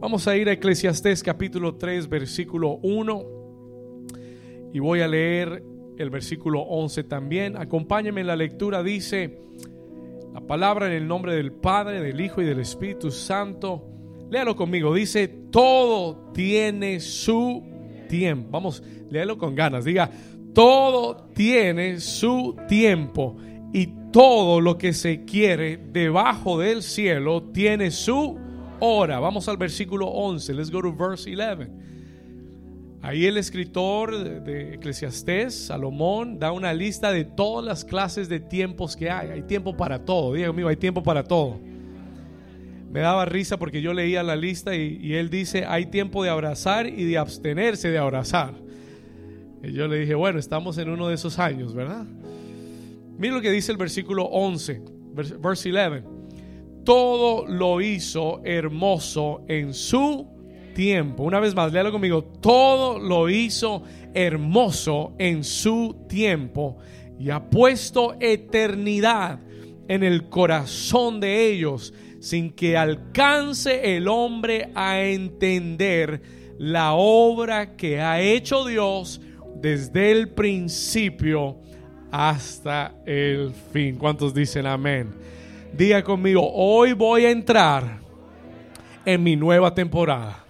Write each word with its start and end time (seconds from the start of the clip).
Vamos 0.00 0.28
a 0.28 0.36
ir 0.36 0.48
a 0.48 0.52
Eclesiastés 0.52 1.24
capítulo 1.24 1.74
3, 1.74 2.08
versículo 2.08 2.78
1. 2.82 3.24
Y 4.72 4.78
voy 4.78 5.00
a 5.00 5.08
leer 5.08 5.64
el 5.98 6.10
versículo 6.10 6.60
11 6.60 7.02
también. 7.02 7.56
Acompáñenme 7.56 8.20
en 8.20 8.28
la 8.28 8.36
lectura. 8.36 8.84
Dice 8.84 9.40
la 10.32 10.40
palabra 10.40 10.86
en 10.86 10.92
el 10.92 11.08
nombre 11.08 11.34
del 11.34 11.50
Padre, 11.50 12.00
del 12.00 12.20
Hijo 12.20 12.40
y 12.40 12.44
del 12.44 12.60
Espíritu 12.60 13.10
Santo. 13.10 13.90
Léalo 14.30 14.54
conmigo. 14.54 14.94
Dice, 14.94 15.26
todo 15.50 16.30
tiene 16.32 17.00
su 17.00 17.64
tiempo. 18.08 18.50
Vamos, 18.52 18.84
léalo 19.10 19.36
con 19.36 19.56
ganas. 19.56 19.84
Diga, 19.84 20.08
todo 20.54 21.26
tiene 21.34 21.98
su 21.98 22.56
tiempo. 22.68 23.36
Y 23.72 23.88
todo 24.12 24.60
lo 24.60 24.78
que 24.78 24.92
se 24.92 25.24
quiere 25.24 25.76
debajo 25.76 26.56
del 26.56 26.84
cielo 26.84 27.50
tiene 27.52 27.90
su 27.90 28.38
hora. 28.80 29.18
Vamos 29.20 29.48
al 29.48 29.56
versículo 29.56 30.06
11. 30.06 30.54
Let's 30.54 30.70
go 30.70 30.82
to 30.82 30.92
verse 30.92 31.30
11. 31.30 31.70
Ahí 33.00 33.26
el 33.26 33.36
escritor 33.36 34.42
de 34.42 34.74
Eclesiastés, 34.74 35.66
Salomón, 35.66 36.38
da 36.38 36.50
una 36.50 36.74
lista 36.74 37.12
de 37.12 37.24
todas 37.24 37.64
las 37.64 37.84
clases 37.84 38.28
de 38.28 38.40
tiempos 38.40 38.96
que 38.96 39.08
hay. 39.08 39.30
Hay 39.30 39.42
tiempo 39.42 39.76
para 39.76 40.04
todo. 40.04 40.34
Diga 40.34 40.52
mío, 40.52 40.68
hay 40.68 40.76
tiempo 40.76 41.02
para 41.02 41.22
todo. 41.22 41.60
Me 42.90 43.00
daba 43.00 43.24
risa 43.24 43.56
porque 43.58 43.80
yo 43.82 43.92
leía 43.92 44.22
la 44.22 44.34
lista 44.34 44.74
y, 44.74 44.98
y, 45.00 45.14
él 45.14 45.30
dice, 45.30 45.64
hay 45.66 45.86
tiempo 45.86 46.24
de 46.24 46.30
abrazar 46.30 46.88
y 46.88 47.04
de 47.04 47.18
abstenerse 47.18 47.90
de 47.90 47.98
abrazar. 47.98 48.54
Y 49.62 49.72
yo 49.72 49.86
le 49.86 50.00
dije, 50.00 50.14
bueno, 50.14 50.38
estamos 50.38 50.78
en 50.78 50.88
uno 50.88 51.08
de 51.08 51.14
esos 51.14 51.38
años, 51.38 51.74
¿verdad? 51.74 52.06
Mira 53.18 53.34
lo 53.34 53.40
que 53.40 53.50
dice 53.50 53.72
el 53.72 53.78
versículo 53.78 54.24
11, 54.24 54.82
verse 55.12 55.68
11 55.68 56.17
todo 56.88 57.46
lo 57.46 57.82
hizo 57.82 58.40
hermoso 58.44 59.44
en 59.46 59.74
su 59.74 60.26
tiempo. 60.74 61.22
Una 61.22 61.38
vez 61.38 61.54
más, 61.54 61.70
léalo 61.70 61.92
conmigo. 61.92 62.24
Todo 62.24 62.98
lo 62.98 63.28
hizo 63.28 63.82
hermoso 64.14 65.12
en 65.18 65.44
su 65.44 66.06
tiempo 66.08 66.78
y 67.20 67.28
ha 67.28 67.50
puesto 67.50 68.16
eternidad 68.18 69.38
en 69.86 70.02
el 70.02 70.30
corazón 70.30 71.20
de 71.20 71.50
ellos 71.50 71.92
sin 72.20 72.52
que 72.52 72.78
alcance 72.78 73.94
el 73.94 74.08
hombre 74.08 74.70
a 74.74 75.02
entender 75.02 76.22
la 76.56 76.94
obra 76.94 77.76
que 77.76 78.00
ha 78.00 78.18
hecho 78.22 78.64
Dios 78.64 79.20
desde 79.56 80.10
el 80.10 80.30
principio 80.30 81.58
hasta 82.10 82.94
el 83.04 83.52
fin. 83.74 83.96
¿Cuántos 83.96 84.32
dicen 84.32 84.66
amén? 84.66 85.37
Diga 85.72 86.02
conmigo, 86.02 86.50
hoy 86.52 86.92
voy 86.92 87.24
a 87.24 87.30
entrar 87.30 88.00
en 89.04 89.22
mi 89.22 89.36
nueva 89.36 89.74
temporada. 89.74 90.44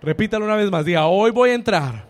Repítalo 0.00 0.44
una 0.44 0.56
vez 0.56 0.70
más, 0.70 0.84
diga, 0.84 1.06
hoy 1.06 1.30
voy 1.30 1.50
a 1.50 1.54
entrar. 1.54 2.08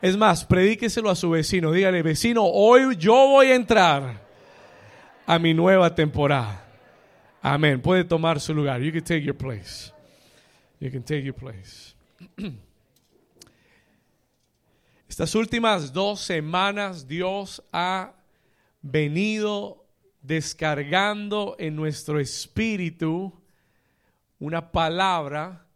Es 0.00 0.16
más, 0.16 0.44
predíqueselo 0.44 1.10
a 1.10 1.14
su 1.14 1.30
vecino, 1.30 1.70
dígale, 1.70 2.02
vecino, 2.02 2.44
hoy 2.44 2.96
yo 2.96 3.14
voy 3.28 3.48
a 3.48 3.54
entrar 3.54 4.20
a 5.26 5.38
mi 5.38 5.54
nueva 5.54 5.94
temporada. 5.94 6.64
Amén. 7.40 7.80
Puede 7.80 8.04
tomar 8.04 8.40
su 8.40 8.54
lugar. 8.54 8.80
You 8.80 8.92
can 8.92 9.02
take 9.02 9.22
your 9.22 9.36
place. 9.36 9.92
You 10.78 10.90
can 10.90 11.02
take 11.02 11.22
your 11.22 11.34
place. 11.34 11.94
Estas 15.08 15.34
últimas 15.34 15.92
dos 15.92 16.20
semanas 16.20 17.06
Dios 17.06 17.62
ha 17.72 18.14
venido 18.80 19.81
descargando 20.22 21.56
en 21.58 21.76
nuestro 21.76 22.20
espíritu 22.20 23.32
una 24.38 24.72
palabra 24.72 25.66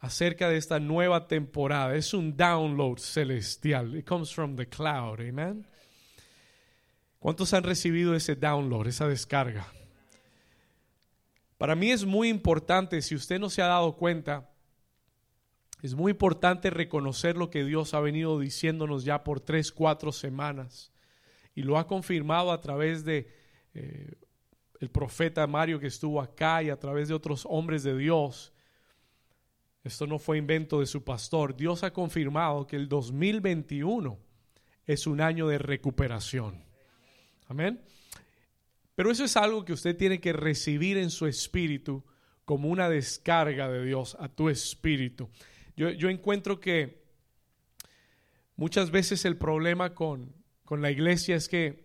acerca 0.00 0.48
de 0.48 0.56
esta 0.56 0.80
nueva 0.80 1.28
temporada. 1.28 1.94
Es 1.94 2.12
un 2.12 2.36
download 2.36 2.98
celestial. 2.98 3.96
It 3.96 4.06
comes 4.06 4.32
from 4.34 4.56
the 4.56 4.66
cloud. 4.66 5.20
Amen. 5.20 5.66
¿Cuántos 7.18 7.54
han 7.54 7.62
recibido 7.62 8.14
ese 8.14 8.36
download, 8.36 8.86
esa 8.86 9.08
descarga? 9.08 9.66
Para 11.56 11.74
mí 11.74 11.90
es 11.90 12.04
muy 12.04 12.28
importante, 12.28 13.00
si 13.00 13.14
usted 13.14 13.38
no 13.38 13.48
se 13.48 13.62
ha 13.62 13.66
dado 13.66 13.96
cuenta, 13.96 14.50
es 15.80 15.94
muy 15.94 16.12
importante 16.12 16.68
reconocer 16.68 17.36
lo 17.36 17.48
que 17.48 17.64
Dios 17.64 17.94
ha 17.94 18.00
venido 18.00 18.38
diciéndonos 18.38 19.04
ya 19.04 19.24
por 19.24 19.40
tres, 19.40 19.72
cuatro 19.72 20.12
semanas. 20.12 20.92
Y 21.54 21.62
lo 21.62 21.78
ha 21.78 21.86
confirmado 21.86 22.52
a 22.52 22.60
través 22.60 23.04
de 23.04 23.43
eh, 23.74 24.14
el 24.80 24.90
profeta 24.90 25.46
Mario 25.46 25.80
que 25.80 25.86
estuvo 25.86 26.20
acá 26.20 26.62
y 26.62 26.70
a 26.70 26.78
través 26.78 27.08
de 27.08 27.14
otros 27.14 27.46
hombres 27.48 27.82
de 27.82 27.96
Dios. 27.96 28.52
Esto 29.82 30.06
no 30.06 30.18
fue 30.18 30.38
invento 30.38 30.80
de 30.80 30.86
su 30.86 31.04
pastor. 31.04 31.56
Dios 31.56 31.82
ha 31.82 31.92
confirmado 31.92 32.66
que 32.66 32.76
el 32.76 32.88
2021 32.88 34.18
es 34.86 35.06
un 35.06 35.20
año 35.20 35.48
de 35.48 35.58
recuperación. 35.58 36.64
Amén. 37.48 37.80
Pero 38.94 39.10
eso 39.10 39.24
es 39.24 39.36
algo 39.36 39.64
que 39.64 39.72
usted 39.72 39.96
tiene 39.96 40.20
que 40.20 40.32
recibir 40.32 40.96
en 40.96 41.10
su 41.10 41.26
espíritu 41.26 42.04
como 42.44 42.68
una 42.68 42.88
descarga 42.88 43.68
de 43.68 43.84
Dios 43.84 44.16
a 44.20 44.28
tu 44.28 44.48
espíritu. 44.48 45.28
Yo, 45.76 45.90
yo 45.90 46.08
encuentro 46.08 46.60
que 46.60 47.02
muchas 48.56 48.90
veces 48.90 49.24
el 49.24 49.36
problema 49.36 49.94
con, 49.94 50.34
con 50.64 50.80
la 50.80 50.90
iglesia 50.90 51.36
es 51.36 51.48
que 51.48 51.83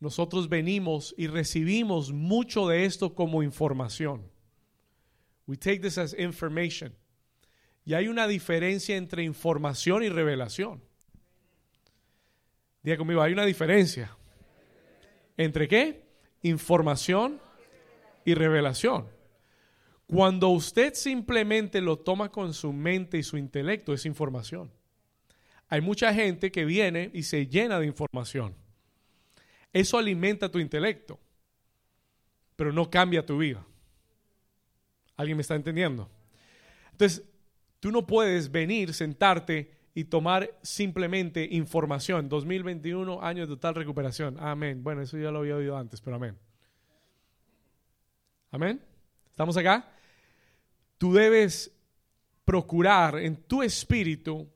nosotros 0.00 0.48
venimos 0.48 1.14
y 1.18 1.26
recibimos 1.26 2.10
mucho 2.10 2.66
de 2.66 2.86
esto 2.86 3.14
como 3.14 3.42
información. 3.42 4.30
We 5.46 5.56
take 5.56 5.80
this 5.80 5.98
as 5.98 6.18
information. 6.18 6.94
Y 7.84 7.92
hay 7.92 8.08
una 8.08 8.26
diferencia 8.26 8.96
entre 8.96 9.22
información 9.24 10.02
y 10.02 10.08
revelación. 10.08 10.82
Diga 12.82 12.96
conmigo, 12.96 13.20
hay 13.20 13.32
una 13.32 13.44
diferencia. 13.44 14.16
¿Entre 15.36 15.68
qué? 15.68 16.02
Información 16.42 17.38
y 18.24 18.34
revelación. 18.34 19.06
Cuando 20.06 20.48
usted 20.48 20.94
simplemente 20.94 21.80
lo 21.80 21.98
toma 21.98 22.30
con 22.30 22.54
su 22.54 22.72
mente 22.72 23.18
y 23.18 23.22
su 23.22 23.36
intelecto, 23.36 23.92
es 23.92 24.06
información. 24.06 24.72
Hay 25.68 25.82
mucha 25.82 26.12
gente 26.14 26.50
que 26.50 26.64
viene 26.64 27.10
y 27.12 27.22
se 27.22 27.46
llena 27.46 27.78
de 27.78 27.86
información. 27.86 28.59
Eso 29.72 29.98
alimenta 29.98 30.50
tu 30.50 30.58
intelecto, 30.58 31.18
pero 32.56 32.72
no 32.72 32.90
cambia 32.90 33.24
tu 33.24 33.38
vida. 33.38 33.64
¿Alguien 35.16 35.36
me 35.36 35.42
está 35.42 35.54
entendiendo? 35.54 36.10
Entonces, 36.92 37.24
tú 37.78 37.90
no 37.90 38.06
puedes 38.06 38.50
venir, 38.50 38.94
sentarte 38.94 39.70
y 39.94 40.04
tomar 40.04 40.58
simplemente 40.62 41.46
información. 41.50 42.28
2021, 42.28 43.22
año 43.22 43.42
de 43.42 43.48
total 43.48 43.74
recuperación. 43.74 44.36
Amén. 44.40 44.82
Bueno, 44.82 45.02
eso 45.02 45.18
ya 45.18 45.30
lo 45.30 45.40
había 45.40 45.56
oído 45.56 45.76
antes, 45.76 46.00
pero 46.00 46.16
amén. 46.16 46.36
Amén. 48.50 48.82
¿Estamos 49.30 49.56
acá? 49.56 49.92
Tú 50.98 51.12
debes 51.12 51.72
procurar 52.44 53.18
en 53.18 53.36
tu 53.36 53.62
espíritu 53.62 54.48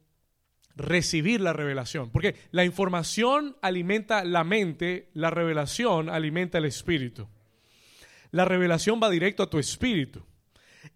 recibir 0.77 1.41
la 1.41 1.53
revelación. 1.53 2.11
Porque 2.11 2.37
la 2.51 2.65
información 2.65 3.57
alimenta 3.63 4.25
la 4.25 4.45
mente, 4.45 5.11
la 5.15 5.31
revelación 5.31 6.09
alimenta 6.09 6.59
el 6.59 6.65
espíritu. 6.65 7.29
La 8.31 8.45
revelación 8.45 9.01
va 9.03 9.11
directo 9.11 9.43
a 9.43 9.51
tu 9.51 9.59
espíritu. 9.59 10.25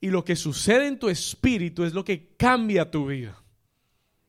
Y 0.00 0.08
lo 0.08 0.24
que 0.24 0.36
sucede 0.36 0.86
en 0.86 0.98
tu 0.98 1.08
espíritu 1.08 1.84
es 1.84 1.94
lo 1.94 2.04
que 2.04 2.34
cambia 2.36 2.90
tu 2.90 3.06
vida. 3.06 3.40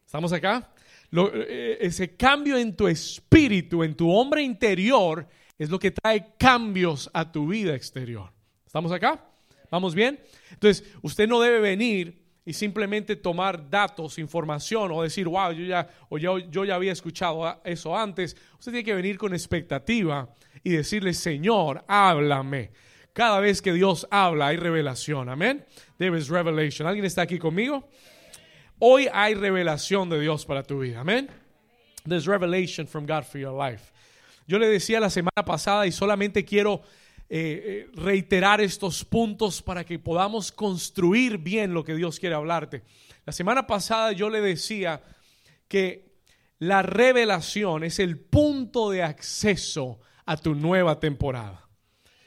¿Estamos 0.06 0.32
acá? 0.32 0.74
Eh, 1.12 1.78
ese 1.82 2.16
cambio 2.16 2.58
en 2.58 2.76
tu 2.76 2.88
espíritu, 2.88 3.84
en 3.84 3.96
tu 3.96 4.12
hombre 4.12 4.44
interior, 4.44 5.28
es 5.58 5.70
lo 5.70 5.80
que 5.80 5.92
trae 5.92 6.34
cambios 6.38 7.10
a 7.14 7.32
tu 7.32 7.48
vida 7.48 7.76
exterior. 7.76 8.32
¿Estamos 8.66 8.92
acá? 8.92 9.26
¿Vamos 9.72 9.94
bien? 9.94 10.20
Entonces, 10.52 10.84
usted 11.02 11.28
no 11.28 11.42
debe 11.42 11.60
venir 11.60 12.29
y 12.50 12.54
simplemente 12.54 13.16
tomar 13.16 13.70
datos, 13.70 14.18
información 14.18 14.92
o 14.92 15.04
decir, 15.04 15.28
wow, 15.28 15.52
yo 15.52 15.64
ya, 15.66 15.88
o 16.10 16.18
yo, 16.18 16.40
yo 16.40 16.66
ya 16.66 16.74
había 16.74 16.92
escuchado 16.92 17.62
eso 17.64 17.96
antes. 17.96 18.36
Usted 18.58 18.72
tiene 18.72 18.84
que 18.84 18.96
venir 18.96 19.20
con 19.20 19.36
expectativa 19.36 20.28
y 20.64 20.72
decirle, 20.72 21.14
Señor, 21.14 21.86
háblame. 21.88 22.72
Cada 23.14 23.40
vez 23.40 23.62
que 23.62 23.72
Dios 23.72 24.08
habla 24.10 24.48
hay 24.48 24.58
revelación. 24.58 25.30
Amén. 25.30 25.64
There 26.00 26.18
is 26.18 26.28
revelation. 26.28 26.88
¿Alguien 26.88 27.06
está 27.06 27.22
aquí 27.22 27.38
conmigo? 27.38 27.88
Hoy 28.80 29.08
hay 29.14 29.36
revelación 29.36 30.10
de 30.10 30.20
Dios 30.20 30.44
para 30.44 30.64
tu 30.64 30.80
vida. 30.80 31.02
Amén. 31.02 31.30
There's 32.08 32.26
revelation 32.26 32.88
from 32.88 33.06
God 33.06 33.26
for 33.26 33.40
your 33.40 33.54
life. 33.54 33.92
Yo 34.48 34.58
le 34.58 34.68
decía 34.68 35.00
la 35.00 35.12
semana 35.12 35.46
pasada 35.46 35.86
y 35.86 35.92
solamente 35.92 36.44
quiero 36.44 36.82
eh, 37.32 37.88
eh, 37.88 37.92
reiterar 37.94 38.60
estos 38.60 39.06
puntos 39.06 39.62
para 39.62 39.84
que 39.84 40.00
podamos 40.00 40.52
construir 40.52 41.38
bien 41.38 41.76
lo 41.76 41.84
que 41.84 41.94
Dios 41.94 42.20
quiere 42.20 42.34
hablarte. 42.34 42.82
La 43.24 43.32
semana 43.32 43.68
pasada 43.68 44.14
yo 44.14 44.32
le 44.32 44.42
decía 44.42 45.04
que 45.68 46.10
la 46.58 46.82
revelación 46.82 47.84
es 47.84 48.00
el 48.00 48.20
punto 48.20 48.90
de 48.90 49.04
acceso 49.04 50.00
a 50.26 50.38
tu 50.38 50.56
nueva 50.56 51.00
temporada. 51.00 51.70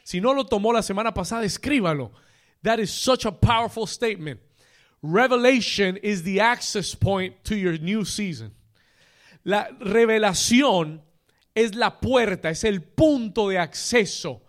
Si 0.05 0.21
no 0.21 0.35
lo 0.35 0.47
tomó 0.47 0.73
la 0.73 0.83
semana 0.83 1.13
pasada, 1.13 1.45
escríbalo. 1.45 2.13
That 2.63 2.79
is 2.79 2.91
such 2.91 3.27
a 3.27 3.33
powerful 3.33 3.89
statement. 3.89 4.41
Revelation 5.03 5.99
is 6.03 6.23
the 6.23 6.41
access 6.41 6.95
point 6.95 7.43
to 7.43 7.57
your 7.57 7.79
new 7.81 8.05
season. 8.05 8.55
La 9.43 9.69
revelación 9.81 11.03
es 11.55 11.75
la 11.75 11.99
puerta, 11.99 12.51
es 12.51 12.63
el 12.63 12.83
punto 12.83 13.49
de 13.49 13.59
acceso. 13.59 14.42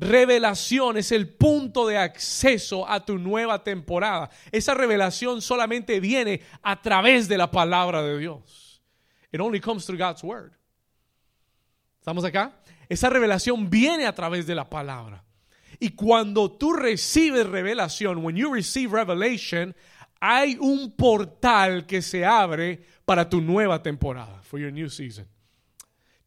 Revelación 0.00 0.96
es 0.96 1.12
el 1.12 1.28
punto 1.28 1.86
de 1.86 1.98
acceso 1.98 2.88
a 2.88 3.04
tu 3.04 3.18
nueva 3.18 3.62
temporada. 3.62 4.30
Esa 4.50 4.72
revelación 4.72 5.42
solamente 5.42 6.00
viene 6.00 6.40
a 6.62 6.80
través 6.80 7.28
de 7.28 7.36
la 7.36 7.50
palabra 7.50 8.02
de 8.02 8.18
Dios. 8.18 8.80
It 9.30 9.40
only 9.40 9.60
comes 9.60 9.84
through 9.84 10.00
God's 10.00 10.24
word. 10.24 10.52
¿Estamos 11.98 12.24
acá? 12.24 12.50
Esa 12.88 13.10
revelación 13.10 13.68
viene 13.68 14.06
a 14.06 14.14
través 14.14 14.46
de 14.46 14.54
la 14.54 14.70
palabra. 14.70 15.22
Y 15.78 15.90
cuando 15.90 16.50
tú 16.50 16.72
recibes 16.72 17.46
revelación, 17.46 18.24
when 18.24 18.36
you 18.36 18.50
receive 18.50 18.92
revelation, 18.92 19.74
hay 20.18 20.56
un 20.58 20.92
portal 20.96 21.84
que 21.86 22.00
se 22.00 22.24
abre 22.24 22.82
para 23.04 23.28
tu 23.28 23.42
nueva 23.42 23.82
temporada, 23.82 24.40
for 24.42 24.58
your 24.58 24.72
new 24.72 24.88
season. 24.88 25.26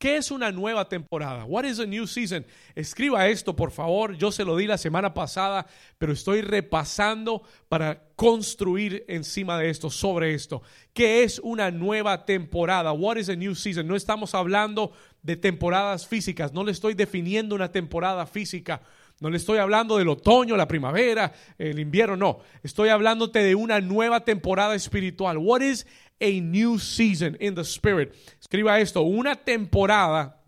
¿Qué 0.03 0.17
es 0.17 0.31
una 0.31 0.51
nueva 0.51 0.89
temporada? 0.89 1.45
What 1.45 1.63
is 1.63 1.79
a 1.79 1.85
new 1.85 2.05
season? 2.05 2.45
Escriba 2.75 3.29
esto, 3.29 3.55
por 3.55 3.71
favor. 3.71 4.17
Yo 4.17 4.33
se 4.33 4.43
lo 4.43 4.57
di 4.57 4.67
la 4.67 4.77
semana 4.77 5.13
pasada, 5.13 5.65
pero 5.97 6.11
estoy 6.11 6.41
repasando 6.41 7.41
para 7.69 8.03
construir 8.17 9.05
encima 9.07 9.57
de 9.57 9.69
esto, 9.69 9.89
sobre 9.89 10.33
esto. 10.33 10.61
¿Qué 10.91 11.23
es 11.23 11.39
una 11.39 11.71
nueva 11.71 12.25
temporada? 12.25 12.91
What 12.91 13.15
is 13.15 13.29
a 13.29 13.35
new 13.37 13.55
season? 13.55 13.87
No 13.87 13.95
estamos 13.95 14.35
hablando 14.35 14.91
de 15.21 15.37
temporadas 15.37 16.05
físicas, 16.05 16.51
no 16.51 16.65
le 16.65 16.73
estoy 16.73 16.95
definiendo 16.95 17.55
una 17.55 17.71
temporada 17.71 18.25
física. 18.25 18.81
No 19.21 19.29
le 19.29 19.37
estoy 19.37 19.59
hablando 19.59 19.97
del 19.97 20.09
otoño, 20.09 20.57
la 20.57 20.67
primavera, 20.67 21.31
el 21.57 21.79
invierno, 21.79 22.17
no. 22.17 22.39
Estoy 22.61 22.89
hablándote 22.89 23.39
de 23.39 23.55
una 23.55 23.79
nueva 23.79 24.25
temporada 24.25 24.75
espiritual. 24.75 25.37
What 25.37 25.61
is 25.61 25.87
a 26.23 26.39
new 26.39 26.79
season 26.79 27.35
in 27.39 27.53
the 27.53 27.63
spirit? 27.63 28.15
Escriba 28.39 28.79
esto, 28.79 29.01
una 29.01 29.35
temporada 29.35 30.41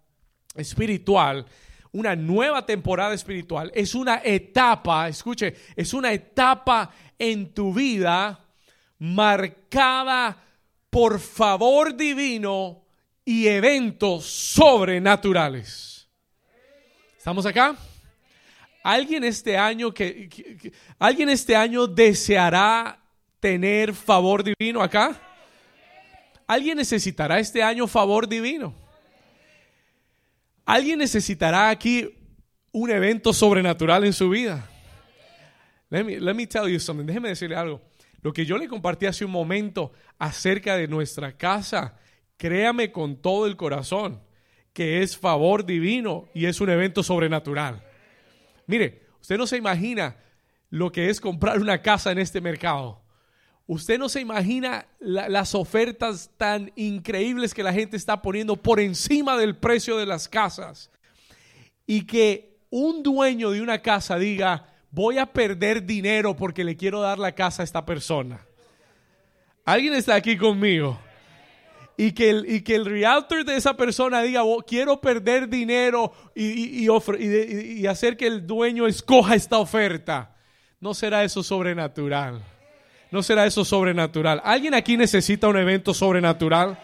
espiritual, 0.56 1.46
una 1.92 2.16
nueva 2.16 2.66
temporada 2.66 3.14
espiritual 3.14 3.72
es 3.74 3.96
una 3.96 4.22
etapa, 4.24 5.08
escuche, 5.08 5.54
es 5.76 5.94
una 5.94 6.12
etapa 6.12 6.92
en 7.18 7.54
tu 7.54 7.74
vida 7.74 8.40
marcada 9.00 10.38
por 10.90 11.20
favor 11.20 11.96
divino 11.96 12.86
y 13.24 13.48
eventos 13.48 14.26
sobrenaturales. 14.26 16.08
¿Estamos 17.18 17.46
acá? 17.46 17.76
¿Alguien 18.84 19.24
este 19.24 19.58
año 19.58 19.94
que, 19.94 20.72
alguien 21.00 21.30
este 21.30 21.56
año 21.56 21.88
deseará 21.88 23.02
tener 23.40 23.94
favor 23.94 24.44
divino 24.44 24.82
acá? 24.82 25.20
¿Alguien 26.48 26.78
necesitará 26.78 27.40
este 27.40 27.64
año 27.64 27.88
favor 27.88 28.28
divino? 28.28 28.76
¿Alguien 30.66 31.00
necesitará 31.00 31.70
aquí 31.70 32.10
un 32.72 32.90
evento 32.90 33.34
sobrenatural 33.34 34.04
en 34.04 34.14
su 34.14 34.30
vida? 34.30 34.70
Let 35.90 36.04
me, 36.04 36.20
let 36.20 36.34
me 36.34 36.48
tell 36.48 36.68
you 36.68 36.80
something. 36.80 37.06
Déjeme 37.06 37.30
decirle 37.30 37.56
algo. 37.56 37.82
Lo 38.22 38.34
que 38.34 38.46
yo 38.46 38.58
le 38.58 38.68
compartí 38.68 39.06
hace 39.06 39.24
un 39.24 39.32
momento 39.32 39.92
acerca 40.18 40.76
de 40.76 40.88
nuestra 40.88 41.38
casa, 41.38 41.98
créame 42.38 42.92
con 42.92 43.22
todo 43.22 43.46
el 43.46 43.56
corazón 43.56 44.22
que 44.74 45.02
es 45.02 45.16
favor 45.16 45.66
divino 45.66 46.28
y 46.34 46.48
es 46.48 46.60
un 46.60 46.70
evento 46.70 47.02
sobrenatural. 47.02 47.82
Mire, 48.68 49.04
usted 49.22 49.38
no 49.38 49.48
se 49.48 49.56
imagina 49.56 50.18
lo 50.70 50.92
que 50.92 51.10
es 51.10 51.22
comprar 51.22 51.60
una 51.60 51.82
casa 51.82 52.12
en 52.12 52.18
este 52.18 52.42
mercado. 52.42 53.05
Usted 53.68 53.98
no 53.98 54.10
se 54.10 54.22
imagina 54.22 54.86
las 55.00 55.56
ofertas 55.56 56.30
tan 56.38 56.72
increíbles 56.76 57.54
que 57.54 57.64
la 57.64 57.74
gente 57.74 57.98
está 57.98 58.22
poniendo 58.22 58.56
por 58.56 58.80
encima 58.80 59.38
del 59.38 59.56
precio 59.56 59.98
de 59.98 60.06
las 60.06 60.30
casas. 60.30 60.92
Y 61.88 62.06
que 62.06 62.60
un 62.70 63.02
dueño 63.02 63.50
de 63.50 63.62
una 63.62 63.82
casa 63.82 64.20
diga, 64.20 64.68
voy 64.92 65.18
a 65.18 65.26
perder 65.26 65.84
dinero 65.84 66.36
porque 66.36 66.64
le 66.64 66.78
quiero 66.78 67.02
dar 67.02 67.18
la 67.18 67.34
casa 67.34 67.64
a 67.64 67.66
esta 67.66 67.84
persona. 67.86 68.46
¿Alguien 69.66 69.96
está 69.96 70.14
aquí 70.14 70.38
conmigo? 70.38 71.00
y 71.98 72.12
que 72.12 72.30
el, 72.30 72.52
y 72.52 72.62
que 72.62 72.76
el 72.76 72.86
realtor 72.86 73.46
de 73.46 73.56
esa 73.56 73.78
persona 73.78 74.22
diga, 74.22 74.44
oh, 74.44 74.62
quiero 74.62 75.00
perder 75.00 75.48
dinero 75.48 76.12
y, 76.36 76.84
y, 76.84 76.90
y, 77.80 77.88
hacer 77.88 78.18
que 78.18 78.28
el 78.28 78.46
dueño 78.46 78.86
escoja 78.86 79.36
esta 79.36 79.60
oferta. 79.60 80.36
No 80.82 80.94
será 80.94 81.24
eso 81.24 81.42
sobrenatural. 81.42 82.44
No 83.16 83.24
será 83.24 83.46
eso 83.46 83.64
sobrenatural. 83.64 84.42
¿Alguien 84.44 84.74
aquí 84.74 84.98
necesita 84.98 85.48
un 85.48 85.56
evento 85.56 85.94
sobrenatural? 85.94 86.78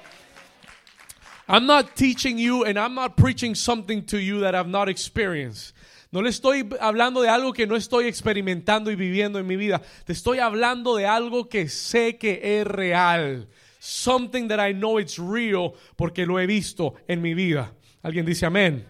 I'm 1.45 1.65
not 1.65 1.93
teaching 1.93 2.37
you 2.37 2.63
and 2.63 2.77
I'm 2.77 2.95
not 2.95 3.17
preaching 3.17 3.53
something 3.53 4.01
to 4.03 4.17
you 4.17 4.39
that 4.39 4.55
I've 4.55 4.69
not 4.69 4.87
experienced. 4.87 5.75
No 6.09 6.21
le 6.21 6.29
estoy 6.29 6.69
hablando 6.79 7.21
de 7.21 7.27
algo 7.27 7.51
que 7.51 7.67
no 7.67 7.75
estoy 7.75 8.07
experimentando 8.07 8.89
y 8.91 8.95
viviendo 8.95 9.39
en 9.39 9.45
mi 9.45 9.57
vida. 9.57 9.81
Te 10.05 10.13
estoy 10.13 10.39
hablando 10.39 10.95
de 10.95 11.05
algo 11.05 11.49
que 11.49 11.67
sé 11.67 12.17
que 12.17 12.39
es 12.61 12.65
real 12.65 13.49
something 13.81 14.47
that 14.47 14.61
I 14.61 14.71
know 14.71 14.99
it's 14.99 15.19
real 15.19 15.75
porque 15.97 16.25
lo 16.25 16.39
he 16.39 16.45
visto 16.45 16.93
en 17.09 17.21
mi 17.21 17.33
vida. 17.33 17.73
Alguien 18.03 18.25
dice 18.25 18.45
amén. 18.45 18.85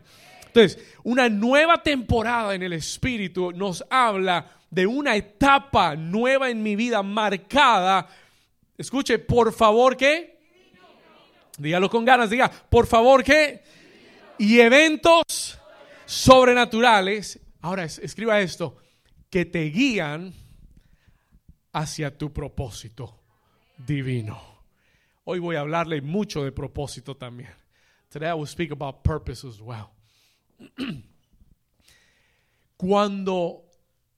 Entonces, 0.53 0.83
una 1.03 1.30
nueva 1.30 1.81
temporada 1.81 2.53
en 2.53 2.62
el 2.62 2.74
Espíritu 2.74 3.53
nos 3.53 3.86
habla 3.89 4.51
de 4.69 4.86
una 4.86 5.15
etapa 5.15 5.95
nueva 5.95 6.50
en 6.50 6.62
mi 6.62 6.75
vida 6.75 7.01
marcada. 7.01 8.09
Escuche, 8.77 9.18
por 9.18 9.53
favor, 9.53 9.95
¿qué? 9.95 10.39
Dígalo 11.57 11.89
con 11.89 12.03
ganas, 12.03 12.30
diga, 12.30 12.51
por 12.51 12.86
favor, 12.86 13.24
¿qué? 13.24 13.63
Y 14.39 14.59
eventos 14.59 15.57
sobrenaturales. 16.06 17.39
Ahora, 17.62 17.86
escriba 17.86 18.42
esto, 18.42 18.75
que 19.30 19.45
te 19.45 19.63
guían 19.69 20.33
hacia 21.71 22.18
tu 22.18 22.33
propósito 22.33 23.21
divino. 23.77 24.42
Hoy 25.24 25.39
voy 25.39 25.56
a 25.56 25.62
hablarle 25.62 26.01
mucho 26.01 26.44
de 26.44 26.51
propósito 26.51 27.15
también. 27.15 27.51
Today 28.09 28.31
I 28.31 28.33
will 28.33 28.47
speak 28.47 28.74
about 28.74 29.01
purpose 29.04 29.47
as 29.47 29.62
well. 29.62 30.00
Cuando 32.77 33.69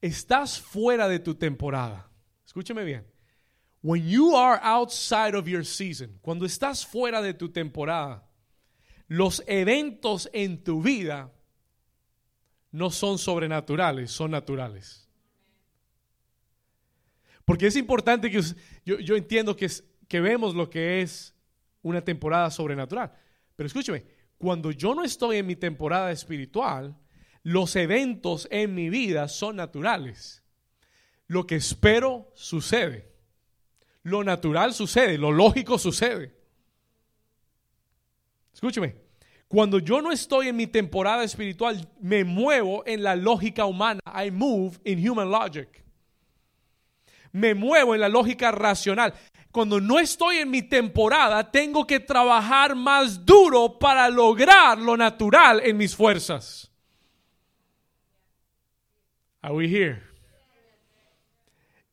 estás 0.01 0.59
fuera 0.59 1.07
de 1.07 1.19
tu 1.19 1.35
temporada, 1.35 2.09
escúcheme 2.45 2.83
bien. 2.83 3.05
When 3.81 4.07
you 4.07 4.35
are 4.37 4.59
outside 4.63 5.35
of 5.35 5.47
your 5.47 5.65
season, 5.65 6.17
cuando 6.21 6.45
estás 6.45 6.85
fuera 6.85 7.21
de 7.21 7.33
tu 7.33 7.49
temporada, 7.49 8.25
los 9.07 9.43
eventos 9.45 10.29
en 10.31 10.63
tu 10.63 10.81
vida 10.81 11.33
no 12.71 12.89
son 12.89 13.17
sobrenaturales, 13.17 14.11
son 14.11 14.31
naturales. 14.31 15.09
Porque 17.43 17.67
es 17.67 17.75
importante 17.75 18.31
que 18.31 18.41
yo, 18.85 19.15
entiendo 19.15 19.55
que 19.55 19.67
que 20.07 20.19
vemos 20.19 20.55
lo 20.55 20.69
que 20.69 21.01
es 21.01 21.35
una 21.81 22.03
temporada 22.03 22.49
sobrenatural. 22.51 23.11
Pero 23.55 23.67
escúcheme, 23.67 24.05
cuando 24.43 24.71
yo 24.71 24.93
no 24.93 25.05
estoy 25.05 25.37
en 25.37 25.45
mi 25.45 25.55
temporada 25.55 26.11
espiritual, 26.11 26.97
los 27.43 27.77
eventos 27.77 28.45
en 28.51 28.75
mi 28.75 28.89
vida 28.89 29.29
son 29.29 29.55
naturales. 29.55 30.43
Lo 31.27 31.47
que 31.47 31.55
espero 31.55 32.29
sucede. 32.35 33.09
Lo 34.01 34.21
natural 34.21 34.73
sucede, 34.73 35.17
lo 35.17 35.31
lógico 35.31 35.79
sucede. 35.79 36.35
Escúcheme, 38.53 38.97
cuando 39.47 39.79
yo 39.79 40.01
no 40.01 40.11
estoy 40.11 40.49
en 40.49 40.57
mi 40.57 40.67
temporada 40.67 41.23
espiritual, 41.23 41.89
me 42.01 42.25
muevo 42.25 42.83
en 42.85 43.01
la 43.01 43.15
lógica 43.15 43.63
humana. 43.63 44.01
I 44.05 44.29
move 44.29 44.77
in 44.83 45.09
human 45.09 45.31
logic. 45.31 45.85
Me 47.31 47.55
muevo 47.55 47.95
en 47.95 48.01
la 48.01 48.09
lógica 48.09 48.51
racional 48.51 49.13
cuando 49.53 49.79
no 49.79 49.99
estoy 49.99 50.37
en 50.37 50.49
mi 50.49 50.63
temporada, 50.63 51.51
tengo 51.51 51.85
que 51.85 51.99
trabajar 51.99 52.75
más 52.75 53.23
duro 53.23 53.77
para 53.77 54.09
lograr 54.09 54.79
lo 54.79 54.97
natural 54.97 55.61
en 55.63 55.77
mis 55.77 55.95
fuerzas. 55.95 56.71
Are 59.43 59.53
we 59.53 59.67
here? 59.67 60.01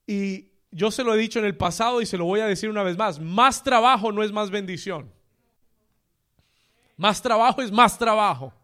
Y 0.07 0.49
yo 0.71 0.91
se 0.91 1.05
lo 1.05 1.15
he 1.15 1.19
dicho 1.19 1.39
en 1.39 1.45
el 1.45 1.55
pasado 1.55 2.01
y 2.01 2.07
se 2.07 2.17
lo 2.17 2.25
voy 2.25 2.41
a 2.41 2.47
decir 2.47 2.71
una 2.71 2.83
vez 2.83 2.97
más, 2.97 3.21
más 3.21 3.63
trabajo 3.63 4.11
no 4.11 4.23
es 4.23 4.33
más 4.33 4.51
bendición. 4.51 5.13
Más 6.97 7.21
trabajo 7.21 7.61
es 7.61 7.71
más 7.71 7.99
trabajo. 7.99 8.55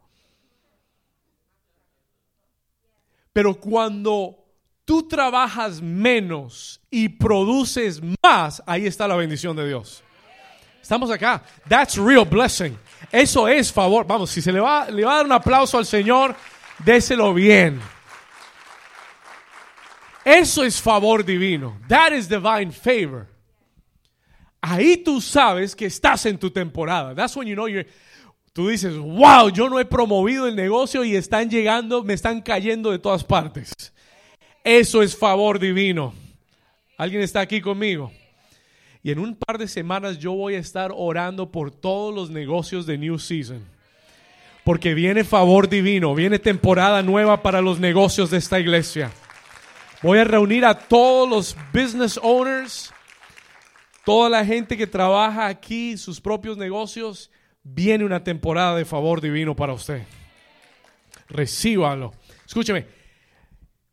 Pero 3.31 3.53
cuando 3.59 4.46
tú 4.87 5.05
trabajas 5.05 5.81
menos 5.81 6.79
y 6.89 7.09
produces 7.09 8.01
más, 8.23 8.63
ahí 8.65 8.87
está 8.87 9.05
la 9.05 9.17
bendición 9.17 9.53
de 9.55 9.67
Dios. 9.67 10.01
Estamos 10.81 11.11
acá. 11.11 11.43
That's 11.67 11.97
real 11.97 12.23
blessing. 12.23 12.77
Eso 13.11 13.49
es 13.49 13.71
favor. 13.71 14.07
Vamos, 14.07 14.31
si 14.31 14.41
se 14.41 14.53
le 14.53 14.61
va, 14.61 14.89
le 14.89 15.03
va 15.03 15.11
a 15.11 15.15
dar 15.17 15.25
un 15.25 15.33
aplauso 15.33 15.77
al 15.77 15.85
Señor, 15.85 16.33
déselo 16.85 17.33
bien. 17.33 17.81
Eso 20.23 20.63
es 20.63 20.81
favor 20.81 21.25
divino. 21.25 21.77
That 21.89 22.13
is 22.13 22.29
divine 22.29 22.71
favor. 22.71 23.27
Ahí 24.61 24.95
tú 24.95 25.19
sabes 25.19 25.75
que 25.75 25.87
estás 25.87 26.25
en 26.25 26.37
tu 26.37 26.49
temporada. 26.49 27.13
That's 27.13 27.35
when 27.35 27.47
you 27.47 27.55
know 27.55 27.67
you're. 27.67 27.85
Tú 28.53 28.69
dices, 28.69 28.97
wow, 28.97 29.49
yo 29.49 29.69
no 29.69 29.79
he 29.79 29.85
promovido 29.85 30.47
el 30.47 30.55
negocio 30.55 31.03
y 31.03 31.15
están 31.15 31.49
llegando, 31.49 32.03
me 32.03 32.13
están 32.13 32.41
cayendo 32.41 32.91
de 32.91 32.99
todas 32.99 33.23
partes. 33.23 33.73
Eso 34.67 35.01
es 35.01 35.15
favor 35.15 35.59
divino. 35.59 36.13
¿Alguien 36.97 37.21
está 37.21 37.39
aquí 37.39 37.61
conmigo? 37.61 38.11
Y 39.01 39.11
en 39.11 39.19
un 39.19 39.33
par 39.33 39.57
de 39.57 39.65
semanas 39.65 40.19
yo 40.19 40.33
voy 40.33 40.55
a 40.55 40.59
estar 40.59 40.91
orando 40.93 41.49
por 41.53 41.71
todos 41.71 42.13
los 42.13 42.29
negocios 42.29 42.85
de 42.85 42.97
New 42.97 43.17
Season. 43.17 43.63
Porque 44.65 44.93
viene 44.93 45.23
favor 45.23 45.69
divino, 45.69 46.13
viene 46.13 46.37
temporada 46.37 47.01
nueva 47.01 47.41
para 47.41 47.61
los 47.61 47.79
negocios 47.79 48.29
de 48.29 48.39
esta 48.39 48.59
iglesia. 48.59 49.09
Voy 50.03 50.19
a 50.19 50.25
reunir 50.25 50.65
a 50.65 50.77
todos 50.77 51.29
los 51.29 51.55
business 51.71 52.19
owners, 52.21 52.93
toda 54.03 54.29
la 54.29 54.43
gente 54.43 54.75
que 54.75 54.85
trabaja 54.85 55.47
aquí, 55.47 55.95
sus 55.95 56.19
propios 56.19 56.57
negocios 56.57 57.31
viene 57.63 58.03
una 58.03 58.21
temporada 58.21 58.75
de 58.75 58.83
favor 58.83 59.21
divino 59.21 59.55
para 59.55 59.71
usted. 59.71 60.03
Recíbalo. 61.29 62.11
Escúcheme, 62.45 62.96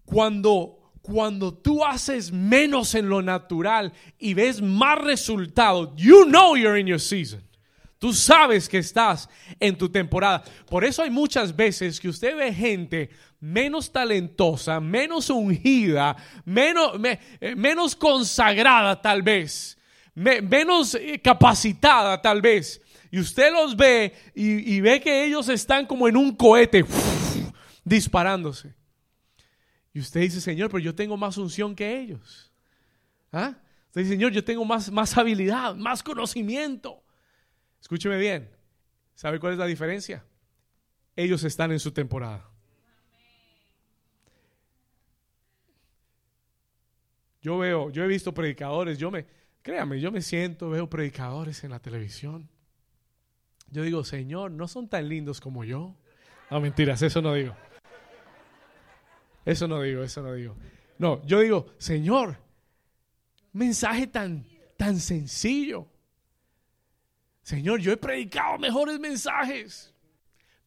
cuando 0.05 0.81
cuando 1.03 1.53
tú 1.53 1.85
haces 1.85 2.33
menos 2.33 2.95
en 2.95 3.11
lo 3.11 3.21
natural 3.21 3.93
y 4.19 4.33
ves 4.33 4.63
más 4.63 4.99
resultados, 4.99 5.91
you 5.97 6.25
know 6.25 6.57
you're 6.57 6.81
in 6.81 6.87
your 6.87 6.99
season. 6.99 7.43
Tú 7.99 8.15
sabes 8.15 8.69
que 8.71 8.79
estás 8.79 9.29
en 9.61 9.77
tu 9.77 9.91
temporada. 9.91 10.43
Por 10.67 10.83
eso 10.83 11.03
hay 11.03 11.11
muchas 11.11 11.55
veces 11.55 12.01
que 12.01 12.09
usted 12.09 12.35
ve 12.37 12.55
gente 12.55 13.11
menos 13.39 13.93
talentosa, 13.93 14.81
menos 14.81 15.29
ungida, 15.29 16.17
menos, 16.47 16.93
eh, 17.41 17.55
menos 17.55 17.95
consagrada 17.95 19.01
tal 19.01 19.23
vez, 19.23 19.77
menos 20.15 20.95
eh, 20.95 21.21
capacitada 21.23 22.21
tal 22.21 22.41
vez, 22.41 22.81
y 23.11 23.21
usted 23.21 23.53
los 23.53 23.77
ve 23.77 24.15
y, 24.35 24.81
ve 24.81 25.01
que 25.01 25.27
ellos 25.27 25.49
están 25.49 25.87
como 25.87 26.09
en 26.09 26.17
un 26.17 26.35
cohete 26.35 26.85
disparándose. 27.85 28.75
Y 29.95 30.01
usted 30.01 30.21
dice, 30.21 30.41
Señor, 30.43 30.69
pero 30.69 30.81
yo 30.81 30.95
tengo 30.95 31.17
más 31.17 31.39
unción 31.39 31.75
que 31.75 31.99
ellos. 31.99 32.53
¿Ah? 33.33 33.57
Usted 33.87 34.03
dice, 34.03 34.13
Señor, 34.13 34.33
yo 34.33 34.45
tengo 34.45 34.65
más, 34.67 34.91
más 34.91 35.17
habilidad, 35.17 35.75
más 35.75 36.03
conocimiento. 36.03 37.03
Escúcheme 37.81 38.19
bien. 38.19 38.51
¿Sabe 39.15 39.41
cuál 39.41 39.55
es 39.55 39.59
la 39.59 39.67
diferencia? 39.67 40.23
Ellos 41.17 41.43
están 41.45 41.73
en 41.73 41.79
su 41.79 41.93
temporada. 41.93 42.51
Yo 47.41 47.57
veo, 47.57 47.91
yo 47.91 48.05
he 48.05 48.07
visto 48.07 48.35
predicadores, 48.35 48.99
yo 48.99 49.11
me, 49.11 49.27
créame, 49.63 50.01
yo 50.01 50.11
me 50.11 50.21
siento, 50.21 50.69
veo 50.69 50.91
predicadores 50.91 51.65
en 51.65 51.71
la 51.71 51.79
televisión 51.79 52.51
yo 53.75 53.83
digo, 53.83 54.05
Señor, 54.05 54.53
no 54.53 54.69
son 54.69 54.89
tan 54.89 55.09
lindos 55.09 55.41
como 55.41 55.65
yo. 55.65 55.97
No, 56.49 56.61
mentiras, 56.61 57.03
eso 57.03 57.21
no 57.21 57.35
digo. 57.35 57.57
Eso 59.45 59.69
no 59.69 59.83
digo, 59.83 60.03
eso 60.03 60.23
no 60.23 60.33
digo. 60.35 60.57
No, 60.99 61.25
yo 61.27 61.41
digo, 61.41 61.67
Señor, 61.79 62.39
mensaje 63.53 64.07
tan, 64.07 64.47
tan 64.77 64.99
sencillo. 65.01 65.87
Señor, 67.43 67.81
yo 67.81 67.93
he 67.93 67.97
predicado 67.97 68.59
mejores 68.59 68.99
mensajes, 68.99 69.93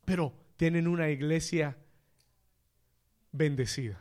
pero 0.06 0.34
tienen 0.58 0.88
una 0.88 1.10
iglesia 1.10 1.76
bendecida. 3.32 4.00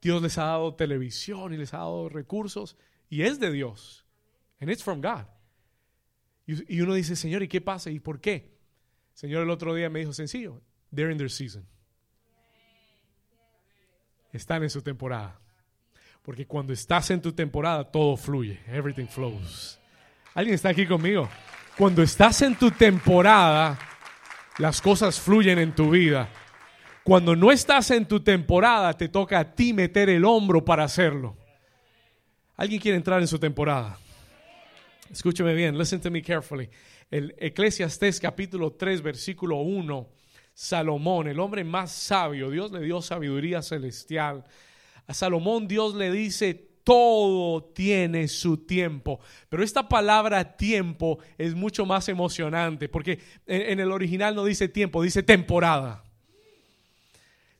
Dios 0.00 0.22
les 0.22 0.38
ha 0.38 0.44
dado 0.44 0.74
televisión 0.74 1.52
y 1.52 1.56
les 1.56 1.74
ha 1.74 1.78
dado 1.78 2.08
recursos 2.08 2.76
y 3.08 3.22
es 3.22 3.38
de 3.38 3.50
Dios. 3.52 4.04
And 4.60 4.70
it's 4.70 4.82
from 4.82 5.00
God. 5.00 5.26
Y, 6.46 6.80
uno 6.80 6.94
dice, 6.94 7.14
Señor, 7.14 7.42
¿y 7.42 7.48
qué 7.48 7.60
pasa? 7.60 7.90
¿Y 7.90 8.00
por 8.00 8.20
qué? 8.20 8.56
Señor 9.12 9.42
el 9.42 9.50
otro 9.50 9.74
día 9.74 9.90
me 9.90 9.98
dijo, 9.98 10.14
sencillo, 10.14 10.62
they're 10.94 11.12
in 11.12 11.18
their 11.18 11.30
season. 11.30 11.66
Están 14.38 14.62
en 14.62 14.70
su 14.70 14.82
temporada. 14.82 15.40
Porque 16.22 16.46
cuando 16.46 16.72
estás 16.72 17.10
en 17.10 17.20
tu 17.20 17.32
temporada, 17.32 17.82
todo 17.82 18.16
fluye. 18.16 18.60
Everything 18.68 19.08
flows. 19.08 19.80
¿Alguien 20.32 20.54
está 20.54 20.68
aquí 20.68 20.86
conmigo? 20.86 21.28
Cuando 21.76 22.04
estás 22.04 22.40
en 22.42 22.54
tu 22.54 22.70
temporada, 22.70 23.76
las 24.58 24.80
cosas 24.80 25.18
fluyen 25.18 25.58
en 25.58 25.74
tu 25.74 25.90
vida. 25.90 26.28
Cuando 27.02 27.34
no 27.34 27.50
estás 27.50 27.90
en 27.90 28.06
tu 28.06 28.20
temporada, 28.20 28.92
te 28.92 29.08
toca 29.08 29.40
a 29.40 29.54
ti 29.54 29.72
meter 29.72 30.08
el 30.08 30.24
hombro 30.24 30.64
para 30.64 30.84
hacerlo. 30.84 31.36
¿Alguien 32.56 32.80
quiere 32.80 32.96
entrar 32.96 33.20
en 33.20 33.26
su 33.26 33.40
temporada? 33.40 33.98
Escúcheme 35.10 35.52
bien, 35.52 35.76
listen 35.76 36.00
to 36.00 36.12
me 36.12 36.22
carefully. 36.22 36.70
El 37.10 37.34
Eclesiastés 37.38 38.20
capítulo 38.20 38.72
3, 38.72 39.02
versículo 39.02 39.56
1, 39.56 40.08
Salomón, 40.60 41.28
el 41.28 41.38
hombre 41.38 41.62
más 41.62 41.92
sabio, 41.92 42.50
Dios 42.50 42.72
le 42.72 42.80
dio 42.80 43.00
sabiduría 43.00 43.62
celestial. 43.62 44.44
A 45.06 45.14
Salomón 45.14 45.68
Dios 45.68 45.94
le 45.94 46.10
dice, 46.10 46.52
todo 46.82 47.62
tiene 47.62 48.26
su 48.26 48.56
tiempo. 48.66 49.20
Pero 49.48 49.62
esta 49.62 49.88
palabra 49.88 50.56
tiempo 50.56 51.20
es 51.38 51.54
mucho 51.54 51.86
más 51.86 52.08
emocionante 52.08 52.88
porque 52.88 53.20
en, 53.46 53.78
el 53.78 53.92
original 53.92 54.34
no 54.34 54.44
dice 54.44 54.66
tiempo, 54.66 55.00
dice 55.00 55.22
temporada. 55.22 56.02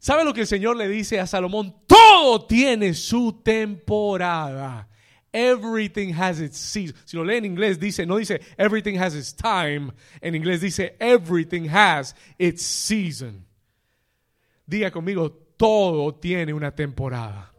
¿Sabe 0.00 0.24
lo 0.24 0.34
que 0.34 0.40
el 0.40 0.48
Señor 0.48 0.76
le 0.76 0.88
dice 0.88 1.20
a 1.20 1.28
Salomón? 1.28 1.76
Todo 1.86 2.46
tiene 2.46 2.94
su 2.94 3.32
temporada. 3.44 4.88
Everything 5.32 6.14
has 6.14 6.40
its 6.40 6.56
season. 6.56 6.96
Si 7.04 7.16
lo 7.16 7.24
lee 7.24 7.36
en 7.36 7.44
inglés, 7.44 7.78
dice, 7.78 8.06
no 8.06 8.16
dice 8.16 8.40
everything 8.56 8.96
has 8.96 9.14
its 9.14 9.34
time. 9.34 9.92
En 10.22 10.34
inglés 10.34 10.60
dice 10.60 10.96
everything 10.98 11.68
has 11.68 12.14
its 12.38 12.62
season. 12.62 13.44
Diga 14.66 14.90
conmigo, 14.90 15.30
todo 15.56 16.14
tiene 16.14 16.52
una 16.52 16.74
temporada. 16.74 17.52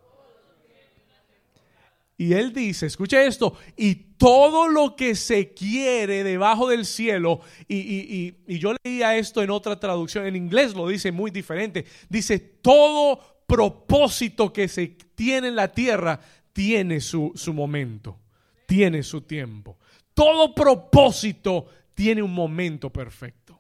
Y 2.18 2.34
él 2.34 2.52
dice, 2.52 2.88
escuche 2.88 3.26
esto, 3.26 3.58
y 3.78 3.96
todo 4.18 4.68
lo 4.68 4.98
que 4.98 5.16
se 5.16 5.54
quiere 5.54 6.26
debajo 6.26 6.68
del 6.68 6.86
cielo, 6.86 7.40
y, 7.66 7.78
y, 7.78 8.36
y, 8.46 8.56
y, 8.56 8.60
yo 8.60 8.74
leía 8.84 9.16
esto 9.16 9.42
en 9.42 9.50
otra 9.50 9.80
traducción, 9.80 10.26
en 10.26 10.36
inglés 10.36 10.76
lo 10.76 10.90
dice 10.90 11.14
muy 11.14 11.32
diferente, 11.32 11.86
dice, 12.10 12.38
todo 12.38 13.40
propósito 13.48 14.52
que 14.52 14.68
se 14.68 14.88
tiene 15.16 15.48
en 15.48 15.56
la 15.56 15.70
tierra 15.70 16.20
tiene 16.60 17.00
su, 17.00 17.32
momento, 17.54 18.20
tiene 18.66 19.02
su 19.02 19.22
tiempo. 19.22 19.78
Todo 20.14 20.54
propósito 20.54 21.68
tiene 21.94 22.22
un 22.22 22.34
momento 22.34 22.92
perfecto. 22.92 23.58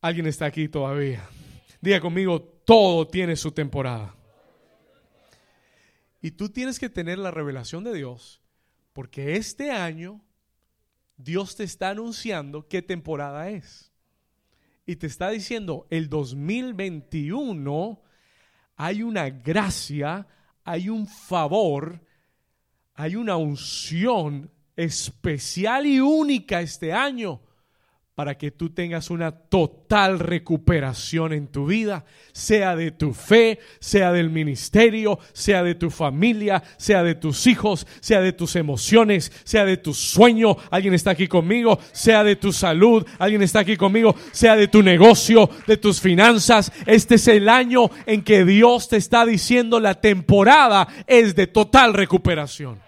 ¿Alguien 0.00 0.26
está 0.26 0.46
aquí 0.46 0.68
todavía? 0.68 1.24
Diga 1.80 2.00
conmigo, 2.00 2.42
todo 2.42 3.06
tiene 3.06 3.36
su 3.36 3.52
temporada. 3.52 4.12
Y 6.20 6.32
tú 6.32 6.48
tienes 6.48 6.80
que 6.80 6.88
tener 6.88 7.20
la 7.20 7.30
revelación 7.30 7.84
de 7.84 7.94
Dios, 7.94 8.40
porque 8.92 9.36
este 9.36 9.70
año 9.70 10.20
Dios 11.16 11.54
te 11.54 11.62
está 11.62 11.90
anunciando 11.90 12.66
qué 12.66 12.82
temporada 12.82 13.50
es. 13.50 13.92
Y 14.84 14.96
te 14.96 15.06
está 15.06 15.30
diciendo, 15.30 15.86
el 15.90 16.08
2021 16.08 18.02
hay 18.78 19.02
una 19.02 19.28
gracia, 19.28 20.26
hay 20.64 20.88
un 20.88 21.08
favor, 21.08 22.00
hay 22.94 23.16
una 23.16 23.36
unción 23.36 24.50
especial 24.76 25.84
y 25.84 25.98
única 25.98 26.60
este 26.60 26.92
año 26.92 27.40
para 28.18 28.36
que 28.36 28.50
tú 28.50 28.70
tengas 28.70 29.10
una 29.10 29.30
total 29.30 30.18
recuperación 30.18 31.32
en 31.32 31.46
tu 31.46 31.66
vida, 31.66 32.04
sea 32.32 32.74
de 32.74 32.90
tu 32.90 33.14
fe, 33.14 33.60
sea 33.78 34.10
del 34.10 34.28
ministerio, 34.28 35.20
sea 35.32 35.62
de 35.62 35.76
tu 35.76 35.88
familia, 35.88 36.60
sea 36.78 37.04
de 37.04 37.14
tus 37.14 37.46
hijos, 37.46 37.86
sea 38.00 38.20
de 38.20 38.32
tus 38.32 38.56
emociones, 38.56 39.30
sea 39.44 39.64
de 39.64 39.76
tu 39.76 39.94
sueño, 39.94 40.56
alguien 40.72 40.94
está 40.94 41.12
aquí 41.12 41.28
conmigo, 41.28 41.78
sea 41.92 42.24
de 42.24 42.34
tu 42.34 42.52
salud, 42.52 43.06
alguien 43.20 43.42
está 43.42 43.60
aquí 43.60 43.76
conmigo, 43.76 44.16
sea 44.32 44.56
de 44.56 44.66
tu 44.66 44.82
negocio, 44.82 45.48
de 45.68 45.76
tus 45.76 46.00
finanzas. 46.00 46.72
Este 46.86 47.14
es 47.14 47.28
el 47.28 47.48
año 47.48 47.88
en 48.04 48.24
que 48.24 48.44
Dios 48.44 48.88
te 48.88 48.96
está 48.96 49.24
diciendo 49.26 49.78
la 49.78 50.00
temporada 50.00 50.88
es 51.06 51.36
de 51.36 51.46
total 51.46 51.94
recuperación. 51.94 52.87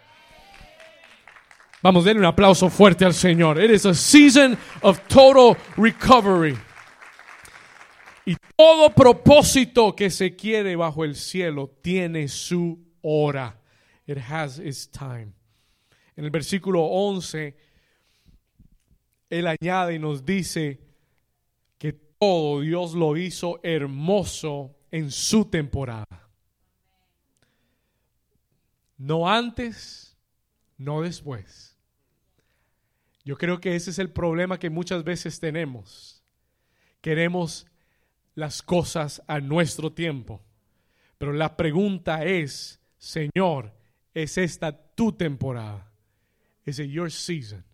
Vamos, 1.82 2.04
denle 2.04 2.20
un 2.20 2.26
aplauso 2.26 2.68
fuerte 2.68 3.06
al 3.06 3.14
Señor. 3.14 3.62
It 3.62 3.70
is 3.70 3.86
a 3.86 3.94
season 3.94 4.58
of 4.82 5.00
total 5.08 5.56
recovery. 5.78 6.56
Y 8.26 8.36
todo 8.54 8.90
propósito 8.94 9.96
que 9.96 10.10
se 10.10 10.36
quiere 10.36 10.76
bajo 10.76 11.04
el 11.04 11.16
cielo 11.16 11.70
tiene 11.80 12.28
su 12.28 12.78
hora. 13.00 13.58
It 14.06 14.18
has 14.18 14.58
its 14.58 14.90
time. 14.90 15.32
En 16.16 16.24
el 16.24 16.30
versículo 16.30 16.82
11, 16.82 17.56
Él 19.30 19.46
añade 19.46 19.94
y 19.94 19.98
nos 19.98 20.26
dice 20.26 20.80
que 21.78 21.94
todo 21.94 22.60
Dios 22.60 22.92
lo 22.92 23.16
hizo 23.16 23.58
hermoso 23.62 24.76
en 24.90 25.10
su 25.10 25.46
temporada. 25.46 26.28
No 28.98 29.26
antes, 29.26 30.14
no 30.76 31.00
después. 31.00 31.69
Yo 33.30 33.38
creo 33.38 33.60
que 33.60 33.76
ese 33.76 33.92
es 33.92 34.00
el 34.00 34.10
problema 34.10 34.58
que 34.58 34.70
muchas 34.70 35.04
veces 35.04 35.38
tenemos. 35.38 36.20
Queremos 37.00 37.64
las 38.34 38.60
cosas 38.60 39.22
a 39.28 39.38
nuestro 39.38 39.92
tiempo. 39.92 40.42
Pero 41.16 41.32
la 41.32 41.56
pregunta 41.56 42.24
es, 42.24 42.80
Señor, 42.98 43.72
¿es 44.14 44.36
esta 44.36 44.72
tu 44.96 45.12
temporada? 45.12 45.92
¿Es 46.64 46.78
your 46.78 47.12
season? 47.12 47.64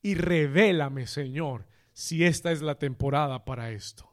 Y 0.00 0.14
revélame, 0.14 1.08
Señor, 1.08 1.66
si 1.92 2.24
esta 2.24 2.52
es 2.52 2.62
la 2.62 2.76
temporada 2.76 3.44
para 3.44 3.72
esto. 3.72 4.08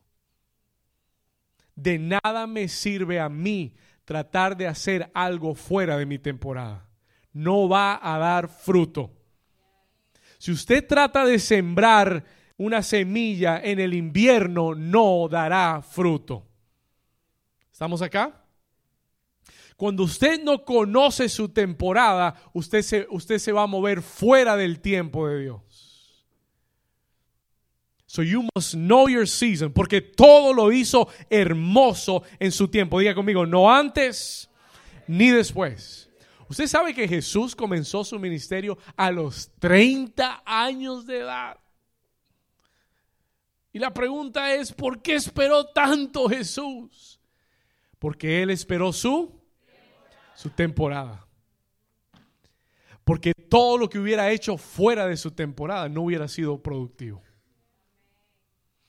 De 1.76 2.00
nada 2.00 2.48
me 2.48 2.68
sirve 2.68 3.20
a 3.20 3.30
mí 3.30 3.76
tratar 4.04 4.58
de 4.58 4.66
hacer 4.66 5.12
algo 5.14 5.54
fuera 5.54 5.96
de 6.00 6.08
mi 6.08 6.18
temporada. 6.18 6.90
No 7.34 7.70
va 7.70 8.00
a 8.02 8.18
dar 8.18 8.48
fruto. 8.48 9.21
Si 10.42 10.52
usted 10.52 10.88
trata 10.88 11.24
de 11.24 11.38
sembrar 11.38 12.26
una 12.58 12.82
semilla 12.82 13.62
en 13.64 13.80
el 13.80 13.94
invierno, 13.94 14.74
no 14.74 15.28
dará 15.30 15.84
fruto. 15.84 16.48
¿Estamos 17.72 18.02
acá? 18.02 18.44
Cuando 19.78 20.02
usted 20.02 20.42
no 20.42 20.66
conoce 20.66 21.30
su 21.30 21.50
temporada, 21.50 22.34
usted 22.54 22.82
se, 22.82 23.06
usted 23.12 23.38
se 23.38 23.52
va 23.52 23.62
a 23.62 23.68
mover 23.68 24.02
fuera 24.02 24.58
del 24.58 24.80
tiempo 24.80 25.28
de 25.28 25.42
Dios. 25.42 26.26
So 28.08 28.24
you 28.24 28.48
must 28.56 28.74
know 28.74 29.08
your 29.08 29.28
season, 29.28 29.72
porque 29.72 30.02
todo 30.02 30.56
lo 30.56 30.72
hizo 30.72 31.08
hermoso 31.30 32.24
en 32.40 32.52
su 32.52 32.68
tiempo. 32.68 32.98
Diga 32.98 33.14
conmigo, 33.14 33.46
no 33.46 33.72
antes 33.72 34.50
ni 35.06 35.30
después. 35.30 36.11
Usted 36.52 36.68
sabe 36.68 36.94
que 36.94 37.08
Jesús 37.08 37.56
comenzó 37.56 38.04
su 38.04 38.20
ministerio 38.20 38.78
a 38.98 39.10
los 39.10 39.50
30 39.60 40.44
años 40.46 41.06
de 41.06 41.20
edad. 41.20 41.58
Y 43.72 43.80
la 43.80 43.94
pregunta 43.94 44.54
es, 44.54 44.74
¿por 44.74 45.02
qué 45.02 45.16
esperó 45.16 45.68
tanto 45.68 46.28
Jesús? 46.28 47.22
Porque 48.00 48.44
Él 48.44 48.50
esperó 48.50 48.92
su, 48.92 49.34
su 50.36 50.50
temporada. 50.50 51.26
Porque 53.06 53.34
todo 53.34 53.78
lo 53.78 53.88
que 53.88 54.00
hubiera 54.00 54.30
hecho 54.30 54.58
fuera 54.58 55.08
de 55.08 55.16
su 55.16 55.32
temporada 55.32 55.88
no 55.88 56.02
hubiera 56.02 56.28
sido 56.28 56.62
productivo. 56.62 57.24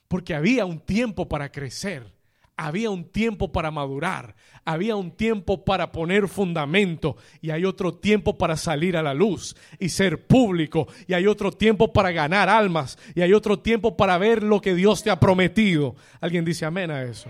Porque 0.09 0.35
había 0.35 0.65
un 0.65 0.81
tiempo 0.81 1.29
para 1.29 1.49
crecer, 1.49 2.12
había 2.55 2.89
un 2.89 3.05
tiempo 3.05 3.51
para 3.51 3.71
madurar, 3.71 4.35
había 4.63 4.95
un 4.95 5.11
tiempo 5.11 5.65
para 5.65 5.91
poner 5.91 6.27
fundamento 6.27 7.17
y 7.41 7.49
hay 7.49 7.65
otro 7.65 7.93
tiempo 7.93 8.37
para 8.37 8.55
salir 8.55 8.95
a 8.95 9.01
la 9.01 9.13
luz 9.13 9.55
y 9.79 9.89
ser 9.89 10.25
público 10.25 10.87
y 11.07 11.13
hay 11.13 11.27
otro 11.27 11.51
tiempo 11.51 11.91
para 11.91 12.11
ganar 12.11 12.49
almas 12.49 12.97
y 13.15 13.21
hay 13.21 13.33
otro 13.33 13.59
tiempo 13.59 13.97
para 13.97 14.17
ver 14.17 14.43
lo 14.43 14.61
que 14.61 14.75
Dios 14.75 15.03
te 15.03 15.09
ha 15.09 15.19
prometido. 15.19 15.95
¿Alguien 16.21 16.45
dice 16.45 16.65
amén 16.65 16.91
a 16.91 17.03
eso? 17.03 17.29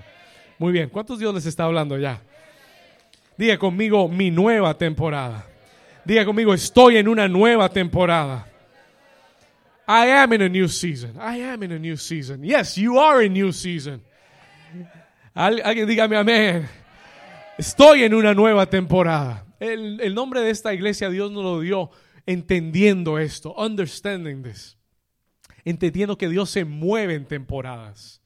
Muy 0.60 0.72
bien, 0.72 0.90
¿cuántos 0.90 1.20
Dios 1.20 1.34
les 1.34 1.46
está 1.46 1.64
hablando 1.64 1.98
ya? 1.98 2.22
Diga 3.38 3.58
conmigo 3.58 4.08
mi 4.08 4.30
nueva 4.30 4.78
temporada. 4.78 5.48
Diga 6.06 6.26
conmigo 6.26 6.54
estoy 6.54 6.98
en 6.98 7.08
una 7.08 7.28
nueva 7.28 7.70
temporada. 7.70 8.48
I 9.88 10.12
am 10.12 10.34
in 10.34 10.42
a 10.42 10.50
new 10.50 10.68
season. 10.68 11.18
I 11.20 11.42
am 11.42 11.64
in 11.64 11.72
a 11.72 11.80
new 11.80 11.98
season. 11.98 12.44
Yes, 12.44 12.78
you 12.78 13.00
are 13.00 13.22
in 13.22 13.32
a 13.32 13.34
new 13.34 13.52
season. 13.52 14.02
Alguien 15.34 15.88
dígame 15.88 16.16
amén. 16.16 16.68
Estoy 17.58 18.04
en 18.04 18.14
una 18.14 18.34
nueva 18.34 18.66
temporada. 18.68 19.46
El, 19.60 20.00
el 20.02 20.14
nombre 20.14 20.42
de 20.42 20.50
esta 20.50 20.74
iglesia 20.74 21.10
Dios 21.10 21.32
nos 21.32 21.44
lo 21.44 21.60
dio 21.62 21.90
entendiendo 22.26 23.20
esto, 23.20 23.54
understanding 23.56 24.44
this. 24.44 24.78
Entendiendo 25.66 26.18
que 26.18 26.30
Dios 26.30 26.50
se 26.50 26.66
mueve 26.66 27.16
en 27.16 27.26
temporadas 27.26 28.24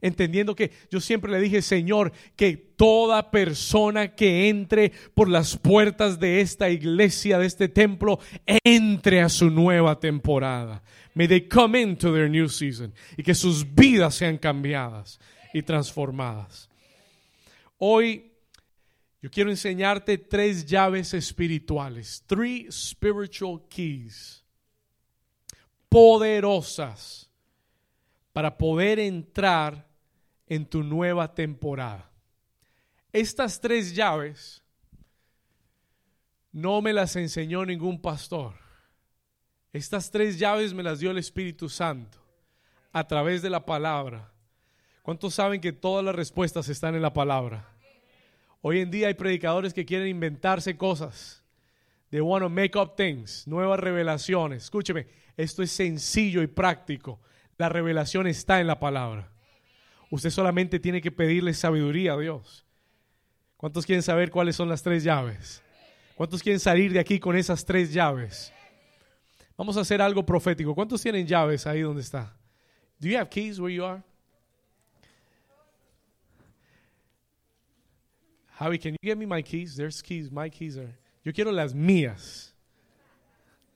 entendiendo 0.00 0.54
que 0.54 0.70
yo 0.90 1.00
siempre 1.00 1.30
le 1.30 1.40
dije, 1.40 1.62
Señor, 1.62 2.12
que 2.36 2.56
toda 2.56 3.30
persona 3.30 4.14
que 4.14 4.48
entre 4.48 4.92
por 5.14 5.28
las 5.28 5.56
puertas 5.56 6.18
de 6.18 6.40
esta 6.40 6.70
iglesia, 6.70 7.38
de 7.38 7.46
este 7.46 7.68
templo, 7.68 8.18
entre 8.64 9.20
a 9.20 9.28
su 9.28 9.50
nueva 9.50 10.00
temporada. 10.00 10.82
May 11.14 11.28
they 11.28 11.48
come 11.48 11.80
into 11.80 12.12
their 12.14 12.30
new 12.30 12.48
season 12.48 12.94
y 13.16 13.22
que 13.22 13.34
sus 13.34 13.74
vidas 13.74 14.14
sean 14.14 14.38
cambiadas 14.38 15.20
y 15.52 15.62
transformadas. 15.62 16.68
Hoy 17.78 18.32
yo 19.22 19.30
quiero 19.30 19.50
enseñarte 19.50 20.16
tres 20.18 20.64
llaves 20.64 21.12
espirituales, 21.12 22.22
three 22.26 22.66
spiritual 22.70 23.62
keys 23.68 24.42
poderosas 25.88 27.28
para 28.32 28.56
poder 28.56 28.98
entrar 28.98 29.86
en 30.46 30.64
tu 30.64 30.82
nueva 30.82 31.34
temporada. 31.34 32.10
Estas 33.12 33.60
tres 33.60 33.94
llaves 33.94 34.62
no 36.52 36.80
me 36.80 36.92
las 36.92 37.16
enseñó 37.16 37.66
ningún 37.66 38.00
pastor. 38.00 38.54
Estas 39.72 40.10
tres 40.10 40.38
llaves 40.38 40.72
me 40.72 40.82
las 40.82 41.00
dio 41.00 41.10
el 41.10 41.18
Espíritu 41.18 41.68
Santo 41.68 42.18
a 42.92 43.06
través 43.06 43.42
de 43.42 43.50
la 43.50 43.64
palabra. 43.64 44.32
¿Cuántos 45.02 45.34
saben 45.34 45.60
que 45.60 45.72
todas 45.72 46.04
las 46.04 46.14
respuestas 46.14 46.68
están 46.68 46.94
en 46.94 47.02
la 47.02 47.12
palabra? 47.12 47.68
Hoy 48.62 48.80
en 48.80 48.90
día 48.90 49.08
hay 49.08 49.14
predicadores 49.14 49.72
que 49.72 49.86
quieren 49.86 50.08
inventarse 50.08 50.76
cosas. 50.76 51.42
They 52.10 52.20
want 52.20 52.42
to 52.42 52.50
make 52.50 52.76
up 52.78 52.96
things, 52.96 53.46
nuevas 53.46 53.80
revelaciones. 53.80 54.64
Escúcheme, 54.64 55.06
esto 55.36 55.62
es 55.62 55.70
sencillo 55.70 56.42
y 56.42 56.46
práctico. 56.46 57.20
La 57.56 57.68
revelación 57.68 58.26
está 58.26 58.60
en 58.60 58.66
la 58.66 58.78
palabra. 58.78 59.30
Usted 60.10 60.30
solamente 60.30 60.80
tiene 60.80 61.00
que 61.00 61.12
pedirle 61.12 61.54
sabiduría 61.54 62.14
a 62.14 62.18
Dios. 62.18 62.66
¿Cuántos 63.56 63.86
quieren 63.86 64.02
saber 64.02 64.30
cuáles 64.30 64.56
son 64.56 64.68
las 64.68 64.82
tres 64.82 65.04
llaves? 65.04 65.62
¿Cuántos 66.16 66.42
quieren 66.42 66.60
salir 66.60 66.92
de 66.92 66.98
aquí 66.98 67.18
con 67.18 67.36
esas 67.36 67.64
tres 67.64 67.92
llaves? 67.92 68.52
Vamos 69.56 69.76
a 69.76 69.80
hacer 69.80 70.02
algo 70.02 70.26
profético. 70.26 70.74
¿Cuántos 70.74 71.00
tienen 71.02 71.26
llaves 71.26 71.66
ahí 71.66 71.80
donde 71.80 72.02
está? 72.02 72.36
Do 72.98 73.08
you 73.08 73.16
have 73.16 73.30
keys 73.30 73.58
where 73.58 73.74
you 73.74 73.84
are? 73.84 74.02
Javi, 78.60 78.78
can 78.78 78.92
you 78.92 78.98
get 79.08 79.16
me 79.16 79.24
my 79.24 79.40
keys? 79.40 79.74
There's 79.74 80.02
keys. 80.02 80.30
My 80.30 80.50
keys 80.50 80.76
are. 80.76 80.94
Yo 81.24 81.32
quiero 81.32 81.50
las 81.50 81.72
mías. 81.72 82.52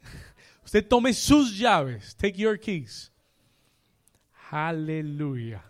Usted 0.65 0.87
tome 0.89 1.15
sus 1.15 1.59
llaves. 1.59 2.15
Take 2.15 2.37
your 2.37 2.59
keys. 2.59 3.11
Aleluya. 4.53 5.63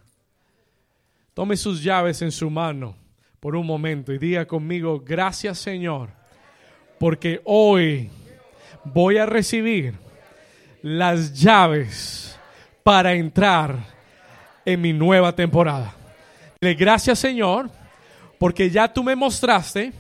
Tome 1.33 1.57
sus 1.57 1.83
llaves 1.83 2.23
en 2.23 2.33
su 2.33 2.51
mano 2.51 2.97
por 3.41 3.55
un 3.55 3.67
momento 3.67 4.13
y 4.13 4.19
diga 4.19 4.47
conmigo, 4.47 5.01
gracias 5.01 5.59
Señor, 5.59 6.11
porque 6.99 7.41
hoy 7.45 8.11
voy 8.85 9.19
a 9.19 9.27
recibir 9.27 9.95
las 10.83 11.33
llaves 11.33 12.39
para 12.83 13.15
entrar 13.15 13.77
en 14.65 14.81
mi 14.81 14.93
nueva 14.93 15.35
temporada. 15.35 15.95
Le 16.61 16.75
gracias 16.75 17.19
Señor, 17.19 17.71
porque 18.45 18.69
ya 18.69 18.93
tú 18.93 19.03
me 19.03 19.17
mostraste 19.17 19.91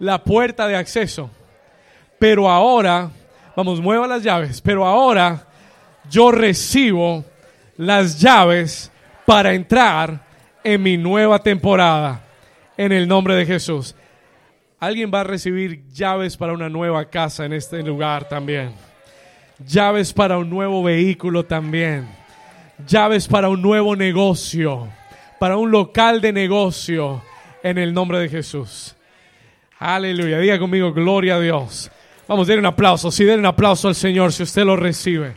la 0.00 0.24
puerta 0.24 0.66
de 0.66 0.74
acceso, 0.74 1.30
pero 2.18 2.50
ahora, 2.50 3.08
vamos, 3.54 3.80
mueva 3.80 4.08
las 4.08 4.24
llaves, 4.24 4.60
pero 4.60 4.84
ahora 4.84 5.46
yo 6.10 6.32
recibo 6.32 7.24
las 7.76 8.18
llaves 8.18 8.90
para 9.24 9.54
entrar 9.54 10.26
en 10.64 10.82
mi 10.82 10.96
nueva 10.96 11.38
temporada. 11.38 12.24
En 12.76 12.90
el 12.90 13.06
nombre 13.06 13.36
de 13.36 13.46
Jesús. 13.46 13.94
Alguien 14.80 15.12
va 15.14 15.20
a 15.20 15.24
recibir 15.24 15.86
llaves 15.92 16.36
para 16.36 16.54
una 16.54 16.68
nueva 16.68 17.08
casa 17.08 17.44
en 17.44 17.52
este 17.52 17.80
lugar 17.84 18.28
también. 18.28 18.72
Llaves 19.64 20.12
para 20.12 20.36
un 20.36 20.50
nuevo 20.50 20.82
vehículo 20.82 21.44
también. 21.44 22.08
Llaves 22.88 23.28
para 23.28 23.48
un 23.48 23.62
nuevo 23.62 23.94
negocio. 23.94 24.88
Para 25.38 25.56
un 25.56 25.70
local 25.70 26.20
de 26.20 26.32
negocio. 26.32 27.22
En 27.62 27.78
el 27.78 27.92
nombre 27.92 28.18
de 28.18 28.28
Jesús. 28.28 28.94
Aleluya. 29.78 30.38
Diga 30.38 30.58
conmigo, 30.58 30.92
gloria 30.92 31.36
a 31.36 31.40
Dios. 31.40 31.90
Vamos, 32.26 32.46
den 32.46 32.58
un 32.58 32.66
aplauso. 32.66 33.10
Sí, 33.10 33.24
den 33.24 33.40
un 33.40 33.46
aplauso 33.46 33.88
al 33.88 33.94
Señor 33.94 34.32
si 34.32 34.42
usted 34.42 34.64
lo 34.64 34.76
recibe. 34.76 35.34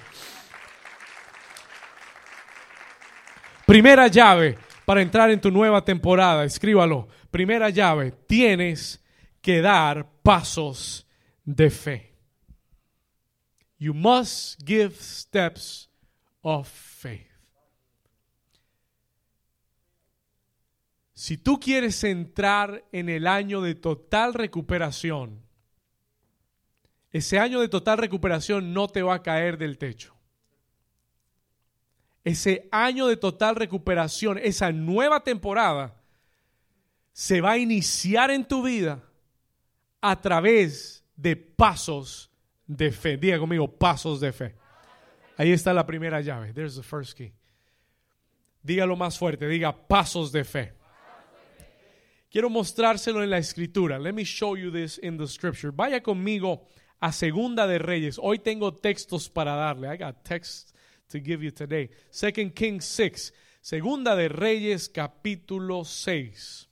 Primera 3.65 4.07
llave 4.07 4.57
para 4.86 5.01
entrar 5.01 5.31
en 5.31 5.39
tu 5.39 5.51
nueva 5.51 5.86
temporada. 5.86 6.43
Escríbalo. 6.43 7.07
Primera 7.29 7.69
llave, 7.69 8.12
tienes 8.12 9.01
que 9.41 9.62
dar 9.62 10.05
pasos 10.21 11.07
de 11.45 11.69
fe. 11.69 12.12
You 13.77 13.93
must 13.93 14.60
give 14.65 14.95
steps 14.99 15.89
of 16.41 16.67
faith. 16.67 17.31
Si 21.21 21.38
tú 21.38 21.60
quieres 21.60 22.03
entrar 22.03 22.84
en 22.91 23.07
el 23.07 23.27
año 23.27 23.62
de 23.62 23.75
total 23.75 24.34
recuperación, 24.34 25.39
ese 27.12 27.38
año 27.38 27.62
de 27.62 27.69
total 27.69 27.99
recuperación 27.99 28.73
no 28.73 28.88
te 28.88 29.03
va 29.03 29.13
a 29.13 29.21
caer 29.21 29.60
del 29.60 29.77
techo. 29.77 30.15
Ese 32.23 32.67
año 32.71 33.05
de 33.05 33.17
total 33.17 33.55
recuperación, 33.55 34.39
esa 34.39 34.71
nueva 34.71 35.23
temporada, 35.23 36.01
se 37.13 37.39
va 37.39 37.51
a 37.51 37.57
iniciar 37.60 38.31
en 38.31 38.43
tu 38.43 38.63
vida 38.63 39.03
a 40.01 40.19
través 40.19 41.05
de 41.15 41.36
pasos 41.36 42.31
de 42.65 42.91
fe. 42.91 43.17
Diga 43.17 43.38
conmigo, 43.38 43.71
pasos 43.71 44.19
de 44.21 44.34
fe. 44.34 44.55
Ahí 45.38 45.51
está 45.51 45.71
la 45.71 45.86
primera 45.86 46.19
llave. 46.19 46.51
There's 46.51 46.77
the 46.77 46.81
first 46.81 47.15
key. 47.15 47.31
Dígalo 48.63 48.95
más 48.95 49.19
fuerte, 49.19 49.47
diga 49.47 49.88
pasos 49.88 50.31
de 50.31 50.43
fe. 50.43 50.80
Quiero 52.31 52.49
mostrárselo 52.49 53.21
en 53.23 53.29
la 53.29 53.39
escritura. 53.39 53.99
Let 53.99 54.13
me 54.13 54.23
show 54.23 54.55
you 54.55 54.71
this 54.71 54.97
in 55.03 55.17
the 55.17 55.27
scripture. 55.27 55.73
Vaya 55.75 56.01
conmigo 56.01 56.65
a 57.01 57.11
Segunda 57.11 57.67
de 57.67 57.77
Reyes. 57.77 58.17
Hoy 58.17 58.39
tengo 58.39 58.73
textos 58.73 59.29
para 59.29 59.53
darle. 59.53 59.93
I 59.93 59.97
got 59.97 60.23
texts 60.23 60.73
to 61.09 61.19
give 61.19 61.43
you 61.43 61.51
today. 61.51 61.89
Second 62.09 62.53
Kings 62.53 62.85
6. 62.85 63.33
Segunda 63.59 64.15
de 64.15 64.29
Reyes 64.29 64.87
capítulo 64.87 65.83
6. 65.83 66.69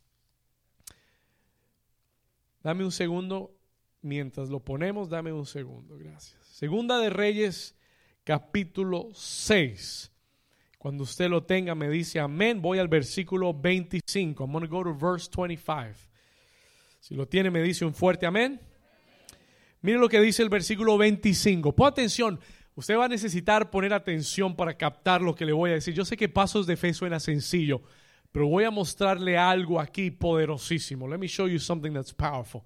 Dame 2.64 2.86
un 2.86 2.92
segundo. 2.94 3.54
Mientras 4.02 4.50
lo 4.50 4.62
ponemos, 4.62 5.10
dame 5.10 5.34
un 5.34 5.46
segundo. 5.46 5.98
Gracias. 5.98 6.40
Segunda 6.46 7.00
de 7.00 7.10
Reyes 7.10 7.76
capítulo 8.24 9.10
6. 9.14 10.10
Cuando 10.80 11.04
usted 11.04 11.30
lo 11.30 11.44
tenga, 11.44 11.76
me 11.76 11.90
dice 11.90 12.22
amén. 12.22 12.62
Voy 12.62 12.80
al 12.80 12.88
versículo 12.88 13.54
25. 13.54 14.46
I'm 14.46 14.52
going 14.54 14.64
to 14.64 14.70
go 14.70 14.82
to 14.82 14.94
verse 14.94 15.30
25. 15.30 16.08
Si 17.02 17.16
lo 17.16 17.28
tiene, 17.28 17.52
me 17.52 17.62
dice 17.62 17.84
un 17.84 17.94
fuerte 17.94 18.26
amén. 18.26 18.62
Mire 19.82 20.00
lo 20.00 20.08
que 20.08 20.22
dice 20.22 20.42
el 20.42 20.48
versículo 20.48 20.98
25. 20.98 21.76
Pon 21.76 21.86
atención. 21.86 22.40
Usted 22.76 22.98
va 22.98 23.06
a 23.06 23.10
necesitar 23.10 23.70
poner 23.70 23.92
atención 23.92 24.56
para 24.56 24.78
captar 24.78 25.22
lo 25.22 25.36
que 25.36 25.46
le 25.46 25.52
voy 25.52 25.72
a 25.72 25.74
decir. 25.74 25.94
Yo 25.94 26.06
sé 26.06 26.16
que 26.16 26.30
pasos 26.30 26.66
de 26.66 26.78
fe 26.78 26.94
suena 26.94 27.20
sencillo, 27.20 27.82
pero 28.32 28.48
voy 28.48 28.64
a 28.64 28.72
mostrarle 28.72 29.38
algo 29.38 29.82
aquí 29.82 30.12
poderosísimo. 30.12 31.10
Let 31.10 31.18
me 31.18 31.28
show 31.28 31.46
you 31.46 31.60
something 31.60 31.92
that's 31.92 32.14
powerful. 32.14 32.64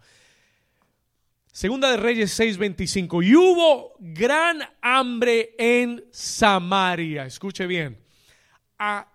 Segunda 1.52 1.90
de 1.90 1.98
Reyes 1.98 2.40
6:25. 2.40 3.24
Y 3.24 3.36
hubo 3.36 3.96
gran 4.00 4.60
hambre 4.84 5.56
en 5.58 6.06
Samaria. 6.12 7.26
Escuche 7.26 7.66
bien. 7.66 8.03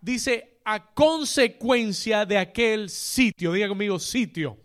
Dice, 0.01 0.61
a 0.65 0.93
consecuencia 0.93 2.27
de 2.27 2.39
aquel 2.39 2.91
sitio. 2.91 3.53
Diga 3.53 3.69
conmigo, 3.69 3.99
sitio. 3.99 4.59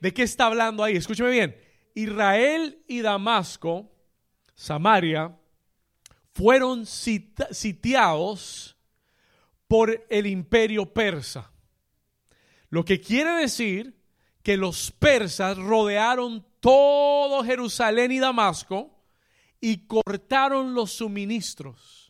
¿De 0.00 0.12
qué 0.14 0.22
está 0.22 0.46
hablando 0.46 0.82
ahí? 0.82 0.96
Escúcheme 0.96 1.30
bien. 1.30 1.56
Israel 1.94 2.82
y 2.86 3.00
Damasco, 3.00 3.90
Samaria, 4.54 5.36
fueron 6.32 6.86
sitiados 6.86 8.76
por 9.66 10.06
el 10.08 10.26
imperio 10.26 10.86
persa. 10.92 11.50
Lo 12.70 12.84
que 12.84 13.00
quiere 13.00 13.32
decir 13.32 13.98
que 14.42 14.56
los 14.56 14.90
persas 14.92 15.58
rodearon 15.58 16.46
todo 16.60 17.44
Jerusalén 17.44 18.12
y 18.12 18.18
Damasco 18.18 18.98
y 19.60 19.86
cortaron 19.86 20.74
los 20.74 20.92
suministros, 20.92 22.07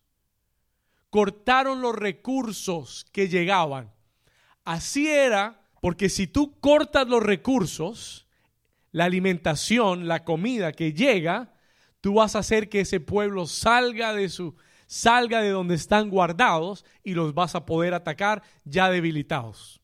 cortaron 1.11 1.81
los 1.81 1.95
recursos 1.95 3.07
que 3.13 3.29
llegaban. 3.29 3.93
Así 4.65 5.09
era, 5.09 5.61
porque 5.81 6.09
si 6.09 6.27
tú 6.27 6.59
cortas 6.61 7.09
los 7.09 7.23
recursos, 7.23 8.27
la 8.93 9.05
alimentación, 9.05 10.09
la 10.09 10.25
comida 10.25 10.73
que 10.73 10.93
llega, 10.93 11.55
tú 12.01 12.15
vas 12.15 12.37
a 12.37 12.41
hacer 12.41 12.69
que 12.69 12.81
ese 12.81 13.01
pueblo 13.01 13.47
salga 13.47 14.13
de 14.13 14.29
su 14.29 14.57
salga 14.87 15.43
de 15.43 15.51
donde 15.51 15.75
están 15.75 16.09
guardados 16.09 16.85
y 17.05 17.13
los 17.13 17.35
vas 17.35 17.55
a 17.55 17.67
poder 17.67 17.93
atacar 17.93 18.43
ya 18.65 18.91
debilitados. 18.91 19.83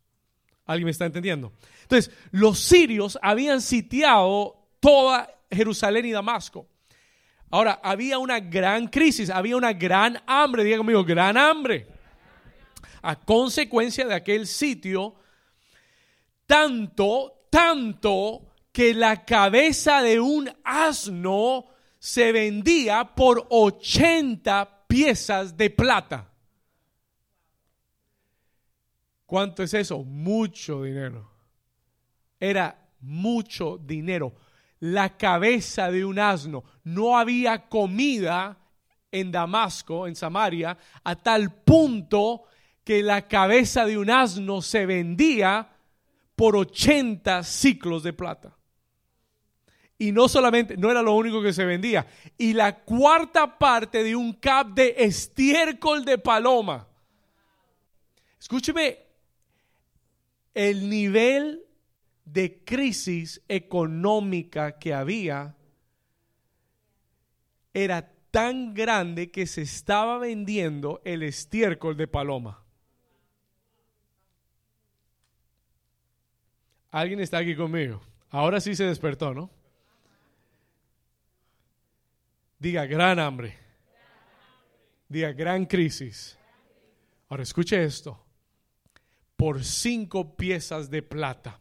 ¿Alguien 0.65 0.87
me 0.87 0.91
está 0.91 1.05
entendiendo? 1.05 1.53
Entonces, 1.83 2.11
los 2.31 2.59
sirios 2.59 3.19
habían 3.21 3.61
sitiado 3.61 4.57
toda 4.81 5.29
Jerusalén 5.51 6.07
y 6.07 6.13
Damasco. 6.13 6.67
Ahora, 7.55 7.79
había 7.85 8.19
una 8.19 8.41
gran 8.41 8.89
crisis, 8.89 9.31
había 9.31 9.57
una 9.57 9.73
gran 9.73 10.21
hambre, 10.27 10.65
diga 10.65 10.79
conmigo, 10.79 11.05
gran 11.05 11.37
hambre. 11.37 11.87
A 13.01 13.15
consecuencia 13.15 14.09
de 14.09 14.15
aquel 14.15 14.49
sitio, 14.49 15.15
tanto, 16.47 17.47
tanto 17.51 18.55
que 18.73 18.93
la 18.93 19.25
cabeza 19.25 20.03
de 20.03 20.19
un 20.19 20.51
asno 20.65 21.67
se 21.97 22.33
vendía 22.33 23.15
por 23.15 23.47
80 23.49 24.87
piezas 24.89 25.57
de 25.57 25.71
plata. 25.71 26.29
¿Cuánto 29.27 29.63
es 29.63 29.75
eso? 29.75 30.03
Mucho 30.03 30.83
dinero. 30.83 31.31
Era 32.41 32.77
mucho 32.99 33.79
dinero. 33.79 34.35
La 34.81 35.17
cabeza 35.17 35.91
de 35.91 36.05
un 36.05 36.19
asno. 36.19 36.65
No 36.85 37.17
había 37.17 37.69
comida 37.69 38.59
en 39.11 39.31
Damasco, 39.31 40.07
en 40.07 40.17
Samaria, 40.17 40.77
a 41.05 41.17
tal 41.17 41.53
punto 41.53 42.45
que 42.83 43.03
la 43.03 43.29
cabeza 43.29 43.87
de 43.87 43.97
un 43.97 44.11
asno 44.11 44.61
se 44.61 44.87
vendía 44.87 45.71
por 46.37 46.57
80 46.57 47.43
ciclos 47.45 48.03
de 48.03 48.13
plata. 48.13 48.57
Y 49.99 50.13
no 50.13 50.29
solamente, 50.29 50.77
no 50.77 50.91
era 50.91 51.03
lo 51.03 51.15
único 51.15 51.41
que 51.41 51.53
se 51.53 51.65
vendía. 51.65 52.07
Y 52.37 52.53
la 52.53 52.81
cuarta 52.81 53.59
parte 53.59 54.03
de 54.03 54.17
un 54.17 54.35
cap 54.35 54.69
de 54.69 54.95
estiércol 54.99 56.05
de 56.05 56.19
paloma. 56.19 56.87
Escúcheme, 58.41 58.99
el 60.53 60.91
nivel 60.91 61.65
de 62.25 62.65
crisis 62.65 63.43
económica 63.49 64.79
que 64.79 64.95
había 64.95 65.57
era 67.73 68.13
tan 68.31 68.75
grande 68.75 69.31
que 69.31 69.47
se 69.47 69.63
estaba 69.63 70.19
vendiendo 70.19 71.01
el 71.05 71.23
estiércol 71.23 71.97
de 71.97 72.09
paloma. 72.09 72.65
¿Alguien 76.91 77.21
está 77.21 77.39
aquí 77.39 77.57
conmigo? 77.57 78.01
Ahora 78.31 78.61
sí 78.61 78.75
se 78.75 78.85
despertó, 78.85 79.35
¿no? 79.35 79.51
Diga 82.59 82.87
gran 82.87 83.19
hambre. 83.19 83.59
Diga 85.09 85.33
gran 85.33 85.67
crisis. 85.67 86.39
Ahora 87.29 87.43
escuche 87.43 87.83
esto. 87.85 88.25
Por 89.37 89.65
cinco 89.65 90.37
piezas 90.37 90.89
de 90.89 91.03
plata. 91.03 91.61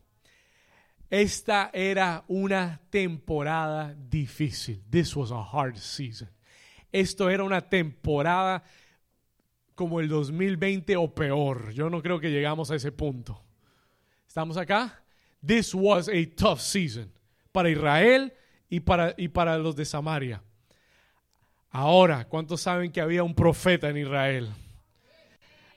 Esta 1.14 1.70
era 1.72 2.24
una 2.28 2.82
temporada 2.90 3.94
difícil. 4.10 4.82
This 4.90 5.16
was 5.16 5.32
a 5.32 5.44
hard 5.44 5.78
season. 5.78 6.28
Esto 6.92 7.30
era 7.30 7.44
una 7.44 7.62
temporada 7.62 8.64
como 9.76 10.00
el 10.00 10.08
2020 10.08 10.98
o 10.98 11.14
peor. 11.14 11.72
Yo 11.72 11.88
no 11.88 12.02
creo 12.02 12.20
que 12.20 12.32
llegamos 12.32 12.72
a 12.72 12.76
ese 12.78 12.92
punto. 12.92 13.40
¿Estamos 14.28 14.58
acá? 14.58 15.04
This 15.46 15.76
was 15.76 16.10
a 16.10 16.26
tough 16.36 16.58
season 16.58 17.12
para 17.52 17.70
Israel 17.70 18.34
y 18.68 18.80
para, 18.80 19.14
y 19.16 19.28
para 19.28 19.56
los 19.60 19.76
de 19.76 19.86
Samaria. 19.86 20.42
Ahora, 21.70 22.26
¿cuántos 22.26 22.62
saben 22.62 22.92
que 22.92 23.02
había 23.02 23.22
un 23.22 23.36
profeta 23.36 23.88
en 23.88 23.98
Israel? 23.98 24.50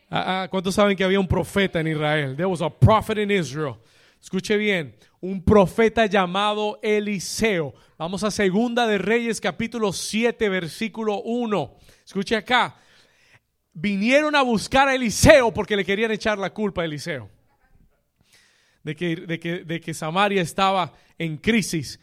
Ah, 0.09 0.45
ah, 0.45 0.49
¿Cuántos 0.49 0.75
saben 0.75 0.97
que 0.97 1.05
había 1.05 1.21
un 1.21 1.29
profeta 1.29 1.79
en 1.81 1.89
Israel? 1.89 2.35
There 2.37 2.47
was 2.47 2.63
a 2.63 2.71
prophet 2.71 3.19
in 3.19 3.31
Israel. 3.31 3.77
Escuche 4.19 4.57
bien, 4.57 4.97
un 5.27 5.43
profeta 5.43 6.07
llamado 6.07 6.79
Eliseo. 6.83 7.75
Vamos 7.99 8.23
a 8.23 8.31
Segunda 8.31 8.87
de 8.87 8.97
Reyes 8.97 9.41
capítulo 9.41 9.93
7 9.93 10.49
versículo 10.49 11.21
1. 11.23 11.79
Escuche 12.05 12.37
acá. 12.37 12.77
Vinieron 13.73 14.37
a 14.37 14.43
buscar 14.43 14.87
a 14.87 14.95
Eliseo 14.95 15.53
porque 15.53 15.77
le 15.77 15.85
querían 15.85 16.13
echar 16.13 16.39
la 16.39 16.51
culpa 16.51 16.83
a 16.83 16.85
Eliseo. 16.85 17.29
De 18.85 18.95
que, 18.95 19.17
de 19.17 19.41
que, 19.41 19.65
de 19.65 19.81
que 19.81 19.93
Samaria 19.93 20.43
estaba 20.43 20.93
en 21.19 21.39
crisis. 21.39 21.99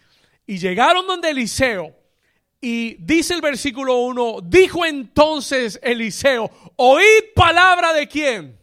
Y 0.45 0.57
llegaron 0.57 1.07
donde 1.07 1.29
Eliseo 1.29 1.95
y 2.59 2.95
dice 2.95 3.36
el 3.36 3.41
versículo 3.41 3.99
1, 3.99 4.39
dijo 4.43 4.86
entonces 4.86 5.79
Eliseo, 5.81 6.51
oíd 6.75 7.33
palabra 7.33 7.93
de 7.93 8.05
quién? 8.05 8.59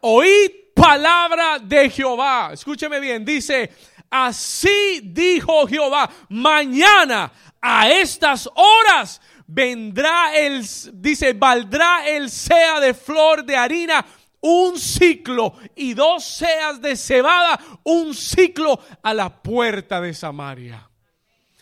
Oíd 0.00 0.59
palabra 0.80 1.58
de 1.58 1.90
Jehová. 1.90 2.50
Escúcheme 2.52 2.98
bien, 3.00 3.24
dice, 3.24 3.70
así 4.10 5.00
dijo 5.04 5.66
Jehová, 5.66 6.08
mañana 6.28 7.30
a 7.60 7.88
estas 7.90 8.48
horas 8.54 9.20
vendrá 9.46 10.36
el, 10.36 10.64
dice, 10.94 11.34
valdrá 11.34 12.08
el 12.08 12.30
sea 12.30 12.80
de 12.80 12.94
flor 12.94 13.44
de 13.44 13.56
harina 13.56 14.04
un 14.40 14.78
ciclo 14.78 15.54
y 15.76 15.92
dos 15.92 16.24
seas 16.24 16.80
de 16.80 16.96
cebada, 16.96 17.60
un 17.84 18.14
ciclo 18.14 18.80
a 19.02 19.12
la 19.12 19.42
puerta 19.42 20.00
de 20.00 20.14
Samaria. 20.14 20.88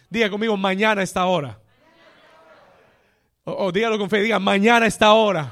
Diga 0.09 0.31
conmigo, 0.31 0.57
mañana 0.57 1.01
a 1.01 1.05
esta 1.05 1.27
hora. 1.27 1.59
O, 3.45 3.73
dígalo 3.73 3.99
con 3.99 4.09
fe, 4.09 4.23
diga, 4.23 4.39
mañana 4.39 4.85
a 4.85 4.89
esta 4.89 5.13
hora. 5.13 5.51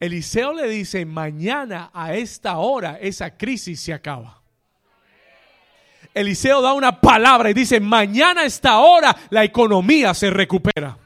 Eliseo 0.00 0.52
le 0.52 0.68
dice, 0.68 1.04
mañana 1.04 1.90
a 1.92 2.14
esta 2.14 2.58
hora 2.58 2.98
esa 3.00 3.36
crisis 3.36 3.80
se 3.80 3.92
acaba. 3.92 4.40
Eliseo 6.14 6.62
da 6.62 6.72
una 6.72 7.00
palabra 7.00 7.50
y 7.50 7.54
dice, 7.54 7.80
mañana 7.80 8.42
a 8.42 8.44
esta 8.44 8.78
hora 8.78 9.16
la 9.30 9.44
economía 9.44 10.14
se 10.14 10.30
recupera. 10.30 10.96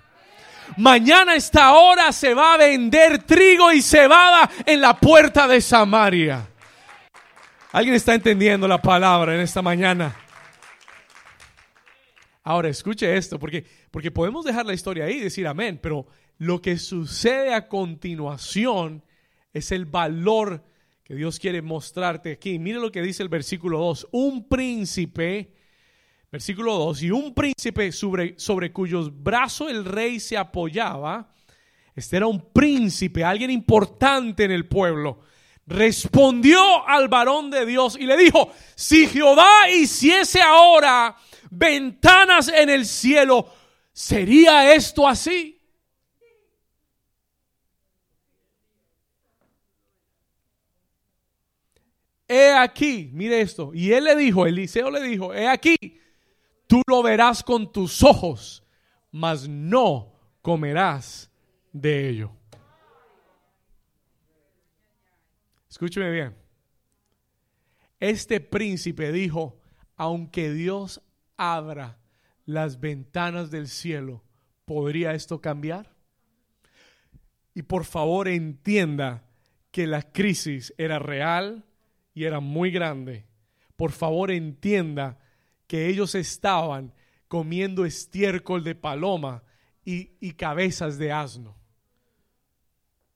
Mañana 0.77 1.33
a 1.33 1.37
esta 1.37 1.73
hora 1.73 2.13
se 2.13 2.35
va 2.35 2.55
a 2.55 2.57
vender 2.59 3.23
trigo 3.25 3.73
y 3.73 3.83
cebada 3.83 4.51
en 4.65 4.81
la 4.81 4.95
puerta 4.97 5.47
de 5.49 5.61
Samaria. 5.61 6.49
¿Alguien 7.73 7.95
está 7.95 8.15
entendiendo 8.15 8.69
la 8.69 8.81
palabra 8.81 9.35
en 9.35 9.41
esta 9.41 9.63
mañana? 9.63 10.15
Ahora 12.45 12.69
escuche 12.69 13.17
esto, 13.17 13.39
porque, 13.39 13.65
porque 13.91 14.11
podemos 14.11 14.45
dejar 14.45 14.67
la 14.67 14.75
historia 14.75 15.05
ahí 15.05 15.15
y 15.15 15.21
decir 15.21 15.47
amén, 15.47 15.79
pero 15.81 16.07
lo 16.39 16.61
que 16.61 16.79
sucede 16.79 17.55
a 17.55 17.69
continuación 17.69 19.03
es 19.53 19.73
el 19.73 19.87
valor 19.87 20.65
que 21.05 21.15
Dios 21.15 21.39
quiere 21.39 21.63
mostrarte 21.63 22.33
aquí. 22.33 22.59
Mire 22.59 22.79
lo 22.79 22.91
que 22.91 23.03
dice 23.03 23.23
el 23.23 23.29
versículo 23.29 23.79
2. 23.79 24.09
Un 24.13 24.49
príncipe, 24.49 25.53
versículo 26.31 26.79
2, 26.79 27.03
y 27.03 27.11
un 27.11 27.35
príncipe 27.35 27.93
sobre, 27.93 28.35
sobre 28.39 28.73
cuyos 28.73 29.23
brazos 29.23 29.71
el 29.71 29.85
rey 29.85 30.21
se 30.21 30.37
apoyaba, 30.37 31.33
este 31.95 32.17
era 32.17 32.27
un 32.27 32.53
príncipe, 32.53 33.23
alguien 33.23 33.51
importante 33.51 34.45
en 34.45 34.51
el 34.51 34.67
pueblo, 34.67 35.21
respondió 35.67 36.89
al 36.89 37.09
varón 37.09 37.51
de 37.51 37.67
Dios 37.67 37.97
y 37.99 38.07
le 38.07 38.17
dijo, 38.17 38.51
si 38.75 39.07
Jehová 39.07 39.71
hiciese 39.71 40.41
ahora 40.41 41.17
ventanas 41.51 42.49
en 42.49 42.71
el 42.71 42.87
cielo, 42.87 43.47
¿sería 43.93 44.75
esto 44.75 45.07
así? 45.07 45.62
He 52.29 52.53
aquí, 52.53 53.11
mire 53.13 53.41
esto. 53.41 53.73
Y 53.75 53.93
él 53.93 54.05
le 54.05 54.17
dijo, 54.17 54.47
Eliseo 54.47 54.91
le 54.91 55.03
dijo, 55.03 55.35
he 55.35 55.47
aquí, 55.47 55.77
tú 56.67 56.83
lo 56.89 57.03
verás 57.03 57.43
con 57.43 57.73
tus 57.73 58.03
ojos, 58.03 58.63
mas 59.11 59.49
no 59.49 60.13
comerás 60.41 61.31
de 61.73 62.09
ello. 62.09 62.33
Escúcheme 65.69 66.11
bien. 66.11 66.37
Este 67.99 68.41
príncipe 68.41 69.13
dijo, 69.13 69.61
aunque 69.97 70.53
Dios 70.53 71.01
abra 71.37 71.99
las 72.45 72.81
ventanas 72.81 73.51
del 73.51 73.69
cielo, 73.69 74.23
¿podría 74.65 75.15
esto 75.15 75.41
cambiar? 75.41 75.95
Y 77.55 77.63
por 77.63 77.85
favor 77.85 78.29
entienda 78.29 79.25
que 79.71 79.87
la 79.87 80.03
crisis 80.03 80.75
era 80.79 80.99
real 80.99 81.65
y 82.15 82.25
era 82.25 82.41
muy 82.41 82.71
grande. 82.71 83.27
Por 83.77 83.93
favor 83.93 84.31
entienda 84.31 85.19
que 85.67 85.89
ellos 85.89 86.15
estaban 86.15 86.93
comiendo 87.29 87.85
estiércol 87.85 88.63
de 88.63 88.75
paloma 88.75 89.43
y, 89.85 90.33
cabezas 90.35 90.99
de 90.99 91.11
asno. 91.11 91.57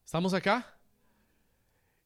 ¿Estamos 0.05 0.35
acá? 0.35 0.75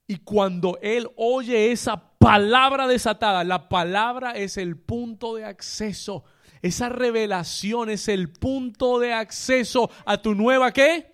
Y 0.06 0.16
cuando 0.18 0.78
él 0.82 1.08
oye 1.16 1.70
esa 1.70 2.10
palabra 2.20 2.86
desatada. 2.86 3.44
La 3.44 3.68
palabra 3.68 4.32
es 4.32 4.58
el 4.58 4.76
punto 4.76 5.34
de 5.34 5.46
acceso. 5.46 6.24
Esa 6.60 6.90
revelación 6.90 7.88
es 7.88 8.08
el 8.08 8.30
punto 8.30 8.98
de 8.98 9.14
acceso 9.14 9.90
a 10.04 10.20
tu 10.20 10.34
nueva 10.34 10.72
qué? 10.72 11.12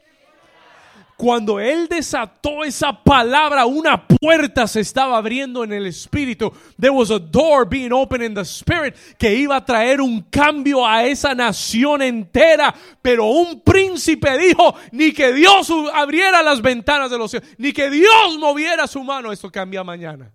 Cuando 1.16 1.58
él 1.58 1.88
desató 1.88 2.62
esa 2.64 3.02
palabra, 3.02 3.64
una 3.66 4.06
puerta 4.06 4.66
se 4.66 4.80
estaba 4.80 5.16
abriendo 5.16 5.64
en 5.64 5.72
el 5.72 5.86
espíritu. 5.86 6.52
There 6.78 6.90
was 6.90 7.10
a 7.10 7.18
door 7.18 7.66
being 7.66 7.92
opened 7.92 8.24
in 8.24 8.34
the 8.34 8.44
spirit 8.44 8.94
que 9.18 9.34
iba 9.34 9.56
a 9.56 9.64
traer 9.64 10.00
un 10.00 10.22
cambio 10.30 10.86
a 10.86 11.04
esa 11.04 11.34
nación 11.34 12.02
entera. 12.02 12.74
Pero 13.00 13.26
un 13.26 13.62
príncipe 13.62 14.36
dijo, 14.36 14.74
ni 14.92 15.12
que 15.12 15.32
Dios 15.32 15.72
abriera 15.94 16.42
las 16.42 16.60
ventanas 16.60 17.10
de 17.10 17.18
los 17.18 17.30
cielos, 17.30 17.48
ni 17.56 17.72
que 17.72 17.88
Dios 17.90 18.38
moviera 18.38 18.86
su 18.86 19.02
mano. 19.02 19.32
Esto 19.32 19.50
cambia 19.50 19.82
mañana 19.82 20.32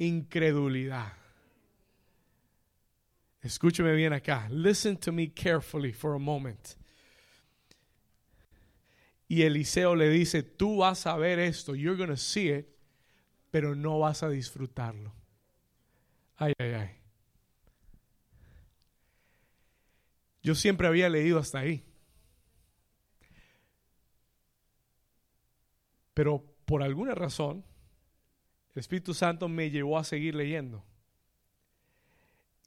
incredulidad. 0.00 1.12
Escúcheme 3.42 3.94
bien 3.94 4.12
acá. 4.12 4.48
Listen 4.50 4.96
to 4.96 5.12
me 5.12 5.28
carefully 5.28 5.92
for 5.92 6.14
a 6.14 6.18
moment. 6.18 6.76
Y 9.30 9.42
Eliseo 9.42 9.94
le 9.94 10.08
dice, 10.08 10.42
tú 10.42 10.78
vas 10.78 11.06
a 11.06 11.16
ver 11.16 11.38
esto, 11.38 11.76
you're 11.76 11.96
going 11.96 12.10
to 12.10 12.16
see 12.16 12.50
it, 12.50 12.66
pero 13.52 13.76
no 13.76 14.00
vas 14.00 14.24
a 14.24 14.28
disfrutarlo. 14.28 15.14
Ay, 16.34 16.52
ay, 16.58 16.72
ay. 16.72 16.90
Yo 20.42 20.56
siempre 20.56 20.88
había 20.88 21.08
leído 21.08 21.38
hasta 21.38 21.60
ahí. 21.60 21.84
Pero 26.12 26.44
por 26.64 26.82
alguna 26.82 27.14
razón, 27.14 27.64
el 28.74 28.80
Espíritu 28.80 29.14
Santo 29.14 29.48
me 29.48 29.70
llevó 29.70 29.96
a 29.96 30.02
seguir 30.02 30.34
leyendo. 30.34 30.84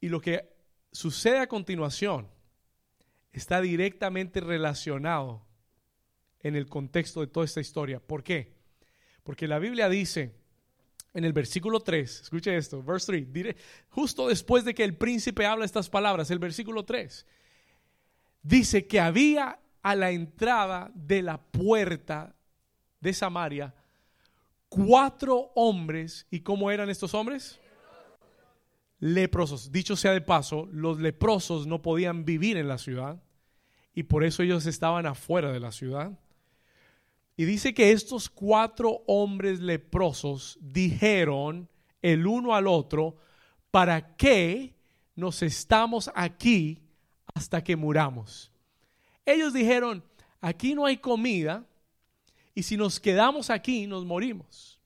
Y 0.00 0.08
lo 0.08 0.18
que 0.22 0.50
sucede 0.92 1.40
a 1.40 1.46
continuación 1.46 2.30
está 3.32 3.60
directamente 3.60 4.40
relacionado 4.40 5.43
en 6.44 6.54
el 6.54 6.68
contexto 6.68 7.20
de 7.20 7.26
toda 7.26 7.44
esta 7.44 7.60
historia. 7.60 7.98
¿Por 7.98 8.22
qué? 8.22 8.54
Porque 9.24 9.48
la 9.48 9.58
Biblia 9.58 9.88
dice 9.88 10.36
en 11.12 11.24
el 11.24 11.32
versículo 11.32 11.80
3, 11.80 12.20
escuche 12.22 12.56
esto, 12.56 12.82
verse 12.82 13.22
3, 13.22 13.56
justo 13.88 14.28
después 14.28 14.64
de 14.64 14.74
que 14.74 14.84
el 14.84 14.96
príncipe 14.96 15.46
habla 15.46 15.64
estas 15.64 15.90
palabras, 15.90 16.30
el 16.30 16.38
versículo 16.38 16.84
3, 16.84 17.26
dice 18.42 18.86
que 18.86 19.00
había 19.00 19.58
a 19.82 19.94
la 19.94 20.10
entrada 20.12 20.90
de 20.94 21.22
la 21.22 21.38
puerta 21.38 22.34
de 23.00 23.12
Samaria 23.12 23.74
cuatro 24.68 25.52
hombres. 25.54 26.26
¿Y 26.30 26.40
cómo 26.40 26.70
eran 26.70 26.90
estos 26.90 27.14
hombres? 27.14 27.60
Leprosos. 28.98 29.70
Dicho 29.70 29.96
sea 29.96 30.12
de 30.12 30.20
paso, 30.20 30.68
los 30.72 30.98
leprosos 30.98 31.66
no 31.66 31.82
podían 31.82 32.24
vivir 32.24 32.56
en 32.56 32.68
la 32.68 32.78
ciudad 32.78 33.22
y 33.94 34.04
por 34.04 34.24
eso 34.24 34.42
ellos 34.42 34.66
estaban 34.66 35.06
afuera 35.06 35.52
de 35.52 35.60
la 35.60 35.70
ciudad. 35.70 36.18
Y 37.36 37.44
dice 37.44 37.74
que 37.74 37.92
estos 37.92 38.28
cuatro 38.28 39.02
hombres 39.06 39.60
leprosos 39.60 40.56
dijeron 40.60 41.68
el 42.00 42.26
uno 42.26 42.54
al 42.54 42.66
otro, 42.68 43.16
¿para 43.70 44.14
qué 44.16 44.74
nos 45.16 45.42
estamos 45.42 46.10
aquí 46.14 46.80
hasta 47.34 47.64
que 47.64 47.76
muramos? 47.76 48.52
Ellos 49.26 49.52
dijeron, 49.52 50.04
aquí 50.40 50.74
no 50.74 50.86
hay 50.86 50.98
comida, 50.98 51.66
y 52.54 52.62
si 52.62 52.76
nos 52.76 53.00
quedamos 53.00 53.50
aquí, 53.50 53.86
nos 53.86 54.04
morimos. 54.04 54.78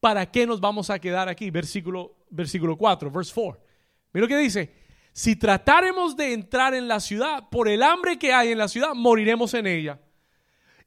¿Para 0.00 0.30
qué 0.30 0.46
nos 0.46 0.60
vamos 0.60 0.90
a 0.90 0.98
quedar 0.98 1.28
aquí? 1.28 1.50
Versículo, 1.50 2.16
versículo 2.30 2.76
4, 2.76 3.10
verse 3.10 3.32
4. 3.34 3.62
Mira 4.12 4.24
lo 4.24 4.28
que 4.28 4.38
dice. 4.38 4.86
Si 5.12 5.36
tratáremos 5.36 6.16
de 6.16 6.34
entrar 6.34 6.74
en 6.74 6.88
la 6.88 7.00
ciudad, 7.00 7.48
por 7.48 7.68
el 7.68 7.82
hambre 7.82 8.18
que 8.18 8.34
hay 8.34 8.52
en 8.52 8.58
la 8.58 8.68
ciudad, 8.68 8.92
moriremos 8.94 9.54
en 9.54 9.66
ella. 9.66 10.00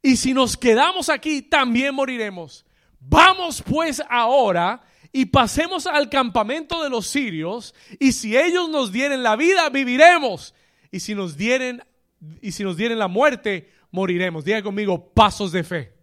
Y 0.02 0.16
si 0.18 0.34
nos 0.34 0.56
quedamos 0.56 1.10
aquí, 1.10 1.42
también 1.42 1.94
moriremos. 1.94 2.66
Vamos 3.00 3.62
pues 3.62 4.02
ahora 4.10 4.82
y 5.12 5.26
pasemos 5.26 5.88
al 5.88 6.10
campamento 6.10 6.84
de 6.84 6.90
los 6.90 7.08
sirios, 7.08 7.74
y 8.00 8.12
si 8.12 8.38
ellos 8.38 8.70
nos 8.70 8.92
dieren 8.92 9.24
la 9.24 9.36
vida, 9.36 9.70
viviremos. 9.70 10.54
Y 10.92 11.00
si 11.00 11.16
nos 11.16 11.36
dieren, 11.36 11.84
y 12.42 12.52
si 12.52 12.64
nos 12.64 12.78
dieren 12.78 13.00
la 13.00 13.08
muerte, 13.08 13.72
moriremos. 13.92 14.46
Diga 14.46 14.62
conmigo, 14.62 15.12
pasos 15.14 15.52
de 15.52 15.64
fe 15.64 16.00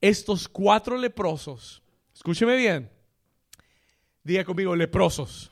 estos 0.00 0.48
cuatro 0.48 0.96
leprosos, 0.96 1.82
escúcheme 2.14 2.56
bien, 2.56 2.90
diga 4.22 4.44
conmigo, 4.44 4.76
leprosos. 4.76 5.50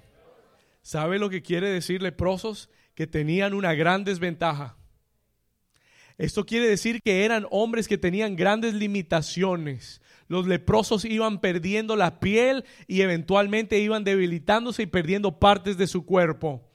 ¿Sabe 0.82 1.18
lo 1.18 1.28
que 1.28 1.42
quiere 1.42 1.68
decir 1.68 2.00
leprosos? 2.00 2.70
Que 2.94 3.08
tenían 3.08 3.54
una 3.54 3.74
gran 3.74 4.04
desventaja. 4.04 4.75
Esto 6.18 6.46
quiere 6.46 6.66
decir 6.66 7.02
que 7.02 7.24
eran 7.24 7.46
hombres 7.50 7.88
que 7.88 7.98
tenían 7.98 8.36
grandes 8.36 8.74
limitaciones. 8.74 10.00
Los 10.28 10.46
leprosos 10.46 11.04
iban 11.04 11.40
perdiendo 11.40 11.94
la 11.94 12.20
piel 12.20 12.64
y 12.86 13.02
eventualmente 13.02 13.78
iban 13.78 14.02
debilitándose 14.02 14.84
y 14.84 14.86
perdiendo 14.86 15.38
partes 15.38 15.76
de 15.76 15.86
su 15.86 16.04
cuerpo. 16.04 16.66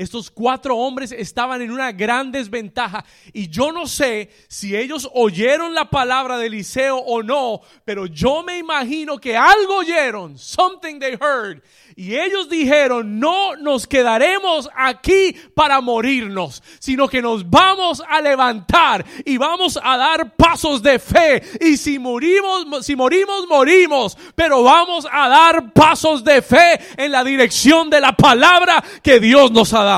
Estos 0.00 0.30
cuatro 0.30 0.78
hombres 0.78 1.12
estaban 1.12 1.60
en 1.60 1.70
una 1.70 1.92
gran 1.92 2.32
desventaja 2.32 3.04
y 3.34 3.50
yo 3.50 3.70
no 3.70 3.86
sé 3.86 4.30
si 4.48 4.74
ellos 4.74 5.06
oyeron 5.12 5.74
la 5.74 5.90
palabra 5.90 6.38
de 6.38 6.46
Eliseo 6.46 6.96
o 6.96 7.22
no, 7.22 7.60
pero 7.84 8.06
yo 8.06 8.42
me 8.42 8.56
imagino 8.56 9.18
que 9.18 9.36
algo 9.36 9.76
oyeron, 9.76 10.38
something 10.38 10.98
they 10.98 11.18
heard, 11.20 11.62
y 11.96 12.16
ellos 12.16 12.48
dijeron, 12.48 13.20
no 13.20 13.56
nos 13.56 13.86
quedaremos 13.86 14.70
aquí 14.74 15.36
para 15.54 15.82
morirnos, 15.82 16.62
sino 16.78 17.06
que 17.06 17.20
nos 17.20 17.50
vamos 17.50 18.02
a 18.08 18.22
levantar 18.22 19.04
y 19.26 19.36
vamos 19.36 19.78
a 19.82 19.98
dar 19.98 20.34
pasos 20.34 20.82
de 20.82 20.98
fe. 20.98 21.42
Y 21.60 21.76
si 21.76 21.98
morimos, 21.98 22.86
si 22.86 22.96
morimos, 22.96 23.46
morimos, 23.48 24.16
pero 24.34 24.62
vamos 24.62 25.06
a 25.12 25.28
dar 25.28 25.74
pasos 25.74 26.24
de 26.24 26.40
fe 26.40 26.80
en 26.96 27.12
la 27.12 27.22
dirección 27.22 27.90
de 27.90 28.00
la 28.00 28.12
palabra 28.12 28.82
que 29.02 29.20
Dios 29.20 29.50
nos 29.50 29.74
ha 29.74 29.84
dado. 29.84 29.89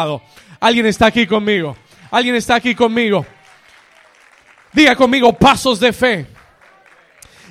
¿Alguien 0.61 0.87
está 0.87 1.07
aquí 1.07 1.26
conmigo? 1.26 1.76
¿Alguien 2.11 2.35
está 2.35 2.55
aquí 2.55 2.74
conmigo? 2.74 3.26
Diga 4.72 4.96
conmigo, 4.96 5.33
pasos 5.33 5.78
de 5.81 5.92
fe. 5.92 6.26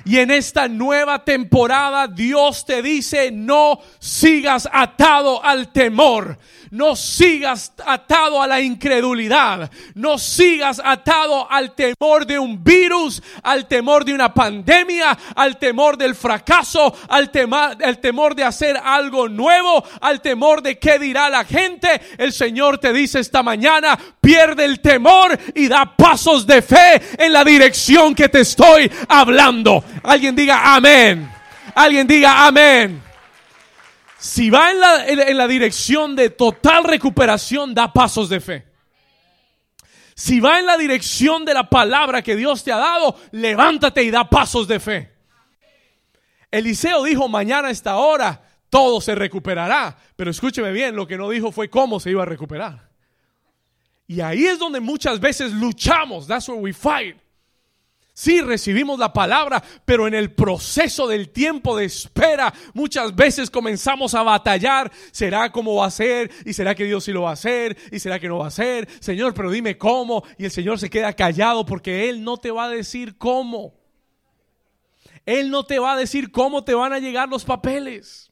Y 0.04 0.18
en 0.18 0.32
esta 0.32 0.66
nueva 0.66 1.24
temporada 1.24 2.08
Dios 2.08 2.64
te 2.64 2.82
dice, 2.82 3.30
no 3.30 3.78
sigas 4.00 4.68
atado 4.72 5.44
al 5.44 5.72
temor, 5.72 6.38
no 6.72 6.96
sigas 6.96 7.74
atado 7.84 8.40
a 8.40 8.46
la 8.46 8.58
incredulidad, 8.58 9.70
no 9.94 10.16
sigas 10.16 10.80
atado 10.82 11.46
al 11.50 11.74
temor 11.74 12.26
de 12.26 12.38
un 12.38 12.64
virus, 12.64 13.22
al 13.42 13.68
temor 13.68 14.06
de 14.06 14.14
una 14.14 14.32
pandemia, 14.32 15.16
al 15.36 15.58
temor 15.58 15.98
del 15.98 16.14
fracaso, 16.14 16.94
al 17.10 17.30
temor, 17.30 17.76
el 17.78 17.98
temor 17.98 18.34
de 18.34 18.44
hacer 18.44 18.80
algo 18.82 19.28
nuevo, 19.28 19.84
al 20.00 20.22
temor 20.22 20.62
de 20.62 20.78
qué 20.78 20.98
dirá 20.98 21.28
la 21.28 21.44
gente. 21.44 22.00
El 22.16 22.32
Señor 22.32 22.78
te 22.78 22.94
dice 22.94 23.20
esta 23.20 23.42
mañana, 23.42 23.98
pierde 24.18 24.64
el 24.64 24.80
temor 24.80 25.38
y 25.54 25.68
da 25.68 25.94
pasos 25.94 26.46
de 26.46 26.62
fe 26.62 27.02
en 27.18 27.34
la 27.34 27.44
dirección 27.44 28.14
que 28.14 28.30
te 28.30 28.40
estoy 28.40 28.90
hablando. 29.08 29.84
Alguien 30.02 30.34
diga 30.34 30.74
amén. 30.74 31.30
Alguien 31.74 32.06
diga 32.06 32.46
amén. 32.46 33.11
Si 34.22 34.50
va 34.50 34.70
en 34.70 34.78
la, 34.78 35.06
en 35.08 35.36
la, 35.36 35.48
dirección 35.48 36.14
de 36.14 36.30
total 36.30 36.84
recuperación, 36.84 37.74
da 37.74 37.92
pasos 37.92 38.28
de 38.28 38.38
fe. 38.38 38.64
Si 40.14 40.38
va 40.38 40.60
en 40.60 40.66
la 40.66 40.78
dirección 40.78 41.44
de 41.44 41.52
la 41.52 41.68
palabra 41.68 42.22
que 42.22 42.36
Dios 42.36 42.62
te 42.62 42.70
ha 42.70 42.76
dado, 42.76 43.16
levántate 43.32 44.04
y 44.04 44.12
da 44.12 44.30
pasos 44.30 44.68
de 44.68 44.78
fe. 44.78 45.12
Eliseo 46.52 47.02
dijo, 47.02 47.28
mañana 47.28 47.66
a 47.66 47.70
esta 47.72 47.96
hora 47.96 48.40
todo 48.70 49.00
se 49.00 49.16
recuperará. 49.16 49.98
Pero 50.14 50.30
escúcheme 50.30 50.70
bien, 50.70 50.94
lo 50.94 51.08
que 51.08 51.18
no 51.18 51.28
dijo 51.28 51.50
fue 51.50 51.68
cómo 51.68 51.98
se 51.98 52.10
iba 52.10 52.22
a 52.22 52.26
recuperar. 52.26 52.90
Y 54.06 54.20
ahí 54.20 54.46
es 54.46 54.56
donde 54.56 54.78
muchas 54.78 55.18
veces 55.18 55.50
luchamos. 55.50 56.28
That's 56.28 56.48
where 56.48 56.62
we 56.62 56.72
fight. 56.72 57.16
Sí, 58.14 58.42
recibimos 58.42 58.98
la 58.98 59.10
palabra, 59.10 59.62
pero 59.86 60.06
en 60.06 60.12
el 60.12 60.32
proceso 60.34 61.06
del 61.08 61.30
tiempo 61.30 61.76
de 61.76 61.86
espera 61.86 62.52
muchas 62.74 63.16
veces 63.16 63.50
comenzamos 63.50 64.14
a 64.14 64.22
batallar. 64.22 64.92
¿Será 65.10 65.50
cómo 65.50 65.76
va 65.76 65.86
a 65.86 65.90
ser? 65.90 66.30
¿Y 66.44 66.52
será 66.52 66.74
que 66.74 66.84
Dios 66.84 67.04
sí 67.04 67.12
lo 67.12 67.22
va 67.22 67.30
a 67.30 67.34
hacer? 67.34 67.74
¿Y 67.90 67.98
será 67.98 68.20
que 68.20 68.28
no 68.28 68.38
va 68.38 68.48
a 68.48 68.50
ser? 68.50 68.86
Señor, 69.00 69.32
pero 69.32 69.50
dime 69.50 69.78
cómo. 69.78 70.22
Y 70.36 70.44
el 70.44 70.50
Señor 70.50 70.78
se 70.78 70.90
queda 70.90 71.14
callado 71.14 71.64
porque 71.64 72.10
Él 72.10 72.22
no 72.22 72.36
te 72.36 72.50
va 72.50 72.64
a 72.64 72.68
decir 72.68 73.16
cómo. 73.16 73.74
Él 75.24 75.50
no 75.50 75.64
te 75.64 75.78
va 75.78 75.94
a 75.94 75.96
decir 75.96 76.30
cómo 76.30 76.64
te 76.64 76.74
van 76.74 76.92
a 76.92 76.98
llegar 76.98 77.30
los 77.30 77.44
papeles. 77.44 78.30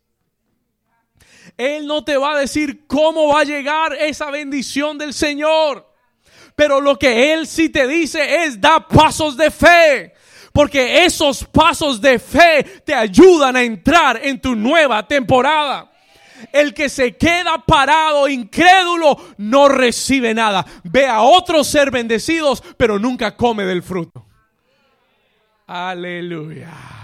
Él 1.57 1.87
no 1.87 2.05
te 2.05 2.19
va 2.19 2.35
a 2.35 2.39
decir 2.39 2.87
cómo 2.87 3.29
va 3.29 3.41
a 3.41 3.45
llegar 3.45 3.95
esa 3.95 4.31
bendición 4.31 4.99
del 4.99 5.15
Señor. 5.15 5.90
Pero 6.61 6.79
lo 6.79 6.99
que 6.99 7.33
Él 7.33 7.47
sí 7.47 7.71
te 7.71 7.87
dice 7.87 8.45
es 8.45 8.61
da 8.61 8.87
pasos 8.87 9.35
de 9.35 9.51
fe. 9.51 10.13
Porque 10.53 11.07
esos 11.07 11.43
pasos 11.43 12.03
de 12.03 12.19
fe 12.19 12.83
te 12.85 12.93
ayudan 12.93 13.57
a 13.57 13.63
entrar 13.63 14.21
en 14.23 14.39
tu 14.39 14.55
nueva 14.55 15.09
temporada. 15.09 15.91
El 16.53 16.75
que 16.75 16.91
se 16.91 17.17
queda 17.17 17.65
parado, 17.65 18.29
incrédulo, 18.29 19.17
no 19.39 19.71
recibe 19.71 20.35
nada. 20.35 20.67
Ve 20.85 21.07
a 21.07 21.23
otros 21.23 21.67
ser 21.67 21.91
bendecidos, 21.91 22.63
pero 22.77 22.99
nunca 22.99 23.35
come 23.35 23.65
del 23.65 23.83
fruto. 23.83 24.27
Aleluya. 25.67 27.00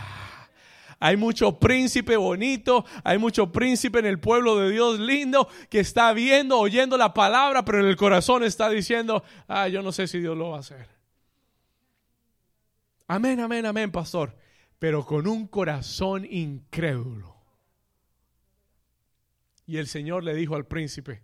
Hay 0.98 1.16
mucho 1.16 1.58
príncipe 1.58 2.16
bonito, 2.16 2.84
hay 3.04 3.18
mucho 3.18 3.52
príncipe 3.52 3.98
en 3.98 4.06
el 4.06 4.18
pueblo 4.18 4.58
de 4.58 4.70
Dios 4.70 4.98
lindo 4.98 5.48
que 5.68 5.80
está 5.80 6.12
viendo, 6.12 6.58
oyendo 6.58 6.96
la 6.96 7.12
palabra, 7.12 7.64
pero 7.64 7.80
en 7.80 7.86
el 7.86 7.96
corazón 7.96 8.42
está 8.42 8.70
diciendo, 8.70 9.22
ah, 9.46 9.68
yo 9.68 9.82
no 9.82 9.92
sé 9.92 10.06
si 10.06 10.20
Dios 10.20 10.36
lo 10.36 10.50
va 10.50 10.56
a 10.56 10.60
hacer. 10.60 10.88
Amén, 13.08 13.40
amén, 13.40 13.66
amén, 13.66 13.92
pastor. 13.92 14.36
Pero 14.78 15.04
con 15.04 15.26
un 15.26 15.46
corazón 15.46 16.26
incrédulo. 16.30 17.36
Y 19.66 19.78
el 19.78 19.86
Señor 19.86 20.24
le 20.24 20.34
dijo 20.34 20.54
al 20.54 20.64
príncipe, 20.64 21.22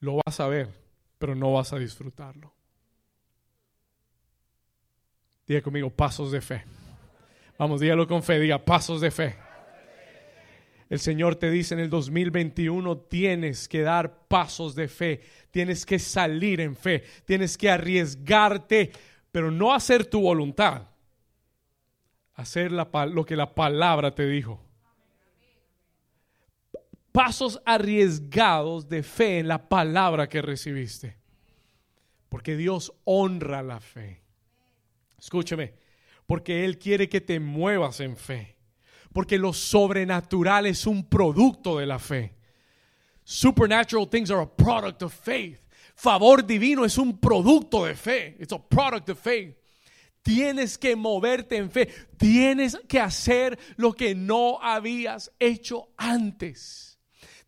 lo 0.00 0.20
vas 0.24 0.38
a 0.38 0.46
ver, 0.48 0.72
pero 1.18 1.34
no 1.34 1.52
vas 1.52 1.72
a 1.72 1.78
disfrutarlo. 1.78 2.52
Diga 5.46 5.62
conmigo, 5.62 5.90
pasos 5.90 6.30
de 6.30 6.40
fe. 6.40 6.64
Vamos, 7.58 7.80
dígalo 7.80 8.06
con 8.06 8.22
fe, 8.22 8.38
diga 8.38 8.64
pasos 8.64 9.00
de 9.00 9.10
fe. 9.10 9.36
El 10.88 11.00
Señor 11.00 11.34
te 11.34 11.50
dice 11.50 11.74
en 11.74 11.80
el 11.80 11.90
2021 11.90 12.96
tienes 12.98 13.68
que 13.68 13.82
dar 13.82 14.26
pasos 14.28 14.76
de 14.76 14.86
fe, 14.86 15.20
tienes 15.50 15.84
que 15.84 15.98
salir 15.98 16.60
en 16.60 16.76
fe, 16.76 17.02
tienes 17.24 17.58
que 17.58 17.68
arriesgarte, 17.68 18.92
pero 19.32 19.50
no 19.50 19.74
hacer 19.74 20.06
tu 20.06 20.20
voluntad, 20.20 20.88
hacer 22.34 22.70
lo 22.72 23.26
que 23.26 23.36
la 23.36 23.54
palabra 23.54 24.14
te 24.14 24.26
dijo. 24.26 24.64
Pasos 27.10 27.60
arriesgados 27.66 28.88
de 28.88 29.02
fe 29.02 29.40
en 29.40 29.48
la 29.48 29.68
palabra 29.68 30.28
que 30.28 30.40
recibiste, 30.40 31.16
porque 32.28 32.56
Dios 32.56 32.94
honra 33.04 33.62
la 33.62 33.80
fe. 33.80 34.22
Escúcheme, 35.18 35.74
porque 36.28 36.66
Él 36.66 36.78
quiere 36.78 37.08
que 37.08 37.22
te 37.22 37.40
muevas 37.40 38.00
en 38.00 38.14
fe. 38.14 38.58
Porque 39.14 39.38
lo 39.38 39.54
sobrenatural 39.54 40.66
es 40.66 40.86
un 40.86 41.08
producto 41.08 41.78
de 41.78 41.86
la 41.86 41.98
fe. 41.98 42.34
Supernatural 43.24 44.06
things 44.06 44.30
are 44.30 44.42
a 44.42 44.46
product 44.46 45.02
of 45.02 45.14
faith. 45.14 45.58
Favor 45.94 46.46
divino 46.46 46.84
es 46.84 46.98
un 46.98 47.18
producto 47.18 47.86
de 47.86 47.94
fe. 47.94 48.36
It's 48.38 48.52
a 48.52 48.58
product 48.58 49.08
of 49.08 49.18
faith. 49.18 49.56
Tienes 50.20 50.76
que 50.76 50.94
moverte 50.94 51.56
en 51.56 51.70
fe. 51.70 51.88
Tienes 52.18 52.76
que 52.86 53.00
hacer 53.00 53.58
lo 53.76 53.94
que 53.94 54.14
no 54.14 54.58
habías 54.60 55.32
hecho 55.38 55.88
antes. 55.96 56.98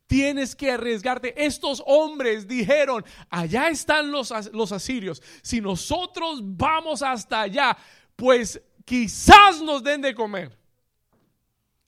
Tienes 0.07 0.57
que 0.57 0.71
arriesgarte. 0.71 1.35
Estos 1.37 1.83
hombres 1.87 2.49
dijeron, 2.49 3.05
allá 3.29 3.69
están 3.69 4.11
los, 4.11 4.33
los 4.55 4.73
asirios. 4.73 5.23
Si 5.43 5.61
nosotros 5.61 6.41
vamos 6.43 7.03
hasta 7.03 7.43
allá, 7.43 7.77
pues 8.17 8.61
quizás 8.91 9.63
nos 9.63 9.85
den 9.85 10.03
de 10.03 10.13
comer 10.13 10.51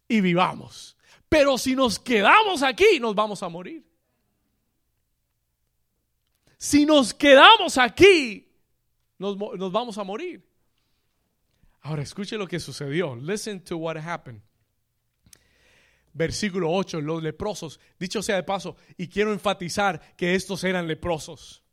y 0.07 0.21
vivamos. 0.21 0.97
Pero 1.29 1.59
si 1.59 1.75
nos 1.75 1.99
quedamos 1.99 2.63
aquí, 2.63 3.01
nos 3.01 3.13
vamos 3.13 3.43
a 3.43 3.49
morir. 3.49 3.85
Si 6.57 6.87
nos 6.87 7.13
quedamos 7.13 7.77
aquí, 7.77 8.49
nos, 9.19 9.37
vamos 9.37 9.99
a 9.99 10.05
morir. 10.05 10.49
Ahora 11.81 12.03
escuche 12.03 12.37
lo 12.37 12.47
que 12.47 12.61
sucedió. 12.61 13.17
Listen 13.17 13.61
to 13.65 13.79
what 13.79 13.97
happened. 13.97 14.41
Versículo 16.13 16.71
8, 16.71 17.01
los 17.01 17.21
leprosos. 17.21 17.81
Dicho 17.99 18.23
sea 18.23 18.37
de 18.37 18.45
paso, 18.45 18.77
y 18.97 19.09
quiero 19.09 19.33
enfatizar 19.33 20.15
que 20.17 20.37
estos 20.37 20.63
eran 20.63 20.87
leprosos. 20.87 21.65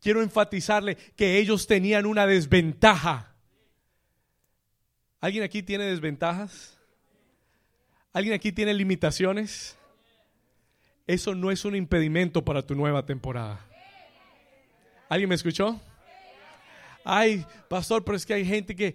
Quiero 0.00 0.22
enfatizarle 0.22 0.96
que 0.96 1.36
ellos 1.36 1.66
tenían 1.66 2.06
una 2.06 2.26
desventaja 2.26 3.29
¿Alguien 5.20 5.44
aquí 5.44 5.62
tiene 5.62 5.84
desventajas? 5.84 6.78
¿Alguien 8.12 8.34
aquí 8.34 8.52
tiene 8.52 8.72
limitaciones? 8.72 9.76
Eso 11.06 11.34
no 11.34 11.50
es 11.50 11.64
un 11.64 11.76
impedimento 11.76 12.44
para 12.44 12.62
tu 12.62 12.74
nueva 12.74 13.04
temporada. 13.04 13.66
¿Alguien 15.08 15.28
me 15.28 15.34
escuchó? 15.34 15.80
Ay, 17.04 17.44
pastor, 17.68 18.04
pero 18.04 18.16
es 18.16 18.26
que 18.26 18.34
hay 18.34 18.44
gente 18.44 18.76
que 18.76 18.94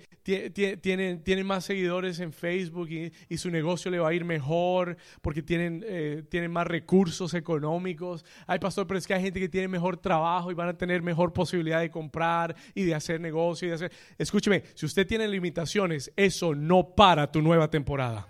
tiene, 0.77 1.17
tiene 1.17 1.43
más 1.43 1.65
seguidores 1.65 2.19
en 2.19 2.31
Facebook 2.31 2.89
y, 2.89 3.37
su 3.37 3.49
negocio 3.49 3.91
le 3.91 3.99
va 3.99 4.09
a 4.09 4.13
ir 4.13 4.23
mejor 4.23 4.97
porque 5.21 5.41
tienen, 5.41 5.83
eh, 5.87 6.23
tienen 6.29 6.51
más 6.51 6.67
recursos 6.67 7.33
económicos. 7.33 8.23
Ay, 8.45 8.59
pastor, 8.59 8.87
pero 8.87 8.97
es 8.97 9.07
que 9.07 9.13
hay 9.13 9.23
gente 9.23 9.39
que 9.39 9.49
tiene 9.49 9.67
mejor 9.67 9.97
trabajo 9.97 10.51
y 10.51 10.53
van 10.53 10.69
a 10.69 10.77
tener 10.77 11.01
mejor 11.01 11.33
posibilidad 11.33 11.79
de 11.79 11.89
comprar 11.89 12.55
y 12.73 12.83
de 12.83 12.95
hacer 12.95 13.19
negocio 13.19 13.67
y 13.67 13.69
de 13.69 13.75
hacer... 13.75 13.91
Escúcheme, 14.17 14.63
si 14.75 14.85
usted 14.85 15.05
tiene 15.07 15.27
limitaciones, 15.27 16.11
eso 16.15 16.53
no 16.53 16.95
para 16.95 17.31
tu 17.31 17.41
nueva 17.41 17.69
temporada. 17.69 18.27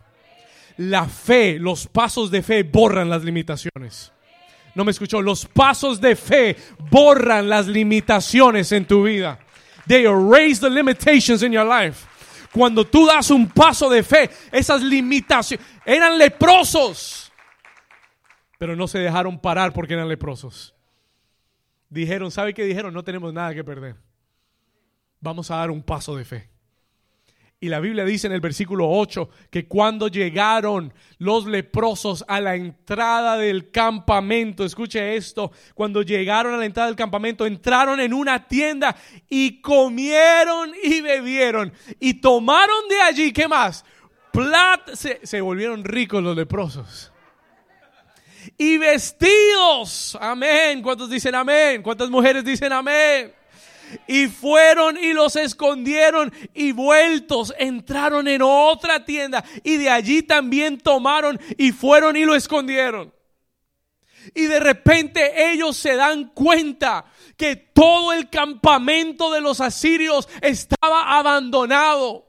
La 0.78 1.08
fe, 1.08 1.60
los 1.60 1.88
pasos 1.88 2.32
de 2.32 2.42
fe 2.42 2.64
borran 2.64 3.10
las 3.10 3.24
limitaciones. 3.24 4.12
No 4.74 4.84
me 4.84 4.92
escuchó. 4.92 5.22
Los 5.22 5.46
pasos 5.46 6.02
de 6.02 6.16
fe 6.16 6.58
borran 6.92 7.48
las 7.48 7.68
limitaciones 7.68 8.72
en 8.74 8.86
tu 8.86 9.04
vida. 9.04 9.40
They 9.88 10.06
erase 10.06 10.60
the 10.60 10.70
limitations 10.70 11.44
in 11.44 11.52
your 11.52 11.66
life. 11.66 12.08
Cuando 12.52 12.86
tú 12.86 13.06
das 13.06 13.30
un 13.32 13.48
paso 13.48 13.90
de 13.90 14.02
fe, 14.02 14.30
esas 14.52 14.82
limitaciones 14.82 15.66
eran 15.86 16.18
leprosos, 16.18 17.32
pero 18.58 18.76
no 18.76 18.88
se 18.88 19.00
dejaron 19.00 19.38
parar 19.38 19.74
porque 19.74 19.94
eran 19.94 20.08
leprosos. 20.08 20.74
Dijeron, 21.90 22.32
¿sabe 22.32 22.54
qué 22.54 22.64
dijeron? 22.64 22.94
No 22.94 23.04
tenemos 23.04 23.34
nada 23.34 23.54
que 23.54 23.64
perder. 23.64 23.96
Vamos 25.20 25.52
a 25.52 25.58
dar 25.58 25.70
un 25.70 25.84
paso 25.84 26.16
de 26.16 26.26
fe. 26.26 26.55
Y 27.60 27.70
la 27.70 27.80
Biblia 27.80 28.04
dice 28.04 28.28
en 28.28 28.34
el 28.34 28.42
versículo 28.42 28.90
8 28.90 29.30
que 29.50 29.68
cuando 29.68 30.10
llegaron 30.10 30.94
los 31.18 31.46
leprosos 31.48 32.26
a 32.28 32.42
la 32.42 32.56
entrada 32.56 33.38
del 33.38 33.72
campamento, 33.72 34.66
escuche 34.66 35.16
esto, 35.16 35.52
cuando 35.74 36.02
llegaron 36.02 36.54
a 36.54 36.58
la 36.58 36.66
entrada 36.66 36.88
del 36.88 36.98
campamento, 36.98 37.46
entraron 37.46 38.02
en 38.02 38.14
una 38.14 38.46
tienda 38.46 38.96
y 39.30 39.62
comieron 39.62 40.74
y 40.84 41.00
bebieron 41.00 41.72
y 42.00 42.16
tomaron 42.16 42.90
de 42.90 43.02
allí, 43.02 43.32
¿qué 43.32 43.48
más? 43.48 43.86
Plat 44.34 44.94
se, 44.94 45.26
se 45.26 45.40
volvieron 45.40 45.86
ricos 45.86 46.22
los 46.22 46.36
leprosos. 46.36 47.14
Y 48.58 48.78
vestidos, 48.78 50.18
amén. 50.20 50.82
¿Cuántos 50.82 51.10
dicen 51.10 51.34
amén? 51.34 51.82
¿Cuántas 51.82 52.10
mujeres 52.10 52.44
dicen 52.44 52.72
amén? 52.74 53.34
Y 54.08 54.28
fueron 54.28 54.98
y 54.98 55.14
los 55.14 55.36
escondieron 55.36 56.34
y 56.54 56.72
vueltos 56.72 57.54
entraron 57.58 58.28
en 58.28 58.42
otra 58.42 59.06
tienda 59.06 59.44
y 59.64 59.78
de 59.78 59.90
allí 59.90 60.24
también 60.24 60.78
tomaron 60.78 61.40
y 61.58 61.72
fueron 61.72 62.16
y 62.16 62.26
lo 62.26 62.36
escondieron. 62.36 63.14
Y 64.34 64.46
de 64.46 64.60
repente 64.60 65.52
ellos 65.52 65.78
se 65.78 65.96
dan 65.96 66.30
cuenta 66.34 67.06
que 67.38 67.56
todo 67.56 68.14
el 68.14 68.30
campamento 68.30 69.32
de 69.32 69.42
los 69.42 69.62
asirios 69.62 70.28
estaba 70.42 71.18
abandonado 71.18 72.25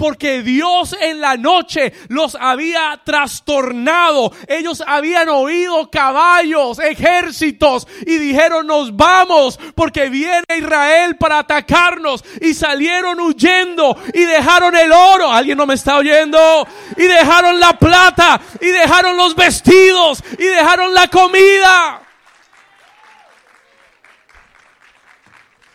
porque 0.00 0.42
Dios 0.42 0.96
en 0.98 1.20
la 1.20 1.36
noche 1.36 1.92
los 2.08 2.34
había 2.34 2.98
trastornado. 3.04 4.32
Ellos 4.48 4.82
habían 4.86 5.28
oído 5.28 5.90
caballos, 5.90 6.78
ejércitos 6.78 7.86
y 8.06 8.16
dijeron 8.16 8.66
nos 8.66 8.96
vamos 8.96 9.60
porque 9.74 10.08
viene 10.08 10.42
Israel 10.56 11.16
para 11.16 11.40
atacarnos 11.40 12.24
y 12.40 12.54
salieron 12.54 13.20
huyendo 13.20 13.94
y 14.14 14.20
dejaron 14.20 14.74
el 14.74 14.90
oro. 14.90 15.30
¿Alguien 15.30 15.58
no 15.58 15.66
me 15.66 15.74
está 15.74 15.98
oyendo? 15.98 16.66
Y 16.96 17.02
dejaron 17.02 17.60
la 17.60 17.74
plata 17.74 18.40
y 18.58 18.68
dejaron 18.68 19.18
los 19.18 19.36
vestidos 19.36 20.24
y 20.38 20.44
dejaron 20.44 20.94
la 20.94 21.08
comida. 21.08 22.00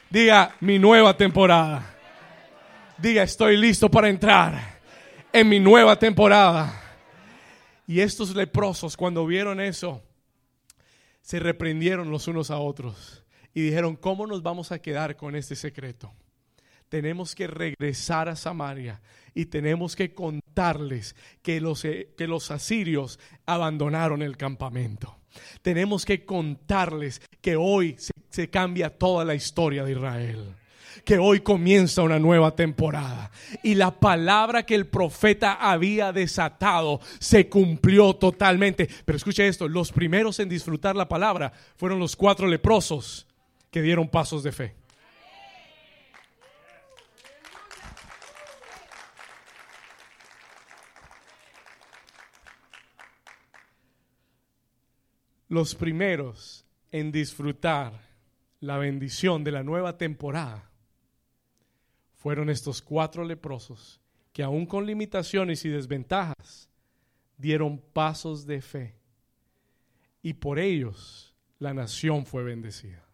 Diga 0.09 0.55
mi 0.61 0.79
nueva 0.79 1.15
temporada. 1.15 1.94
Diga, 2.97 3.23
estoy 3.23 3.57
listo 3.57 3.91
para 3.91 4.07
entrar 4.07 4.79
en 5.33 5.49
mi 5.49 5.59
nueva 5.59 5.99
temporada. 5.99 6.81
Y 7.85 7.99
estos 7.99 8.33
leprosos, 8.33 8.95
cuando 8.95 9.25
vieron 9.25 9.59
eso, 9.59 10.01
se 11.21 11.39
reprendieron 11.39 12.09
los 12.09 12.29
unos 12.29 12.51
a 12.51 12.57
otros 12.57 13.23
y 13.53 13.61
dijeron, 13.63 13.97
¿cómo 13.97 14.25
nos 14.25 14.41
vamos 14.43 14.71
a 14.71 14.79
quedar 14.79 15.17
con 15.17 15.35
este 15.35 15.57
secreto? 15.57 16.13
Tenemos 16.87 17.35
que 17.35 17.47
regresar 17.47 18.29
a 18.29 18.37
Samaria 18.37 19.01
y 19.33 19.47
tenemos 19.47 19.93
que 19.97 20.13
contarles 20.13 21.17
que 21.41 21.59
los, 21.59 21.83
eh, 21.83 22.13
que 22.17 22.27
los 22.27 22.49
asirios 22.49 23.19
abandonaron 23.45 24.21
el 24.21 24.37
campamento. 24.37 25.17
Tenemos 25.61 26.05
que 26.05 26.23
contarles 26.23 27.21
que 27.41 27.57
hoy 27.57 27.97
se, 27.97 28.13
se 28.29 28.49
cambia 28.49 28.89
toda 28.89 29.25
la 29.25 29.35
historia 29.35 29.83
de 29.83 29.91
Israel 29.91 30.55
que 31.05 31.19
hoy 31.19 31.41
comienza 31.41 32.01
una 32.01 32.19
nueva 32.19 32.55
temporada. 32.55 33.31
Y 33.63 33.75
la 33.75 33.91
palabra 33.91 34.65
que 34.65 34.75
el 34.75 34.87
profeta 34.87 35.53
había 35.53 36.11
desatado 36.11 36.99
se 37.19 37.47
cumplió 37.47 38.15
totalmente. 38.15 38.89
Pero 39.05 39.15
escuche 39.15 39.47
esto, 39.47 39.67
los 39.67 39.91
primeros 39.91 40.39
en 40.39 40.49
disfrutar 40.49 40.95
la 40.95 41.07
palabra 41.07 41.53
fueron 41.77 41.99
los 41.99 42.15
cuatro 42.15 42.47
leprosos 42.47 43.27
que 43.71 43.81
dieron 43.81 44.09
pasos 44.09 44.43
de 44.43 44.51
fe. 44.51 44.75
Los 55.47 55.75
primeros 55.75 56.65
en 56.91 57.11
disfrutar 57.11 58.01
la 58.59 58.77
bendición 58.77 59.43
de 59.43 59.51
la 59.51 59.63
nueva 59.63 59.97
temporada 59.97 60.71
fueron 62.25 62.49
estos 62.49 62.81
cuatro 62.81 63.23
leprosos 63.23 64.01
que 64.33 64.41
aún 64.41 64.65
con 64.65 64.87
limitaciones 64.87 65.63
y 65.63 65.69
desventajas 65.69 66.67
dieron 67.37 67.77
pasos 67.77 68.47
de 68.47 68.63
fe. 68.63 68.95
Y 70.23 70.33
por 70.33 70.57
ellos 70.57 71.35
la 71.59 71.75
nación 71.75 72.25
fue 72.25 72.43
bendecida. 72.43 73.05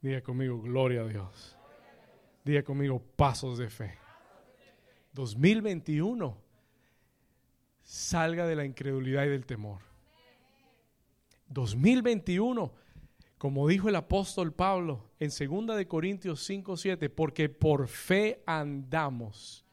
Diga 0.00 0.22
conmigo, 0.22 0.62
gloria 0.62 1.02
a 1.02 1.08
Dios. 1.08 1.58
Diga 2.42 2.62
conmigo, 2.62 3.02
pasos 3.16 3.58
de 3.58 3.68
fe. 3.68 3.98
2021, 5.12 6.38
salga 7.82 8.46
de 8.46 8.56
la 8.56 8.64
incredulidad 8.64 9.26
y 9.26 9.28
del 9.28 9.44
temor. 9.44 9.82
2021, 11.48 12.72
como 13.40 13.66
dijo 13.66 13.88
el 13.88 13.96
apóstol 13.96 14.52
Pablo 14.52 15.08
en 15.18 15.30
2 15.30 15.74
de 15.74 15.88
Corintios 15.88 16.44
5, 16.44 16.76
7, 16.76 17.08
porque 17.08 17.48
por 17.48 17.88
fe 17.88 18.42
andamos 18.44 19.64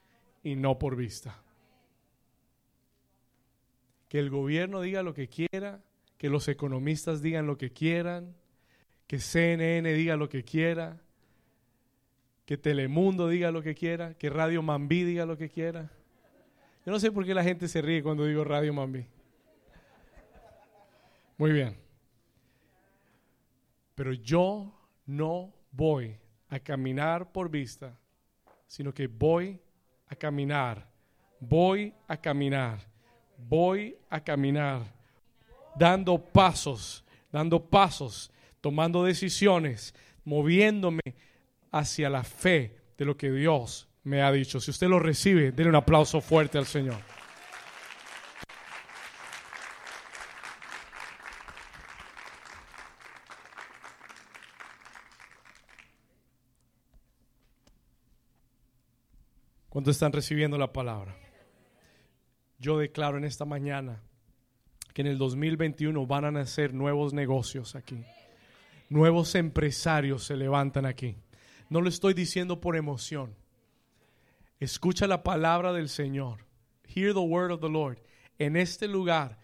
y 0.41 0.55
no 0.55 0.79
por 0.79 0.95
vista. 0.95 1.43
Que 4.07 4.19
el 4.19 4.29
gobierno 4.29 4.79
diga 4.79 5.03
lo 5.03 5.13
que 5.13 5.27
quiera, 5.27 5.81
que 6.17 6.29
los 6.29 6.47
economistas 6.47 7.21
digan 7.21 7.45
lo 7.45 7.57
que 7.57 7.73
quieran, 7.73 8.37
que 9.05 9.19
CNN 9.19 9.93
diga 9.95 10.15
lo 10.15 10.29
que 10.29 10.45
quiera, 10.45 11.01
que 12.45 12.57
Telemundo 12.57 13.27
diga 13.27 13.51
lo 13.51 13.61
que 13.61 13.75
quiera, 13.75 14.13
que 14.13 14.29
Radio 14.29 14.61
Mambí 14.61 15.03
diga 15.03 15.25
lo 15.25 15.37
que 15.37 15.49
quiera. 15.49 15.91
Yo 16.85 16.93
no 16.93 17.01
sé 17.01 17.11
por 17.11 17.25
qué 17.25 17.33
la 17.33 17.43
gente 17.43 17.67
se 17.67 17.81
ríe 17.81 18.01
cuando 18.01 18.23
digo 18.23 18.45
Radio 18.45 18.73
Mambí. 18.73 19.05
Muy 21.37 21.51
bien. 21.51 21.86
Pero 23.97 24.13
yo 24.13 24.71
no 25.07 25.51
voy 25.71 26.15
a 26.49 26.59
caminar 26.59 27.31
por 27.31 27.49
vista, 27.49 27.99
sino 28.67 28.93
que 28.93 29.07
voy 29.07 29.59
a 30.05 30.15
caminar, 30.15 30.87
voy 31.39 31.91
a 32.07 32.15
caminar, 32.15 32.77
voy 33.39 33.97
a 34.11 34.19
caminar, 34.19 34.83
dando 35.75 36.19
pasos, 36.19 37.03
dando 37.31 37.59
pasos, 37.59 38.31
tomando 38.61 39.03
decisiones, 39.03 39.95
moviéndome 40.23 41.01
hacia 41.71 42.07
la 42.07 42.23
fe 42.23 42.77
de 42.99 43.05
lo 43.05 43.17
que 43.17 43.31
Dios 43.31 43.87
me 44.03 44.21
ha 44.21 44.31
dicho. 44.31 44.59
Si 44.59 44.69
usted 44.69 44.89
lo 44.89 44.99
recibe, 44.99 45.51
denle 45.51 45.69
un 45.69 45.75
aplauso 45.75 46.21
fuerte 46.21 46.59
al 46.59 46.67
Señor. 46.67 47.16
¿Cuántos 59.77 59.97
están 59.97 60.11
recibiendo 60.11 60.57
la 60.57 60.73
palabra? 60.73 61.15
Yo 62.57 62.79
declaro 62.79 63.19
en 63.19 63.25
esta 63.25 63.45
mañana 63.45 64.01
que 64.95 65.01
en 65.01 65.07
el 65.07 65.19
2021 65.19 66.07
van 66.07 66.25
a 66.25 66.31
nacer 66.31 66.73
nuevos 66.73 67.13
negocios 67.13 67.75
aquí. 67.75 68.03
Nuevos 68.89 69.35
empresarios 69.35 70.23
se 70.23 70.35
levantan 70.35 70.87
aquí. 70.87 71.15
No 71.69 71.81
lo 71.81 71.89
estoy 71.89 72.15
diciendo 72.15 72.59
por 72.59 72.75
emoción. 72.75 73.35
Escucha 74.59 75.05
la 75.05 75.21
palabra 75.21 75.71
del 75.73 75.89
Señor. 75.89 76.43
Hear 76.87 77.13
the 77.13 77.19
word 77.19 77.51
of 77.51 77.61
the 77.61 77.69
Lord. 77.69 77.99
En 78.39 78.55
este 78.55 78.87
lugar, 78.87 79.37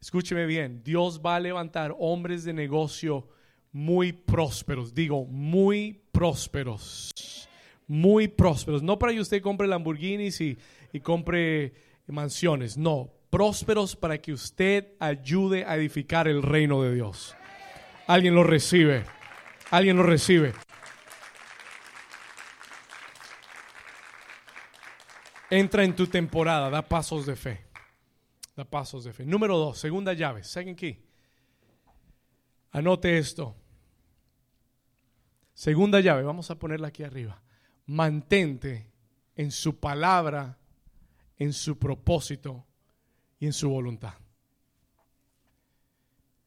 escúcheme 0.00 0.46
bien, 0.46 0.82
Dios 0.82 1.20
va 1.20 1.36
a 1.36 1.40
levantar 1.40 1.94
hombres 1.98 2.42
de 2.44 2.54
negocio 2.54 3.28
muy 3.70 4.14
prósperos. 4.14 4.94
Digo, 4.94 5.26
muy 5.26 6.00
prósperos 6.10 7.12
muy 7.88 8.28
prósperos. 8.28 8.82
No 8.82 8.98
para 8.98 9.12
que 9.12 9.20
usted 9.20 9.42
compre 9.42 9.66
Lamborghinis 9.66 10.40
y, 10.40 10.56
compre 11.02 11.72
mansiones, 12.06 12.76
no, 12.76 13.10
prósperos 13.30 13.96
para 13.96 14.18
que 14.18 14.32
usted 14.32 14.92
ayude 15.00 15.64
a 15.64 15.76
edificar 15.76 16.28
el 16.28 16.42
reino 16.42 16.82
de 16.82 16.94
Dios. 16.94 17.34
Alguien 18.06 18.34
lo 18.34 18.44
recibe, 18.44 19.04
alguien 19.70 19.96
lo 19.96 20.02
recibe. 20.02 20.54
Entra 25.50 25.82
en 25.82 25.96
tu 25.96 26.06
temporada, 26.06 26.70
da 26.70 26.82
pasos 26.82 27.24
de 27.26 27.34
fe. 27.34 27.64
da 28.54 28.64
pasos 28.64 29.04
de 29.04 29.12
fe. 29.12 29.24
Número 29.24 29.56
dos, 29.56 29.78
segunda 29.78 30.12
llave, 30.12 30.44
second 30.44 30.76
key. 30.76 30.98
Anote 32.72 33.16
esto. 33.16 33.54
Segunda 35.54 36.00
llave, 36.00 36.22
vamos 36.22 36.50
a 36.50 36.58
ponerla 36.58 36.88
aquí 36.88 37.02
arriba. 37.02 37.40
Mantente 37.88 38.86
en 39.34 39.50
su 39.50 39.80
palabra, 39.80 40.56
en 41.36 41.52
su 41.52 41.76
propósito 41.76 42.64
y 43.40 43.46
en 43.46 43.52
su 43.52 43.68
voluntad. 43.68 44.14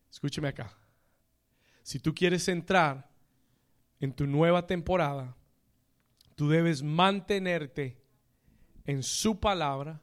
Escúcheme 0.10 0.48
acá. 0.48 0.74
Si 1.84 2.00
tú 2.00 2.14
quieres 2.14 2.48
entrar 2.48 3.10
en 4.00 4.14
tu 4.14 4.28
nueva 4.28 4.66
temporada, 4.66 5.36
tú 6.36 6.50
debes 6.50 6.84
mantenerte 6.84 8.02
en 8.86 9.04
su 9.04 9.39
palabra, 9.39 10.02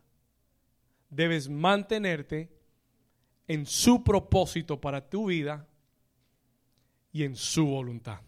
debes 1.11 1.49
mantenerte 1.49 2.51
en 3.47 3.64
su 3.66 4.05
propósito 4.05 4.80
para 4.80 5.09
tu 5.09 5.26
vida 5.26 5.66
y 7.12 7.24
en 7.24 7.36
su 7.36 7.66
voluntad. 7.66 8.20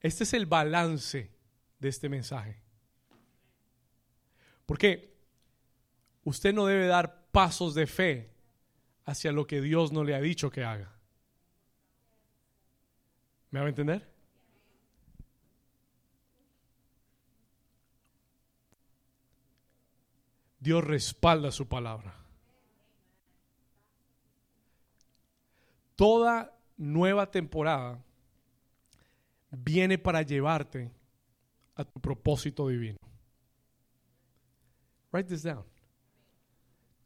Este 0.00 0.24
es 0.24 0.32
el 0.32 0.46
balance 0.46 1.30
de 1.78 1.88
este 1.88 2.08
mensaje. 2.08 2.56
Porque 4.66 5.14
usted 6.24 6.54
no 6.54 6.66
debe 6.66 6.86
dar 6.86 7.26
pasos 7.30 7.74
de 7.74 7.86
fe 7.86 8.30
hacia 9.04 9.32
lo 9.32 9.46
que 9.46 9.60
Dios 9.60 9.92
no 9.92 10.04
le 10.04 10.14
ha 10.14 10.20
dicho 10.20 10.50
que 10.50 10.64
haga. 10.64 10.92
¿Me 13.50 13.60
va 13.60 13.66
a 13.66 13.68
entender? 13.68 14.08
Dios 20.60 20.84
respalda 20.84 21.50
su 21.50 21.66
palabra. 21.66 22.14
Toda 25.96 26.56
nueva 26.76 27.30
temporada 27.30 28.04
viene 29.50 29.98
para 29.98 30.22
llevarte 30.22 30.90
a 31.74 31.84
tu 31.84 32.00
propósito 32.00 32.68
divino. 32.68 32.98
Write 35.12 35.28
this 35.28 35.42
down. 35.42 35.64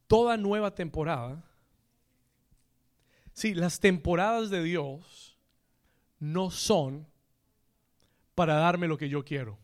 Toda 0.07 0.37
nueva 0.37 0.75
temporada. 0.75 1.43
Sí, 3.33 3.55
las 3.55 3.81
temporadas 3.81 4.51
de 4.51 4.63
Dios 4.63 5.39
no 6.19 6.51
son 6.51 7.07
para 8.35 8.55
darme 8.55 8.89
lo 8.89 8.99
que 8.99 9.09
yo 9.09 9.25
quiero. 9.25 9.59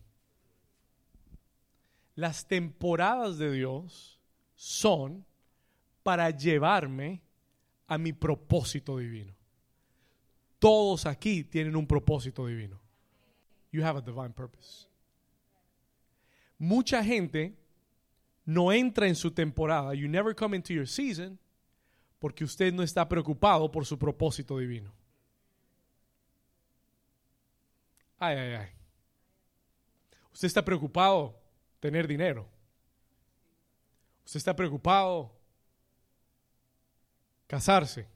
Las 2.15 2.47
temporadas 2.47 3.37
de 3.37 3.51
Dios 3.51 4.19
son 4.55 5.25
para 6.03 6.29
llevarme 6.31 7.21
a 7.87 7.97
mi 7.97 8.13
propósito 8.13 8.97
divino. 8.97 9.35
Todos 10.61 11.07
aquí 11.07 11.43
tienen 11.43 11.75
un 11.75 11.87
propósito 11.87 12.45
divino. 12.45 12.79
You 13.71 13.83
have 13.83 13.97
a 13.97 14.01
divine 14.01 14.29
purpose. 14.29 14.87
Mucha 16.59 17.03
gente 17.03 17.57
no 18.45 18.71
entra 18.71 19.07
en 19.07 19.15
su 19.15 19.31
temporada. 19.31 19.95
You 19.95 20.07
never 20.07 20.35
come 20.35 20.55
into 20.55 20.71
your 20.71 20.87
season 20.87 21.39
porque 22.19 22.43
usted 22.43 22.71
no 22.71 22.83
está 22.83 23.09
preocupado 23.09 23.71
por 23.71 23.87
su 23.87 23.97
propósito 23.97 24.59
divino. 24.59 24.93
Ay, 28.19 28.37
ay, 28.37 28.53
ay. 28.53 28.69
Usted 30.31 30.45
está 30.45 30.63
preocupado 30.63 31.35
tener 31.79 32.07
dinero. 32.07 32.47
Usted 34.25 34.37
está 34.37 34.55
preocupado 34.55 35.31
casarse. 37.47 38.07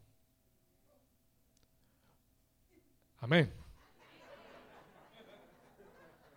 Amén. 3.26 3.52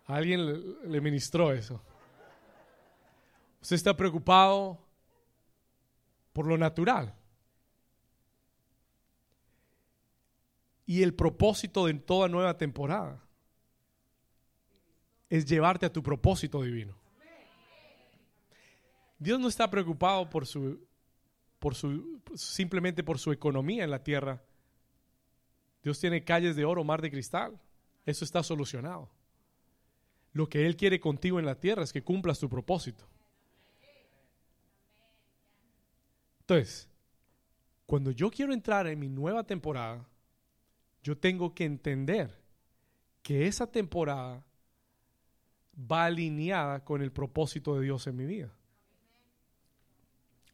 Alguien 0.07 0.91
le 0.91 0.99
ministró 0.99 1.53
eso. 1.53 1.79
Usted 3.61 3.75
está 3.75 3.95
preocupado 3.95 4.83
por 6.33 6.47
lo 6.47 6.57
natural. 6.57 7.13
Y 10.87 11.03
el 11.03 11.13
propósito 11.13 11.85
de 11.85 11.93
toda 11.93 12.27
nueva 12.27 12.57
temporada 12.57 13.23
es 15.29 15.45
llevarte 15.45 15.85
a 15.85 15.93
tu 15.93 16.01
propósito 16.01 16.63
divino. 16.63 16.95
Dios 19.19 19.39
no 19.39 19.47
está 19.47 19.69
preocupado 19.69 20.27
por 20.27 20.47
su, 20.47 20.87
por 21.59 21.75
su, 21.75 22.19
simplemente 22.33 23.03
por 23.03 23.19
su 23.19 23.31
economía 23.31 23.83
en 23.83 23.91
la 23.91 24.03
tierra. 24.03 24.41
Dios 25.83 25.99
tiene 25.99 26.23
calles 26.23 26.55
de 26.55 26.65
oro, 26.65 26.83
mar 26.83 27.01
de 27.01 27.11
cristal. 27.11 27.59
Eso 28.05 28.25
está 28.25 28.43
solucionado. 28.43 29.09
Lo 30.33 30.47
que 30.47 30.65
Él 30.65 30.75
quiere 30.75 30.99
contigo 30.99 31.39
en 31.39 31.45
la 31.45 31.59
tierra 31.59 31.83
es 31.83 31.93
que 31.93 32.03
cumplas 32.03 32.39
tu 32.39 32.49
propósito. 32.49 33.05
Entonces, 36.41 36.89
cuando 37.85 38.11
yo 38.11 38.29
quiero 38.29 38.53
entrar 38.53 38.87
en 38.87 38.99
mi 38.99 39.07
nueva 39.07 39.43
temporada, 39.43 40.07
yo 41.03 41.17
tengo 41.17 41.53
que 41.53 41.65
entender 41.65 42.39
que 43.21 43.47
esa 43.47 43.67
temporada 43.67 44.43
va 45.79 46.05
alineada 46.05 46.83
con 46.83 47.01
el 47.01 47.11
propósito 47.11 47.75
de 47.75 47.83
Dios 47.83 48.05
en 48.07 48.15
mi 48.15 48.25
vida. 48.25 48.53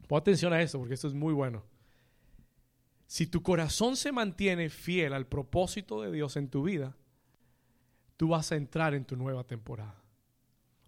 Pon 0.07 0.19
atención 0.19 0.53
a 0.53 0.61
esto 0.61 0.78
porque 0.78 0.93
esto 0.93 1.07
es 1.07 1.13
muy 1.13 1.34
bueno. 1.34 1.63
Si 3.08 3.28
tu 3.28 3.43
corazón 3.43 3.95
se 3.95 4.12
mantiene 4.12 4.70
fiel 4.70 5.14
al 5.14 5.28
propósito 5.28 6.01
de 6.01 6.12
Dios 6.12 6.38
en 6.38 6.49
tu 6.49 6.64
vida, 6.64 6.95
tú 8.18 8.30
vas 8.30 8.51
a 8.51 8.56
entrar 8.56 8.93
en 8.93 9.06
tu 9.06 9.16
nueva 9.16 9.43
temporada. 9.43 10.01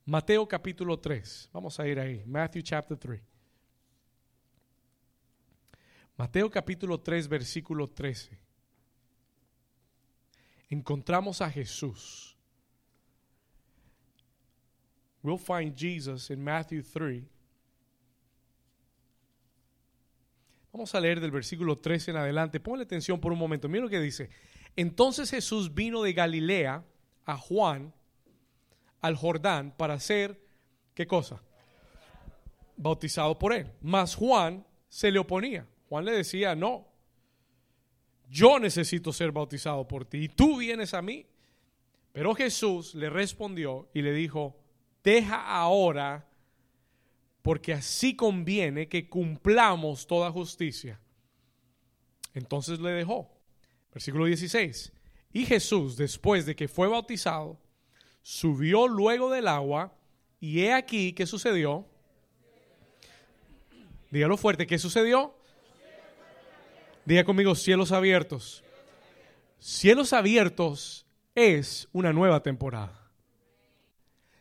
Mateo 0.05 0.47
capítulo 0.47 0.99
3. 0.99 1.49
Vamos 1.53 1.79
a 1.79 1.87
ir 1.87 1.99
ahí. 1.99 2.23
Matthew 2.25 2.61
chapter 2.63 2.97
3. 2.97 3.21
Mateo 6.17 6.49
capítulo 6.49 6.99
3, 6.99 7.27
versículo 7.27 7.89
13. 7.89 8.39
Encontramos 10.69 11.41
a 11.41 11.49
Jesús. 11.49 12.35
We'll 15.21 15.37
find 15.37 15.75
Jesus 15.75 16.29
in 16.31 16.43
Matthew 16.43 16.83
3. 16.83 17.23
Vamos 20.77 20.93
a 20.93 20.99
leer 20.99 21.19
del 21.19 21.31
versículo 21.31 21.79
13 21.79 22.11
en 22.11 22.17
adelante. 22.17 22.59
Ponle 22.59 22.83
atención 22.83 23.19
por 23.19 23.31
un 23.31 23.39
momento. 23.39 23.67
Mira 23.67 23.85
lo 23.85 23.89
que 23.89 23.99
dice. 23.99 24.29
Entonces 24.75 25.31
Jesús 25.31 25.73
vino 25.73 26.03
de 26.03 26.13
Galilea 26.13 26.85
a 27.25 27.35
Juan 27.35 27.95
al 29.01 29.15
Jordán 29.15 29.73
para 29.75 29.99
ser, 29.99 30.39
¿qué 30.93 31.07
cosa? 31.07 31.41
Bautizado 32.75 33.39
por 33.39 33.53
él. 33.53 33.71
Mas 33.81 34.13
Juan 34.13 34.67
se 34.87 35.09
le 35.09 35.17
oponía 35.17 35.67
Juan 35.89 36.05
le 36.05 36.11
decía, 36.11 36.53
no, 36.53 36.87
yo 38.29 38.59
necesito 38.59 39.11
ser 39.11 39.31
bautizado 39.31 39.87
por 39.87 40.05
ti 40.05 40.25
y 40.25 40.29
tú 40.29 40.57
vienes 40.57 40.93
a 40.93 41.01
mí. 41.01 41.25
Pero 42.11 42.35
Jesús 42.35 42.93
le 42.93 43.09
respondió 43.09 43.89
y 43.95 44.03
le 44.03 44.13
dijo, 44.13 44.55
deja 45.03 45.43
ahora, 45.43 46.26
porque 47.47 47.71
así 47.71 48.13
conviene 48.13 48.89
que 48.89 49.07
cumplamos 49.07 50.05
toda 50.05 50.29
justicia. 50.33 50.99
Entonces 52.33 52.77
le 52.81 52.89
dejó. 52.89 53.31
Versículo 53.93 54.25
16. 54.25 54.91
Y 55.31 55.45
Jesús, 55.45 55.95
después 55.95 56.45
de 56.45 56.57
que 56.57 56.67
fue 56.67 56.89
bautizado, 56.89 57.57
subió 58.21 58.89
luego 58.89 59.31
del 59.31 59.47
agua 59.47 59.95
y 60.41 60.59
he 60.59 60.73
aquí 60.73 61.13
qué 61.13 61.25
sucedió. 61.25 61.85
Dígalo 64.11 64.35
fuerte, 64.35 64.67
¿qué 64.67 64.77
sucedió? 64.77 65.33
Diga 67.05 67.23
conmigo, 67.23 67.55
cielos 67.55 67.93
abiertos. 67.93 68.61
Cielos 69.57 70.11
abiertos 70.11 71.05
es 71.33 71.87
una 71.93 72.11
nueva 72.11 72.43
temporada. 72.43 73.06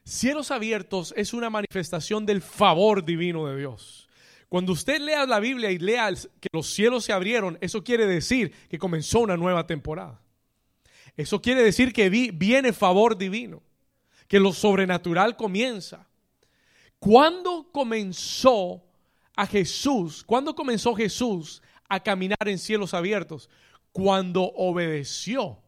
Cielos 0.06 0.52
abiertos 0.52 1.12
es 1.16 1.34
una 1.34 1.50
manifestación 1.50 2.24
del 2.26 2.40
favor 2.40 3.04
divino 3.04 3.48
de 3.48 3.56
Dios. 3.56 4.08
Cuando 4.48 4.72
usted 4.72 5.00
lea 5.00 5.26
la 5.26 5.40
Biblia 5.40 5.72
y 5.72 5.80
lea 5.80 6.14
que 6.38 6.48
los 6.52 6.68
cielos 6.68 7.04
se 7.04 7.12
abrieron, 7.12 7.58
eso 7.60 7.82
quiere 7.82 8.06
decir 8.06 8.52
que 8.68 8.78
comenzó 8.78 9.18
una 9.18 9.36
nueva 9.36 9.66
temporada. 9.66 10.22
Eso 11.16 11.42
quiere 11.42 11.64
decir 11.64 11.92
que 11.92 12.08
viene 12.08 12.72
favor 12.72 13.18
divino, 13.18 13.64
que 14.28 14.38
lo 14.38 14.52
sobrenatural 14.52 15.36
comienza. 15.36 16.06
¿Cuándo 17.00 17.68
comenzó 17.72 18.84
a 19.34 19.44
Jesús? 19.44 20.22
¿Cuándo 20.22 20.54
comenzó 20.54 20.94
Jesús 20.94 21.60
a 21.88 21.98
caminar 21.98 22.46
en 22.46 22.58
cielos 22.58 22.94
abiertos 22.94 23.50
cuando 23.90 24.52
obedeció, 24.54 25.58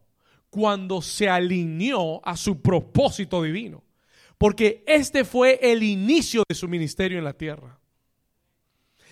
cuando 0.48 1.02
se 1.02 1.28
alineó 1.28 2.24
a 2.24 2.36
su 2.36 2.62
propósito 2.62 3.42
divino. 3.42 3.82
Porque 4.38 4.84
este 4.86 5.24
fue 5.24 5.58
el 5.60 5.82
inicio 5.82 6.44
de 6.48 6.54
su 6.54 6.68
ministerio 6.68 7.18
en 7.18 7.24
la 7.24 7.32
tierra. 7.32 7.78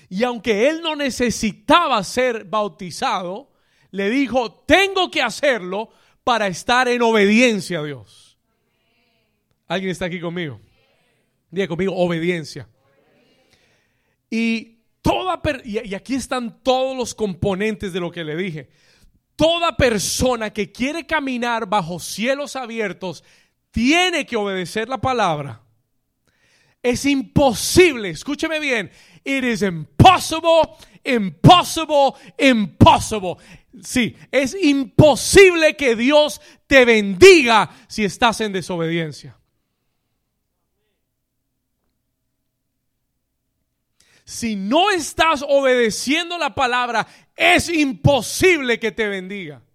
Y 0.09 0.23
aunque 0.23 0.69
él 0.69 0.81
no 0.83 0.95
necesitaba 0.95 2.03
ser 2.05 2.45
bautizado, 2.45 3.51
le 3.91 4.09
dijo, 4.09 4.53
tengo 4.67 5.11
que 5.11 5.21
hacerlo 5.21 5.91
para 6.23 6.47
estar 6.47 6.87
en 6.89 7.03
obediencia 7.03 7.81
a 7.81 7.85
Dios. 7.85 8.39
¿Alguien 9.67 9.91
está 9.91 10.05
aquí 10.05 10.21
conmigo? 10.21 10.61
Diga 11.51 11.67
conmigo, 11.67 11.95
obediencia. 11.97 12.69
Y 14.31 14.79
toda 15.03 15.41
y 15.65 15.95
aquí 15.95 16.15
están 16.15 16.63
todos 16.63 16.97
los 16.97 17.15
componentes 17.15 17.93
de 17.93 18.01
lo 18.01 18.13
que 18.13 18.25
le 18.25 18.37
dije. 18.37 18.69
Toda 19.35 19.77
persona 19.77 20.53
que 20.53 20.73
quiere 20.73 21.07
caminar 21.07 21.67
bajo 21.69 21.99
cielos 21.99 22.57
abiertos 22.57 23.23
tiene 23.77 24.25
que 24.25 24.37
obedecer 24.37 24.89
la 24.89 24.97
palabra. 24.97 25.61
Es 26.83 27.05
imposible, 27.05 28.09
escúcheme 28.09 28.59
bien, 28.59 28.91
it 29.23 29.45
is 29.45 29.61
impossible, 29.61 30.63
impossible, 31.05 32.15
impossible. 32.39 33.37
Sí, 33.83 34.17
es 34.33 34.57
imposible 34.59 35.77
que 35.77 35.95
Dios 35.95 36.41
te 36.67 36.87
bendiga 36.87 37.69
si 37.87 38.07
estás 38.07 38.41
en 38.41 38.55
desobediencia. 38.55 39.37
Si 44.25 44.57
no 44.57 44.91
estás 44.91 45.45
obedeciendo 45.47 46.39
la 46.39 46.55
palabra, 46.55 47.07
es 47.37 47.69
imposible 47.69 48.81
que 48.81 48.91
te 48.91 49.07
bendiga. 49.07 49.66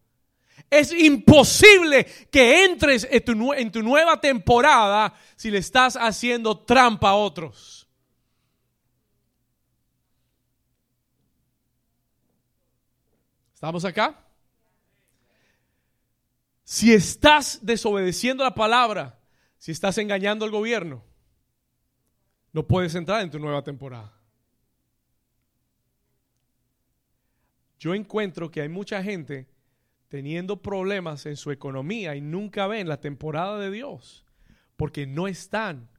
Es 0.72 0.94
imposible 0.94 2.06
que 2.32 2.64
entres 2.64 3.06
en 3.12 3.72
tu, 3.72 3.84
nueva 3.84 4.22
temporada 4.22 5.14
si 5.36 5.52
le 5.52 5.58
estás 5.58 5.98
haciendo 5.98 6.60
trampa 6.60 7.10
a 7.10 7.16
otros. 7.16 7.90
¿Estamos 13.54 13.84
acá? 13.84 14.26
Si 16.64 16.94
estás 16.94 17.60
desobedeciendo 17.62 18.46
la 18.46 18.56
palabra, 18.56 19.20
si 19.58 19.74
estás 19.74 19.98
engañando 19.98 20.46
al 20.46 20.52
gobierno, 20.52 21.04
no 22.54 22.66
puedes 22.66 22.96
entrar 22.96 23.22
en 23.22 23.30
tu 23.30 23.40
nueva 23.40 23.62
temporada. 23.62 24.18
Yo 27.78 27.94
encuentro 27.94 28.50
que 28.50 28.62
hay 28.62 28.70
mucha 28.70 29.04
gente 29.04 29.51
teniendo 30.12 30.62
problemas 30.62 31.26
en 31.26 31.38
su 31.38 31.52
economía 31.52 32.18
y 32.18 32.22
nunca 32.22 32.68
ven 32.68 32.90
la 32.90 33.00
temporada 33.00 33.58
de 33.58 33.72
Dios 33.72 34.26
porque 34.76 35.08
no 35.08 35.30
están 35.30 35.90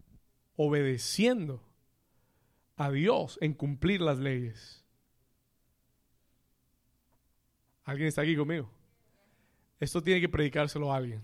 obedeciendo 0.54 1.66
a 2.76 2.90
Dios 2.90 3.38
en 3.40 3.54
cumplir 3.54 4.02
las 4.02 4.18
leyes. 4.18 4.84
¿Alguien 7.84 8.08
está 8.08 8.20
aquí 8.20 8.36
conmigo? 8.36 8.70
Esto 9.80 10.02
tiene 10.02 10.20
que 10.20 10.28
predicárselo 10.28 10.92
a 10.92 10.96
alguien. 10.98 11.22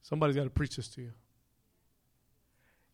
Somebody's 0.00 0.36
got 0.36 0.44
to 0.44 0.54
preach 0.54 0.76
this 0.76 0.88
to 0.92 1.00
you. 1.00 1.12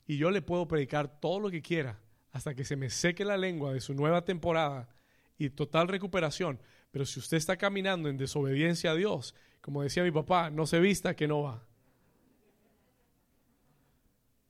Y 0.06 0.16
yo 0.16 0.30
le 0.30 0.40
puedo 0.40 0.66
predicar 0.66 1.20
todo 1.20 1.40
lo 1.40 1.50
que 1.50 1.60
quiera 1.60 2.00
hasta 2.32 2.54
que 2.54 2.64
se 2.64 2.76
me 2.76 2.88
seque 2.88 3.22
la 3.22 3.36
lengua 3.36 3.74
de 3.74 3.82
su 3.82 3.92
nueva 3.92 4.24
temporada 4.24 4.88
y 5.36 5.50
total 5.50 5.88
recuperación. 5.88 6.58
Pero 6.96 7.04
si 7.04 7.20
usted 7.20 7.36
está 7.36 7.58
caminando 7.58 8.08
en 8.08 8.16
desobediencia 8.16 8.92
a 8.92 8.94
Dios, 8.94 9.34
como 9.60 9.82
decía 9.82 10.02
mi 10.02 10.10
papá, 10.10 10.48
no 10.48 10.64
se 10.64 10.80
vista 10.80 11.14
que 11.14 11.28
no 11.28 11.42
va. 11.42 11.62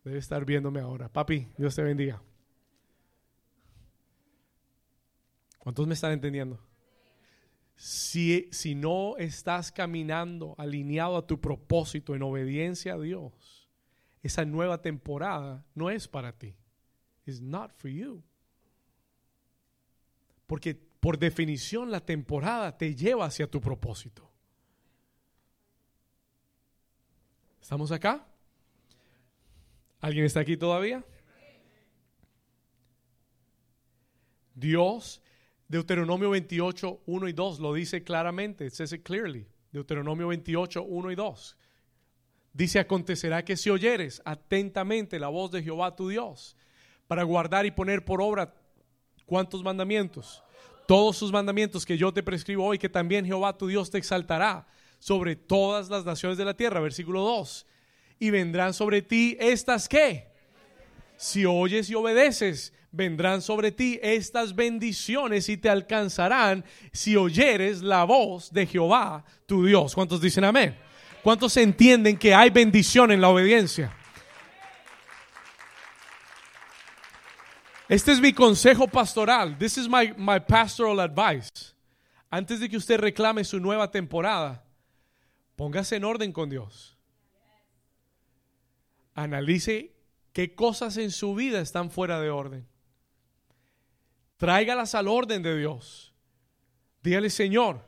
Debe 0.05 0.19
estar 0.19 0.45
viéndome 0.45 0.79
ahora. 0.79 1.13
Papi, 1.13 1.49
Dios 1.59 1.75
te 1.75 1.83
bendiga. 1.83 2.23
¿Cuántos 5.59 5.89
me 5.89 5.95
están 5.95 6.13
entendiendo? 6.13 6.61
Si, 7.75 8.49
si 8.53 8.77
no 8.77 9.17
estás 9.17 9.73
caminando 9.73 10.55
alineado 10.57 11.17
a 11.17 11.27
tu 11.27 11.41
propósito 11.41 12.15
en 12.15 12.23
obediencia 12.23 12.95
a 12.95 13.01
Dios, 13.01 13.69
esa 14.23 14.45
nueva 14.45 14.83
temporada 14.83 15.67
no 15.75 15.91
es 15.91 16.07
para 16.07 16.31
ti. 16.31 16.55
It's 17.25 17.41
not 17.41 17.73
for 17.73 17.91
you. 17.91 18.23
Porque 20.47 20.86
por 21.07 21.21
definición 21.21 21.93
la 21.93 22.01
temporada 22.01 22.77
te 22.77 22.93
lleva 22.93 23.27
hacia 23.27 23.49
tu 23.49 23.61
propósito. 23.61 24.29
¿Estamos 27.63 27.93
acá? 27.93 28.27
¿Alguien 30.01 30.25
está 30.25 30.41
aquí 30.41 30.57
todavía? 30.57 31.05
Dios, 34.53 35.23
Deuteronomio 35.69 36.31
28, 36.31 37.03
1 37.07 37.29
y 37.29 37.33
2 37.33 37.61
lo 37.61 37.73
dice 37.73 38.03
claramente, 38.03 38.67
it 38.67 38.73
says 38.73 38.93
it 38.93 39.05
clearly. 39.05 39.47
Deuteronomio 39.71 40.27
28, 40.27 40.83
1 40.83 41.11
y 41.13 41.15
2. 41.15 41.57
Dice, 42.53 42.81
acontecerá 42.81 43.45
que 43.45 43.57
si 43.57 43.71
oyeres 43.71 44.21
atentamente 44.25 45.21
la 45.21 45.29
voz 45.29 45.53
de 45.53 45.63
Jehová 45.63 45.95
tu 45.95 46.09
Dios, 46.09 46.57
para 47.07 47.23
guardar 47.23 47.65
y 47.65 47.71
poner 47.71 48.05
por 48.05 48.21
obra 48.21 48.53
cuántos 49.25 49.63
mandamientos, 49.63 50.43
todos 50.87 51.17
sus 51.17 51.33
mandamientos 51.33 51.85
que 51.85 51.99
yo 51.99 52.13
te 52.13 52.23
prescribo 52.23 52.65
hoy, 52.65 52.79
que 52.79 52.89
también 52.89 53.27
Jehová 53.27 53.57
tu 53.57 53.67
Dios 53.67 53.91
te 53.91 53.99
exaltará 53.99 54.67
sobre 54.99 55.37
todas 55.37 55.89
las 55.89 56.05
naciones 56.05 56.39
de 56.39 56.45
la 56.45 56.55
tierra. 56.55 56.81
Versículo 56.81 57.21
2. 57.23 57.67
Y 58.19 58.31
vendrán 58.31 58.73
sobre 58.73 59.03
ti 59.03 59.37
estas 59.39 59.89
que, 59.89 60.29
si 61.17 61.45
oyes 61.45 61.91
y 61.91 61.95
obedeces, 61.95 62.73
vendrán 62.93 63.43
sobre 63.43 63.73
ti 63.73 63.99
estas 64.03 64.55
bendiciones 64.55 65.49
y 65.49 65.57
te 65.57 65.69
alcanzarán 65.69 66.65
si 66.93 67.17
oyeres 67.17 67.83
la 67.83 68.05
voz 68.05 68.53
de 68.53 68.67
Jehová 68.67 69.25
tu 69.45 69.67
Dios. 69.67 69.95
¿Cuántos 69.95 70.21
dicen 70.21 70.45
amén? 70.45 70.77
¿Cuántos 71.23 71.57
entienden 71.57 72.17
que 72.17 72.35
hay 72.35 72.51
bendición 72.51 73.11
en 73.11 73.21
la 73.21 73.29
obediencia? 73.29 73.95
Este 77.89 78.13
es 78.13 78.21
mi 78.21 78.33
consejo 78.33 78.89
pastoral. 78.89 79.57
This 79.59 79.79
is 79.79 79.89
my, 79.89 80.13
my 80.17 80.41
pastoral 80.41 80.99
advice. 81.01 81.75
Antes 82.31 82.59
de 82.59 82.69
que 82.69 82.77
usted 82.77 82.99
reclame 82.99 83.45
su 83.45 83.61
nueva 83.61 83.91
temporada, 83.91 84.65
póngase 85.55 85.97
en 85.97 86.05
orden 86.05 86.33
con 86.33 86.51
Dios. 86.51 86.97
Analice 89.15 89.95
qué 90.33 90.55
cosas 90.55 90.97
en 90.97 91.13
su 91.13 91.35
vida 91.35 91.61
están 91.61 91.91
fuera 91.91 92.21
de 92.21 92.31
orden. 92.31 92.67
Tráigalas 94.37 94.95
al 94.95 95.07
orden 95.07 95.43
de 95.43 95.57
Dios. 95.57 96.13
Dígale, 97.03 97.31
Señor, 97.31 97.83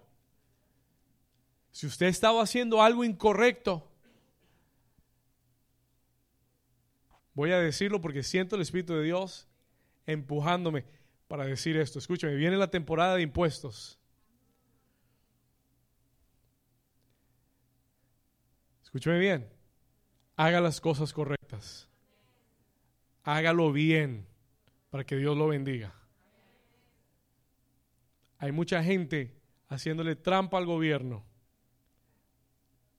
si 1.73 1.87
usted 1.87 2.07
estaba 2.07 2.41
haciendo 2.43 2.81
algo 2.81 3.03
incorrecto, 3.03 3.91
voy 7.35 7.51
a 7.51 7.59
decirlo 7.59 8.01
porque 8.01 8.23
siento 8.23 8.55
el 8.55 8.63
Espíritu 8.63 8.95
de 8.95 9.03
Dios 9.03 9.48
empujándome 10.09 10.85
para 11.29 11.45
decir 11.45 11.77
esto. 11.77 11.99
Escúchame, 11.99 12.35
viene 12.35 12.57
la 12.57 12.71
temporada 12.71 13.15
de 13.15 13.23
impuestos. 13.23 14.01
Escúchame 18.83 19.19
bien. 19.19 19.49
Haga 20.35 20.61
las 20.61 20.81
cosas 20.81 21.13
correctas. 21.13 21.89
Hágalo 23.23 23.71
bien 23.71 24.27
para 24.89 25.05
que 25.05 25.17
Dios 25.17 25.37
lo 25.37 25.49
bendiga. 25.49 25.95
Hay 28.39 28.51
mucha 28.51 28.83
gente 28.83 29.37
haciéndole 29.69 30.17
trampa 30.17 30.57
al 30.57 30.65
gobierno 30.65 31.23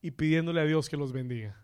y 0.01 0.11
pidiéndole 0.11 0.61
a 0.61 0.65
Dios 0.65 0.89
que 0.89 0.97
los 0.97 1.11
bendiga. 1.11 1.58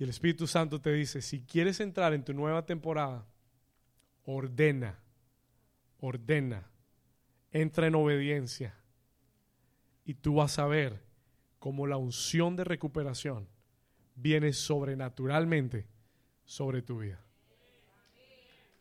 Y 0.00 0.04
el 0.04 0.08
Espíritu 0.08 0.46
Santo 0.46 0.80
te 0.80 0.94
dice, 0.94 1.20
si 1.20 1.42
quieres 1.42 1.78
entrar 1.78 2.14
en 2.14 2.24
tu 2.24 2.32
nueva 2.32 2.64
temporada, 2.64 3.26
ordena, 4.24 4.98
ordena, 5.98 6.66
entra 7.52 7.86
en 7.86 7.94
obediencia. 7.94 8.74
Y 10.06 10.14
tú 10.14 10.36
vas 10.36 10.58
a 10.58 10.64
ver 10.64 11.02
cómo 11.58 11.86
la 11.86 11.98
unción 11.98 12.56
de 12.56 12.64
recuperación 12.64 13.46
viene 14.14 14.54
sobrenaturalmente 14.54 15.86
sobre 16.46 16.80
tu 16.80 17.00
vida. 17.00 17.22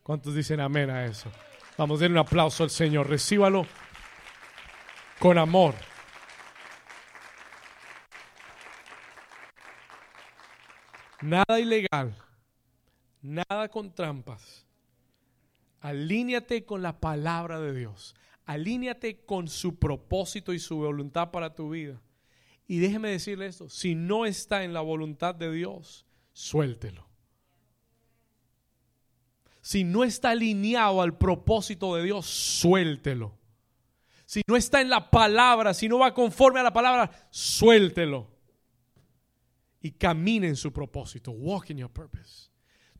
¿Cuántos 0.03 0.33
dicen 0.33 0.61
amén 0.61 0.89
a 0.89 1.03
eso? 1.03 1.29
Vamos 1.77 1.99
a 1.99 2.03
darle 2.03 2.13
un 2.13 2.25
aplauso 2.25 2.63
al 2.63 2.69
Señor. 2.69 3.09
Recíbalo 3.09 3.65
con 5.19 5.37
amor. 5.37 5.75
Nada 11.21 11.59
ilegal, 11.59 12.15
nada 13.21 13.67
con 13.69 13.93
trampas. 13.93 14.65
Alíñate 15.81 16.65
con 16.65 16.81
la 16.81 16.99
palabra 16.99 17.59
de 17.59 17.73
Dios. 17.73 18.15
Alíñate 18.45 19.25
con 19.25 19.47
su 19.47 19.77
propósito 19.77 20.53
y 20.53 20.59
su 20.59 20.77
voluntad 20.77 21.31
para 21.31 21.55
tu 21.55 21.69
vida. 21.69 22.01
Y 22.67 22.79
déjeme 22.79 23.09
decirle 23.09 23.47
esto, 23.47 23.69
si 23.69 23.95
no 23.95 24.25
está 24.25 24.63
en 24.63 24.73
la 24.73 24.81
voluntad 24.81 25.35
de 25.35 25.51
Dios, 25.51 26.05
suéltelo. 26.33 27.07
Si 29.61 29.83
no 29.83 30.03
está 30.03 30.31
alineado 30.31 31.01
al 31.01 31.17
propósito 31.17 31.95
de 31.95 32.03
Dios, 32.03 32.25
suéltelo. 32.25 33.37
Si 34.25 34.41
no 34.47 34.55
está 34.55 34.81
en 34.81 34.89
la 34.89 35.09
palabra, 35.11 35.73
si 35.73 35.89
no 35.89 35.99
va 35.99 36.13
conforme 36.13 36.59
a 36.59 36.63
la 36.63 36.73
palabra, 36.73 37.27
suéltelo. 37.29 38.27
Y 39.81 39.91
camine 39.91 40.47
en 40.47 40.55
su 40.55 40.71
propósito. 40.71 41.31
Walk 41.31 41.69
in 41.69 41.77
your 41.77 41.91
purpose. 41.91 42.49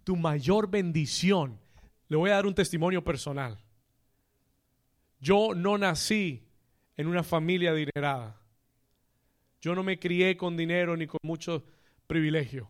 Tu 0.04 0.16
mayor 0.16 0.70
bendición. 0.70 1.60
Le 2.08 2.18
voy 2.18 2.30
a 2.30 2.36
dar 2.36 2.46
un 2.46 2.56
testimonio 2.56 3.04
personal. 3.04 3.60
Yo 5.20 5.54
no 5.54 5.78
nací 5.78 6.48
en 6.96 7.08
una 7.08 7.24
familia 7.24 7.72
adinerada. 7.72 8.42
Yo 9.62 9.76
no 9.76 9.84
me 9.84 10.00
crié 10.00 10.38
con 10.38 10.56
dinero 10.56 10.96
ni 10.96 11.06
con 11.06 11.20
mucho 11.24 11.66
privilegio. 12.08 12.70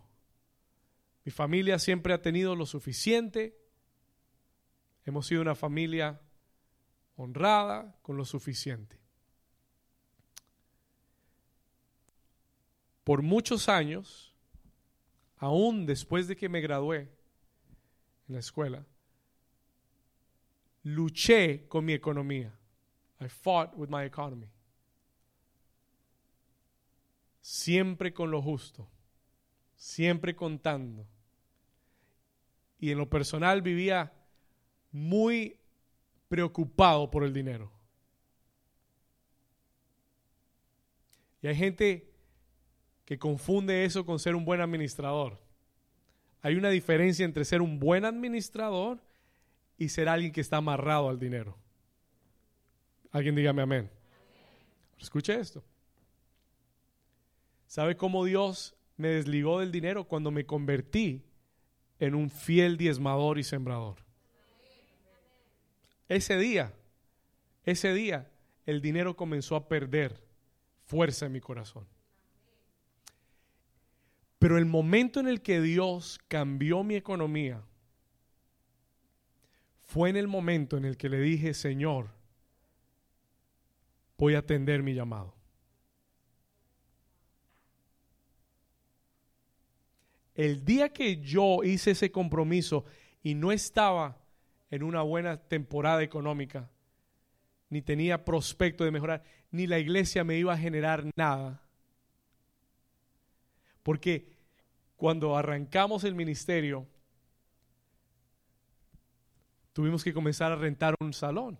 Mi 1.23 1.31
familia 1.31 1.77
siempre 1.77 2.13
ha 2.13 2.21
tenido 2.21 2.55
lo 2.55 2.65
suficiente 2.65 3.59
Hemos 5.09 5.25
sido 5.25 5.41
una 5.41 5.55
familia 5.55 6.21
honrada 7.15 7.97
con 8.03 8.15
lo 8.15 8.25
suficiente. 8.25 8.98
Por 13.09 13.23
muchos 13.23 13.69
años, 13.69 14.35
aún 15.37 15.87
después 15.87 16.27
de 16.27 16.35
que 16.35 16.47
me 16.47 16.61
gradué 16.61 17.09
en 18.27 18.35
la 18.35 18.39
escuela, 18.39 18.85
luché 20.83 21.67
con 21.67 21.85
mi 21.85 21.93
economía. 21.93 22.55
I 23.19 23.27
fought 23.27 23.73
with 23.75 23.89
my 23.89 24.03
economy. 24.03 24.47
Siempre 27.41 28.13
con 28.13 28.29
lo 28.29 28.43
justo, 28.43 28.87
siempre 29.75 30.35
contando. 30.35 31.07
Y 32.79 32.91
en 32.91 32.99
lo 32.99 33.09
personal 33.09 33.63
vivía 33.63 34.13
muy 34.91 35.59
preocupado 36.27 37.09
por 37.09 37.23
el 37.23 37.33
dinero. 37.33 37.71
Y 41.41 41.47
hay 41.47 41.55
gente 41.55 42.08
que 43.09 43.17
confunde 43.17 43.85
eso 43.85 44.05
con 44.05 44.19
ser 44.19 44.35
un 44.35 44.45
buen 44.45 44.61
administrador. 44.61 45.39
Hay 46.43 46.53
una 46.53 46.69
diferencia 46.69 47.25
entre 47.25 47.43
ser 47.43 47.59
un 47.59 47.79
buen 47.79 48.05
administrador 48.05 48.99
y 49.79 49.89
ser 49.89 50.07
alguien 50.07 50.31
que 50.31 50.41
está 50.41 50.57
amarrado 50.57 51.09
al 51.09 51.17
dinero. 51.17 51.57
Alguien 53.09 53.33
dígame 53.33 53.63
amén. 53.63 53.89
Escuche 54.99 55.39
esto. 55.39 55.63
¿Sabe 57.65 57.97
cómo 57.97 58.25
Dios 58.25 58.75
me 58.95 59.07
desligó 59.07 59.59
del 59.59 59.71
dinero 59.71 60.03
cuando 60.03 60.29
me 60.29 60.45
convertí 60.45 61.23
en 61.97 62.13
un 62.13 62.29
fiel 62.29 62.77
diezmador 62.77 63.39
y 63.39 63.43
sembrador? 63.43 64.05
Ese 66.07 66.37
día, 66.37 66.75
ese 67.65 67.91
día, 67.91 68.29
el 68.67 68.81
dinero 68.81 69.15
comenzó 69.15 69.55
a 69.55 69.67
perder 69.67 70.21
fuerza 70.85 71.25
en 71.25 71.31
mi 71.31 71.39
corazón. 71.39 71.87
Pero 74.39 74.57
el 74.57 74.65
momento 74.65 75.19
en 75.19 75.27
el 75.27 75.41
que 75.41 75.61
Dios 75.61 76.19
cambió 76.29 76.83
mi 76.83 76.95
economía 76.95 77.61
fue 79.81 80.09
en 80.09 80.15
el 80.15 80.27
momento 80.27 80.77
en 80.77 80.85
el 80.85 80.95
que 80.95 81.09
le 81.09 81.19
dije, 81.19 81.53
Señor, 81.53 82.09
voy 84.17 84.35
a 84.35 84.39
atender 84.39 84.81
mi 84.81 84.93
llamado. 84.93 85.33
El 90.35 90.63
día 90.63 90.93
que 90.93 91.17
yo 91.17 91.63
hice 91.65 91.91
ese 91.91 92.11
compromiso 92.11 92.85
y 93.21 93.35
no 93.35 93.51
estaba 93.51 94.17
en 94.71 94.83
una 94.83 95.01
buena 95.01 95.35
temporada 95.35 96.01
económica, 96.01 96.69
ni 97.69 97.81
tenía 97.81 98.23
prospecto 98.23 98.85
de 98.85 98.91
mejorar, 98.91 99.23
ni 99.51 99.67
la 99.67 99.79
iglesia 99.79 100.23
me 100.23 100.37
iba 100.37 100.53
a 100.53 100.57
generar 100.57 101.03
nada. 101.17 101.61
Porque 103.89 104.29
cuando 104.97 105.35
arrancamos 105.35 106.03
el 106.03 106.13
ministerio, 106.13 106.85
tuvimos 109.73 110.03
que 110.03 110.13
comenzar 110.13 110.51
a 110.51 110.55
rentar 110.55 110.93
un 110.99 111.11
salón 111.11 111.57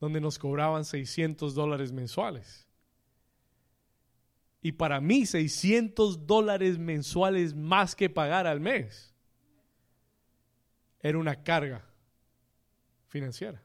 donde 0.00 0.20
nos 0.20 0.36
cobraban 0.36 0.84
600 0.84 1.54
dólares 1.54 1.92
mensuales. 1.92 2.66
Y 4.62 4.72
para 4.72 5.00
mí 5.00 5.26
600 5.26 6.26
dólares 6.26 6.76
mensuales 6.76 7.54
más 7.54 7.94
que 7.94 8.10
pagar 8.10 8.48
al 8.48 8.58
mes 8.58 9.14
era 10.98 11.18
una 11.18 11.44
carga 11.44 11.86
financiera. 13.06 13.62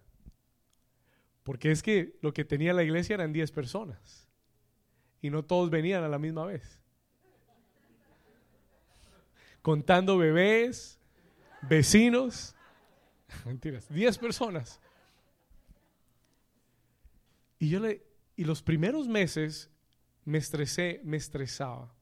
Porque 1.42 1.72
es 1.72 1.82
que 1.82 2.20
lo 2.22 2.36
que 2.36 2.46
tenía 2.46 2.72
la 2.72 2.84
iglesia 2.84 3.16
eran 3.16 3.34
10 3.34 3.52
personas. 3.52 4.30
Y 5.24 5.32
no 5.32 5.44
todos 5.44 5.72
venían 5.72 6.04
a 6.04 6.08
la 6.08 6.20
misma 6.20 6.46
vez. 6.46 6.79
Contando 9.62 10.18
bebés, 10.18 11.00
vecinos. 11.62 12.56
Mentiras, 13.46 13.88
10 13.90 14.18
personas. 14.18 14.80
Y 17.60 17.70
yo 17.70 17.80
le 17.80 18.10
y 18.40 18.46
los 18.46 18.64
primeros 18.64 19.10
meses 19.10 19.70
me 20.24 20.38
estresé, 20.38 21.02
me 21.04 21.18
estresaba. 21.18 21.94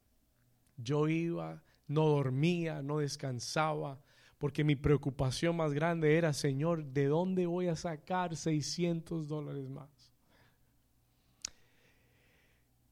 Yo 0.78 1.08
iba, 1.08 1.64
no 1.88 2.05
dormía, 2.10 2.84
no 2.84 2.99
descansaba, 2.99 3.99
porque 4.38 4.64
mi 4.64 4.76
preocupación 4.76 5.55
más 5.55 5.74
grande 5.74 6.16
era, 6.16 6.34
Señor, 6.34 6.86
¿de 6.86 7.05
dónde 7.08 7.47
voy 7.47 7.70
a 7.70 7.76
sacar 7.76 8.36
600 8.36 9.28
dólares 9.28 9.68
más? 9.68 9.89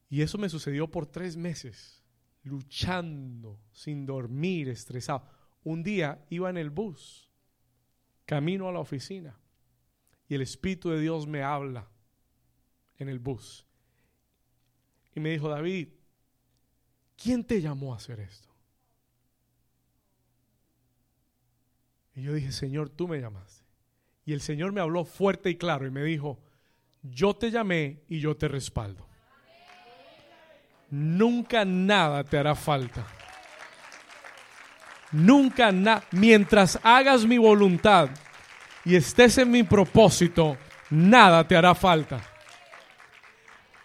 Y 0.09 0.23
eso 0.23 0.39
me 0.39 0.49
sucedió 0.49 0.89
por 0.89 1.05
tres 1.05 1.37
meses, 1.37 2.03
luchando, 2.45 3.59
sin 3.71 4.05
dormir, 4.05 4.69
estresado. 4.69 5.27
Un 5.63 5.83
día 5.83 6.25
iba 6.29 6.49
en 6.49 6.57
el 6.57 6.69
bus, 6.69 7.29
camino 8.25 8.69
a 8.69 8.71
la 8.71 8.79
oficina, 8.79 9.37
y 10.27 10.35
el 10.35 10.41
Espíritu 10.41 10.89
de 10.89 10.99
Dios 10.99 11.27
me 11.27 11.43
habla 11.43 11.87
en 12.97 13.09
el 13.09 13.19
bus. 13.19 13.65
Y 15.13 15.19
me 15.19 15.31
dijo, 15.31 15.49
David, 15.49 15.89
¿quién 17.15 17.43
te 17.43 17.61
llamó 17.61 17.93
a 17.93 17.97
hacer 17.97 18.19
esto? 18.19 18.49
Y 22.15 22.21
yo 22.21 22.33
dije, 22.33 22.51
Señor, 22.51 22.89
tú 22.89 23.07
me 23.07 23.19
llamaste. 23.19 23.65
Y 24.23 24.33
el 24.33 24.41
Señor 24.41 24.71
me 24.71 24.81
habló 24.81 25.03
fuerte 25.05 25.49
y 25.49 25.57
claro 25.57 25.85
y 25.85 25.91
me 25.91 26.03
dijo, 26.03 26.39
yo 27.01 27.35
te 27.35 27.51
llamé 27.51 28.03
y 28.07 28.19
yo 28.19 28.37
te 28.37 28.47
respaldo. 28.47 29.07
Nunca 30.95 31.65
nada 31.65 32.23
te 32.23 32.37
hará 32.37 32.55
falta. 32.55 33.05
Nunca 35.11 35.71
nada. 35.71 36.03
Mientras 36.11 36.79
hagas 36.83 37.25
mi 37.25 37.37
voluntad 37.37 38.09
y 38.83 38.95
estés 38.95 39.37
en 39.37 39.51
mi 39.51 39.63
propósito, 39.63 40.57
nada 40.89 41.47
te 41.47 41.55
hará 41.55 41.75
falta. 41.75 42.21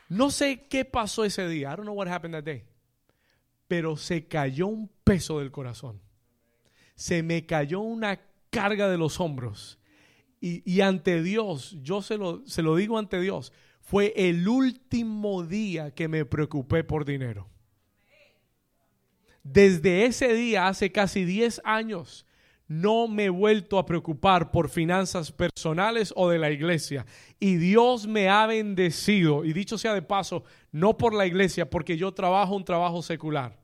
No 0.09 0.31
sé 0.31 0.67
qué 0.69 0.85
pasó 0.85 1.25
ese 1.25 1.47
día. 1.49 1.73
I 1.73 1.77
don't 1.77 1.83
know 1.83 1.95
what 1.95 2.09
happened 2.09 2.35
that 2.35 2.45
day. 2.45 2.65
Pero 3.69 3.97
se 3.97 4.27
cayó 4.27 4.67
un 4.67 4.91
peso 5.05 5.39
del 5.39 5.51
corazón 5.51 6.01
se 7.01 7.23
me 7.23 7.47
cayó 7.47 7.81
una 7.81 8.21
carga 8.51 8.91
de 8.91 8.99
los 8.99 9.21
hombros. 9.21 9.79
Y, 10.39 10.83
ante 10.83 11.23
Dios, 11.23 11.79
yo 11.83 12.03
se 12.03 12.19
lo, 12.19 12.47
se 12.47 12.61
lo 12.61 12.77
digo 12.77 12.99
ante 12.99 13.19
Dios, 13.19 13.55
fue 13.91 14.13
el 14.15 14.47
último 14.47 15.43
día 15.43 15.91
que 15.91 16.07
me 16.07 16.25
preocupé 16.25 16.85
por 16.85 17.05
dinero. 17.05 17.49
Desde 19.43 20.05
ese 20.05 20.33
día, 20.33 20.69
hace 20.69 20.93
casi 20.93 21.25
10 21.25 21.61
años, 21.65 22.25
no 22.69 23.09
me 23.09 23.25
he 23.25 23.31
vuelto 23.31 23.81
a 23.81 23.87
preocupar 23.87 24.53
por 24.53 24.69
finanzas 24.69 25.33
personales 25.33 26.13
o 26.15 26.29
de 26.29 26.39
la 26.39 26.53
iglesia. 26.53 27.05
Y 27.41 27.57
Dios 27.57 28.07
me 28.07 28.29
ha 28.29 28.47
bendecido, 28.47 29.45
y 29.45 29.53
dicho 29.53 29.77
sea 29.77 29.93
de 29.93 30.03
paso, 30.03 30.45
no 30.71 30.97
por 30.97 31.13
la 31.13 31.27
iglesia, 31.27 31.69
porque 31.69 31.97
yo 31.97 32.13
trabajo 32.13 32.55
un 32.55 32.65
trabajo 32.65 33.03
secular 33.03 33.60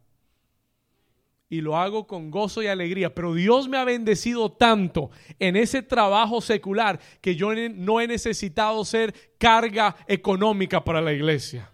y 1.49 1.61
lo 1.61 1.77
hago 1.77 2.07
con 2.07 2.31
gozo 2.31 2.63
y 2.63 2.67
alegría. 2.67 3.15
Pero 3.15 3.35
Dios 3.35 3.69
me 3.69 3.79
ha 3.79 3.85
bendecido 3.85 4.51
tanto 4.51 5.11
en 5.39 5.57
ese 5.57 5.83
trabajo 5.83 6.41
secular 6.41 6.99
que 7.21 7.37
yo 7.37 7.51
no 7.55 8.01
he 8.01 8.09
necesitado 8.09 8.85
ser 8.85 9.15
carga 9.39 9.97
económica 10.09 10.83
para 10.83 11.01
la 11.01 11.13
iglesia. 11.13 11.71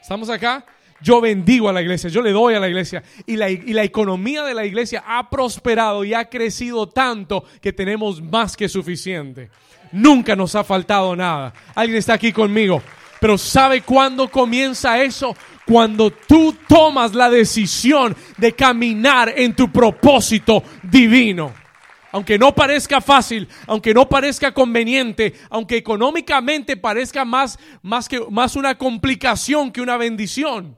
¿Estamos 0.00 0.28
acá? 0.28 0.66
Yo 1.00 1.20
bendigo 1.20 1.68
a 1.68 1.72
la 1.72 1.82
iglesia, 1.82 2.08
yo 2.08 2.22
le 2.22 2.30
doy 2.30 2.54
a 2.54 2.60
la 2.60 2.68
iglesia. 2.68 3.02
Y 3.26 3.36
la, 3.36 3.50
y 3.50 3.72
la 3.72 3.82
economía 3.82 4.42
de 4.42 4.54
la 4.54 4.64
iglesia 4.64 5.02
ha 5.06 5.28
prosperado 5.28 6.04
y 6.04 6.14
ha 6.14 6.28
crecido 6.28 6.88
tanto 6.88 7.44
que 7.60 7.72
tenemos 7.72 8.22
más 8.22 8.56
que 8.56 8.68
suficiente. 8.68 9.50
Nunca 9.92 10.34
nos 10.34 10.54
ha 10.54 10.64
faltado 10.64 11.14
nada. 11.14 11.52
¿Alguien 11.74 11.98
está 11.98 12.14
aquí 12.14 12.32
conmigo? 12.32 12.82
Pero 13.20 13.38
¿sabe 13.38 13.80
cuándo 13.80 14.28
comienza 14.30 15.02
eso? 15.02 15.34
Cuando 15.66 16.10
tú 16.10 16.56
tomas 16.68 17.14
la 17.14 17.30
decisión 17.30 18.14
de 18.36 18.52
caminar 18.52 19.32
en 19.36 19.54
tu 19.54 19.70
propósito 19.72 20.62
divino. 20.82 21.52
Aunque 22.12 22.38
no 22.38 22.54
parezca 22.54 23.00
fácil, 23.00 23.48
aunque 23.66 23.92
no 23.92 24.08
parezca 24.08 24.54
conveniente, 24.54 25.34
aunque 25.50 25.76
económicamente 25.76 26.76
parezca 26.76 27.24
más, 27.24 27.58
más, 27.82 28.08
que, 28.08 28.20
más 28.30 28.54
una 28.54 28.78
complicación 28.78 29.72
que 29.72 29.80
una 29.80 29.96
bendición. 29.96 30.76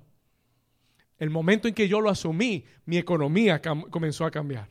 El 1.19 1.29
momento 1.29 1.69
en 1.69 1.75
que 1.75 1.89
yo 1.89 2.01
lo 2.01 2.09
asumí, 2.09 2.65
mi 2.87 2.97
economía 2.97 3.61
comenzó 3.61 4.25
a 4.25 4.31
cambiar. 4.31 4.69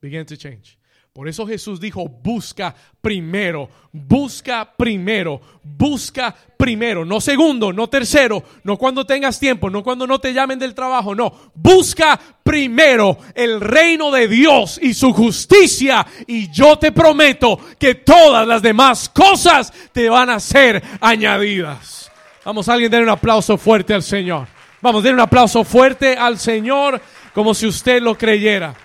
Began 0.00 0.24
to 0.24 0.36
change. 0.36 0.79
Por 1.12 1.28
eso 1.28 1.44
Jesús 1.44 1.80
dijo, 1.80 2.06
busca 2.08 2.72
primero, 3.00 3.68
busca 3.90 4.72
primero, 4.76 5.40
busca 5.60 6.32
primero, 6.56 7.04
no 7.04 7.20
segundo, 7.20 7.72
no 7.72 7.88
tercero, 7.88 8.44
no 8.62 8.76
cuando 8.76 9.04
tengas 9.04 9.40
tiempo, 9.40 9.68
no 9.68 9.82
cuando 9.82 10.06
no 10.06 10.20
te 10.20 10.32
llamen 10.32 10.60
del 10.60 10.72
trabajo, 10.72 11.16
no, 11.16 11.50
busca 11.52 12.18
primero 12.44 13.18
el 13.34 13.60
reino 13.60 14.12
de 14.12 14.28
Dios 14.28 14.78
y 14.80 14.94
su 14.94 15.12
justicia 15.12 16.06
y 16.28 16.48
yo 16.52 16.78
te 16.78 16.92
prometo 16.92 17.58
que 17.76 17.96
todas 17.96 18.46
las 18.46 18.62
demás 18.62 19.08
cosas 19.08 19.72
te 19.92 20.08
van 20.08 20.30
a 20.30 20.38
ser 20.38 20.80
añadidas. 21.00 22.08
Vamos, 22.44 22.68
alguien 22.68 22.88
den 22.88 23.02
un 23.02 23.08
aplauso 23.08 23.58
fuerte 23.58 23.94
al 23.94 24.04
Señor. 24.04 24.46
Vamos, 24.80 25.02
den 25.02 25.14
un 25.14 25.20
aplauso 25.20 25.64
fuerte 25.64 26.16
al 26.16 26.38
Señor 26.38 27.00
como 27.34 27.52
si 27.52 27.66
usted 27.66 28.00
lo 28.00 28.16
creyera. 28.16 28.76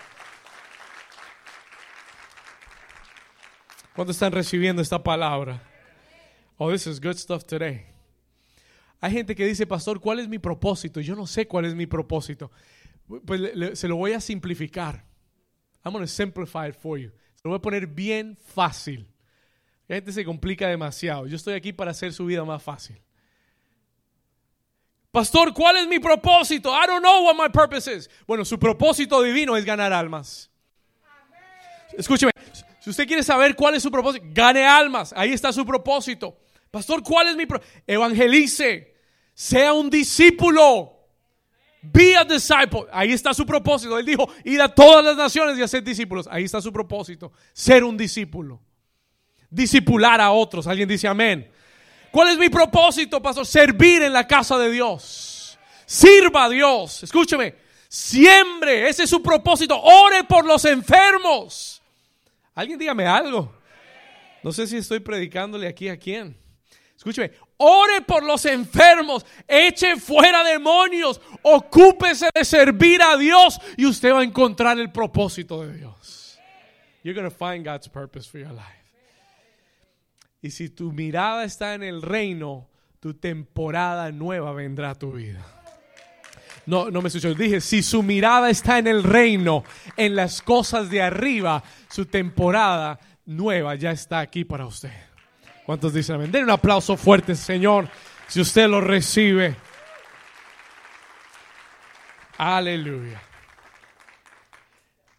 ¿Cuándo 3.95 4.11
están 4.11 4.33
recibiendo 4.33 4.81
esta 4.81 5.01
palabra? 5.01 5.63
Oh, 6.57 6.69
this 6.69 6.85
is 6.85 6.99
good 6.99 7.15
stuff 7.15 7.45
today. 7.45 7.85
Hay 8.99 9.11
gente 9.11 9.33
que 9.33 9.45
dice, 9.45 9.65
pastor, 9.65 10.01
¿cuál 10.01 10.19
es 10.19 10.27
mi 10.27 10.37
propósito? 10.37 10.99
Yo 10.99 11.15
no 11.15 11.25
sé 11.25 11.47
cuál 11.47 11.63
es 11.63 11.73
mi 11.73 11.85
propósito. 11.85 12.51
Pues 13.25 13.79
se 13.79 13.87
lo 13.87 13.95
voy 13.95 14.11
a 14.11 14.19
simplificar. 14.19 15.05
I'm 15.85 15.93
going 15.93 16.03
to 16.03 16.11
simplify 16.11 16.67
it 16.67 16.75
for 16.75 16.97
you. 16.97 17.09
Se 17.35 17.41
lo 17.45 17.51
voy 17.51 17.57
a 17.57 17.61
poner 17.61 17.87
bien 17.87 18.37
fácil. 18.53 19.07
La 19.87 19.95
gente 19.95 20.11
se 20.11 20.25
complica 20.25 20.67
demasiado. 20.67 21.25
Yo 21.27 21.37
estoy 21.37 21.53
aquí 21.53 21.71
para 21.71 21.91
hacer 21.91 22.11
su 22.11 22.25
vida 22.25 22.43
más 22.43 22.61
fácil. 22.61 22.99
Pastor, 25.09 25.53
¿cuál 25.53 25.77
es 25.77 25.87
mi 25.87 25.99
propósito? 25.99 26.69
I 26.69 26.85
don't 26.85 27.01
know 27.01 27.23
what 27.23 27.35
my 27.35 27.49
purpose 27.49 27.89
is. 27.93 28.09
Bueno, 28.27 28.43
su 28.43 28.59
propósito 28.59 29.21
divino 29.21 29.55
es 29.55 29.63
ganar 29.63 29.93
almas. 29.93 30.51
Escúcheme, 31.93 32.31
si 32.86 32.91
usted 32.91 33.07
quiere 33.07 33.23
saber 33.23 33.55
cuál 33.55 33.73
es 33.73 33.81
su 33.81 33.89
propósito, 33.89 34.23
gane 34.29 34.63
almas. 34.63 35.11
Ahí 35.17 35.33
está 35.33 35.51
su 35.51 35.65
propósito. 35.65 36.38
Pastor, 36.69 37.01
¿cuál 37.01 37.29
es 37.29 37.36
mi 37.36 37.47
propósito? 37.47 37.81
Evangelice. 37.88 38.93
Sea 39.33 39.73
un 39.73 39.89
discípulo. 39.89 40.93
Be 41.81 42.15
a 42.15 42.23
disciple. 42.23 42.86
Ahí 42.91 43.11
está 43.11 43.33
su 43.33 43.43
propósito. 43.43 43.97
Él 43.97 44.05
dijo, 44.05 44.29
ir 44.43 44.61
a 44.61 44.67
todas 44.67 45.03
las 45.03 45.17
naciones 45.17 45.57
y 45.57 45.63
hacer 45.63 45.83
discípulos. 45.83 46.27
Ahí 46.29 46.43
está 46.43 46.61
su 46.61 46.71
propósito. 46.71 47.31
Ser 47.53 47.83
un 47.83 47.97
discípulo. 47.97 48.61
Discipular 49.49 50.21
a 50.21 50.29
otros. 50.29 50.67
Alguien 50.67 50.88
dice 50.88 51.07
amén. 51.07 51.49
¿Cuál 52.11 52.27
es 52.27 52.38
mi 52.38 52.49
propósito, 52.49 53.19
pastor? 53.19 53.47
Servir 53.47 54.03
en 54.03 54.13
la 54.13 54.27
casa 54.27 54.59
de 54.59 54.69
Dios. 54.69 55.57
Sirva 55.88 56.43
a 56.43 56.49
Dios. 56.49 57.01
Escúcheme. 57.01 57.55
Siembre. 57.88 58.88
Ese 58.88 59.05
es 59.05 59.09
su 59.09 59.23
propósito. 59.23 59.75
Ore 59.81 60.23
por 60.25 60.45
los 60.45 60.65
enfermos. 60.65 61.74
Alguien 62.56 62.80
dígame 62.80 63.06
algo. 63.06 63.53
No 64.41 64.51
sé 64.51 64.66
si 64.66 64.78
estoy 64.78 64.99
predicándole 64.99 65.68
aquí 65.68 65.89
a 65.89 65.97
quién. 65.97 66.38
Escúcheme, 66.95 67.32
ore 67.58 68.01
por 68.01 68.24
los 68.24 68.45
enfermos, 68.45 69.26
eche 69.47 69.97
fuera 69.97 70.43
demonios, 70.43 71.20
ocúpese 71.41 72.30
de 72.34 72.45
servir 72.45 73.01
a 73.01 73.18
Dios 73.18 73.60
y 73.76 73.86
usted 73.86 74.14
va 74.14 74.22
a 74.22 74.24
encontrar 74.24 74.80
el 74.80 74.91
propósito 74.91 75.62
de 75.62 75.78
Dios. 75.78 76.39
You're 77.03 77.14
going 77.14 77.30
to 77.30 77.36
find 77.36 77.66
God's 77.66 77.89
purpose 77.89 78.28
for 78.28 78.39
your 78.39 78.51
life. 78.53 78.86
Y 80.41 80.51
si 80.51 80.70
tu 80.70 80.91
mirada 80.91 81.43
está 81.43 81.74
en 81.74 81.84
el 81.84 82.01
reino, 82.01 82.70
tu 82.99 83.14
temporada 83.14 84.12
nueva 84.12 84.53
vendrá 84.53 84.91
a 84.91 84.95
tu 84.95 85.12
vida. 85.12 85.55
No, 86.66 86.89
no 86.89 87.01
me 87.01 87.09
escuchó. 87.09 87.34
Dije, 87.34 87.61
si 87.61 87.84
su 87.84 88.01
mirada 88.01 88.49
está 88.49 88.80
en 88.80 88.88
el 88.88 89.03
reino, 89.03 89.63
en 89.97 90.16
las 90.16 90.41
cosas 90.41 90.89
de 90.89 91.01
arriba, 91.01 91.63
su 91.89 92.05
temporada 92.05 92.99
nueva 93.26 93.76
ya 93.76 93.91
está 93.91 94.20
aquí 94.20 94.45
para 94.45 94.66
usted. 94.66 94.91
¿Cuántos 95.66 95.93
dicen 95.93 96.16
amén? 96.16 96.32
Den 96.32 96.43
un 96.43 96.51
aplauso 96.51 96.97
fuerte, 96.97 97.36
Señor, 97.36 97.89
si 98.28 98.41
usted 98.41 98.68
lo 98.68 98.82
recibe. 98.82 99.55
Aleluya. 102.38 103.22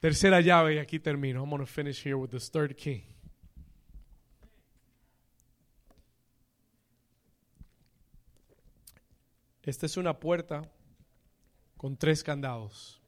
Tercera 0.01 0.41
llave 0.41 0.75
y 0.75 0.79
aquí 0.79 1.01
termino. 1.01 1.43
I'm 1.43 1.51
going 1.51 1.61
to 1.61 1.67
finish 1.67 2.05
here 2.05 2.17
with 2.17 2.31
the 2.31 2.39
third 2.39 2.77
key. 2.77 3.05
Esta 9.63 9.87
es 9.87 9.97
una 9.97 10.21
puerta 10.21 10.63
con 11.77 11.97
tres 11.97 12.23
candados. 12.23 13.01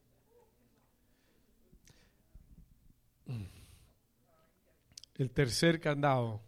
El 5.15 5.31
tercer 5.31 5.81
candado 5.81 6.41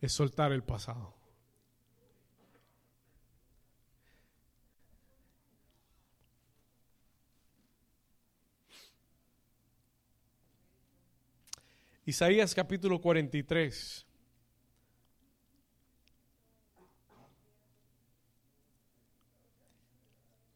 es 0.00 0.12
soltar 0.12 0.52
el 0.52 0.62
pasado. 0.62 1.14
Isaías 12.06 12.54
capítulo 12.54 13.00
43. 13.00 14.06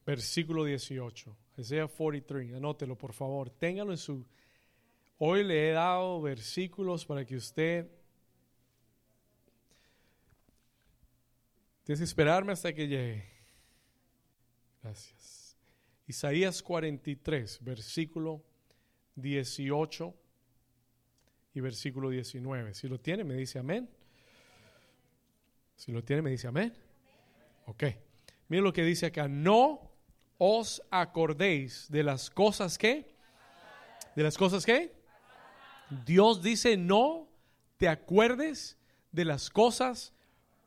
Versículo 0.09 0.65
18. 0.65 1.37
Isaías 1.59 1.91
43. 1.91 2.55
Anótelo, 2.55 2.97
por 2.97 3.13
favor. 3.13 3.51
Téngalo 3.51 3.91
en 3.91 3.99
su 3.99 4.25
Hoy 5.19 5.45
le 5.45 5.69
he 5.69 5.73
dado 5.73 6.23
versículos 6.23 7.05
para 7.05 7.27
que 7.27 7.37
usted... 7.37 7.91
Tienes 11.85 12.01
que 12.01 12.05
esperarme 12.05 12.53
hasta 12.53 12.73
que 12.73 12.89
llegue. 12.89 13.29
Gracias. 14.83 15.59
Isaías 16.07 16.63
43, 16.63 17.63
versículo 17.63 18.43
18 19.17 20.15
y 21.53 21.61
versículo 21.61 22.09
19. 22.09 22.73
Si 22.73 22.89
lo 22.89 22.99
tiene, 22.99 23.25
me 23.25 23.35
dice 23.35 23.59
amén. 23.59 23.91
Si 25.77 25.93
lo 25.93 26.03
tiene, 26.03 26.23
me 26.23 26.31
dice 26.31 26.47
amén. 26.47 26.73
Ok. 27.67 27.85
Miren 28.49 28.65
lo 28.65 28.73
que 28.73 28.85
dice 28.85 29.05
acá. 29.05 29.29
No 29.29 29.88
os 30.39 30.81
acordéis 30.91 31.87
de 31.91 32.03
las 32.03 32.31
cosas 32.31 32.79
que. 32.79 33.15
¿De 34.15 34.23
las 34.23 34.39
cosas 34.39 34.65
que? 34.65 34.93
Dios 36.07 36.43
dice, 36.43 36.77
no 36.77 37.29
te 37.77 37.89
acuerdes 37.89 38.77
de 39.13 39.25
las 39.25 39.51
cosas 39.51 40.13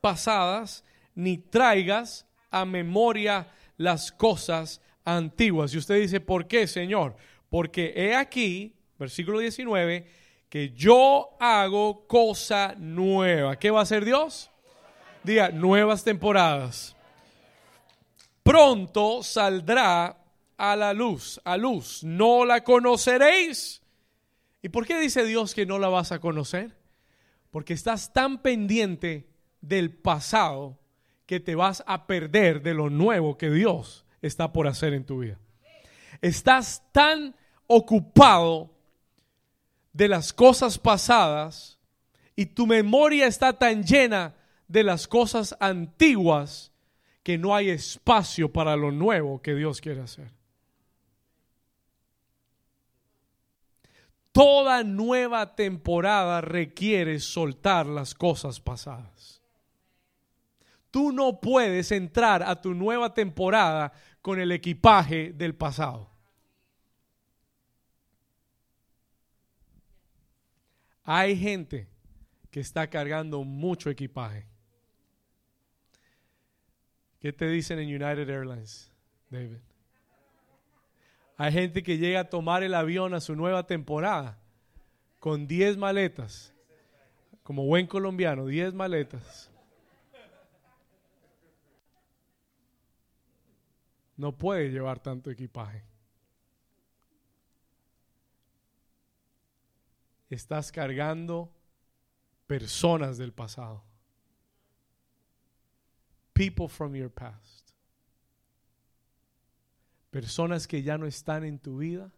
pasadas, 0.01 0.83
ni 1.15 1.37
traigas 1.37 2.25
a 2.49 2.65
memoria 2.65 3.47
las 3.77 4.11
cosas 4.11 4.81
antiguas. 5.05 5.73
Y 5.73 5.77
usted 5.77 5.99
dice, 5.99 6.19
¿por 6.19 6.47
qué, 6.47 6.67
Señor? 6.67 7.15
Porque 7.49 7.93
he 7.95 8.15
aquí, 8.15 8.73
versículo 8.97 9.39
19, 9.39 10.07
que 10.49 10.71
yo 10.71 11.29
hago 11.39 12.07
cosa 12.07 12.75
nueva. 12.77 13.57
¿Qué 13.57 13.71
va 13.71 13.79
a 13.79 13.83
hacer 13.83 14.05
Dios? 14.05 14.49
Diga, 15.23 15.49
nuevas 15.49 16.03
temporadas. 16.03 16.95
Pronto 18.51 19.23
saldrá 19.23 20.17
a 20.57 20.75
la 20.75 20.93
luz, 20.93 21.39
a 21.45 21.55
luz. 21.55 22.03
No 22.03 22.43
la 22.43 22.65
conoceréis 22.65 23.81
¿Y 24.61 24.69
por 24.69 24.85
qué 24.85 24.99
dice 24.99 25.25
Dios 25.25 25.55
que 25.55 25.65
no 25.65 25.79
la 25.79 25.87
vas 25.87 26.11
a 26.11 26.19
conocer? 26.19 26.75
Porque 27.49 27.73
estás 27.73 28.13
tan 28.13 28.41
pendiente 28.41 29.27
del 29.61 29.91
pasado 29.95 30.79
que 31.25 31.39
te 31.39 31.55
vas 31.55 31.83
a 31.87 32.07
perder 32.07 32.61
de 32.61 32.73
lo 32.73 32.89
nuevo 32.89 33.37
que 33.37 33.49
Dios 33.49 34.05
está 34.21 34.51
por 34.51 34.67
hacer 34.67 34.93
en 34.93 35.05
tu 35.05 35.19
vida. 35.19 35.39
Estás 36.21 36.83
tan 36.91 37.35
ocupado 37.67 38.69
de 39.93 40.07
las 40.07 40.33
cosas 40.33 40.77
pasadas 40.77 41.79
y 42.35 42.47
tu 42.47 42.67
memoria 42.67 43.27
está 43.27 43.53
tan 43.53 43.83
llena 43.83 44.35
de 44.67 44.83
las 44.83 45.07
cosas 45.07 45.55
antiguas 45.59 46.70
que 47.23 47.37
no 47.37 47.55
hay 47.55 47.69
espacio 47.69 48.51
para 48.51 48.75
lo 48.75 48.91
nuevo 48.91 49.41
que 49.41 49.55
Dios 49.55 49.79
quiere 49.79 50.01
hacer. 50.01 50.31
Toda 54.31 54.83
nueva 54.83 55.55
temporada 55.55 56.41
requiere 56.41 57.19
soltar 57.19 57.85
las 57.85 58.15
cosas 58.15 58.59
pasadas. 58.59 59.41
Tú 60.89 61.11
no 61.11 61.39
puedes 61.39 61.91
entrar 61.91 62.43
a 62.43 62.61
tu 62.61 62.73
nueva 62.73 63.13
temporada 63.13 63.91
con 64.21 64.39
el 64.39 64.51
equipaje 64.51 65.33
del 65.33 65.55
pasado. 65.55 66.09
Hay 71.03 71.37
gente 71.37 71.89
que 72.51 72.59
está 72.59 72.89
cargando 72.89 73.43
mucho 73.43 73.89
equipaje. 73.89 74.50
¿Qué 77.21 77.31
te 77.31 77.47
dicen 77.47 77.77
en 77.77 77.87
United 77.87 78.27
Airlines, 78.27 78.91
David? 79.29 79.57
Hay 81.37 81.51
gente 81.51 81.83
que 81.83 81.99
llega 81.99 82.21
a 82.21 82.29
tomar 82.29 82.63
el 82.63 82.73
avión 82.73 83.13
a 83.13 83.21
su 83.21 83.35
nueva 83.35 83.67
temporada 83.67 84.39
con 85.19 85.47
10 85.47 85.77
maletas. 85.77 86.51
Como 87.43 87.65
buen 87.65 87.85
colombiano, 87.85 88.47
10 88.47 88.73
maletas. 88.73 89.51
No 94.17 94.35
puede 94.35 94.69
llevar 94.69 94.99
tanto 94.99 95.29
equipaje. 95.29 95.83
Estás 100.29 100.71
cargando 100.71 101.51
personas 102.47 103.17
del 103.19 103.31
pasado. 103.31 103.90
People 106.41 106.67
from 106.67 106.95
your 106.95 107.11
past. 107.11 107.69
Personas 110.09 110.67
que 110.67 110.81
ya 110.81 110.97
no 110.97 111.05
están 111.05 111.43
en 111.43 111.59
tu 111.59 111.77
vida, 111.77 112.11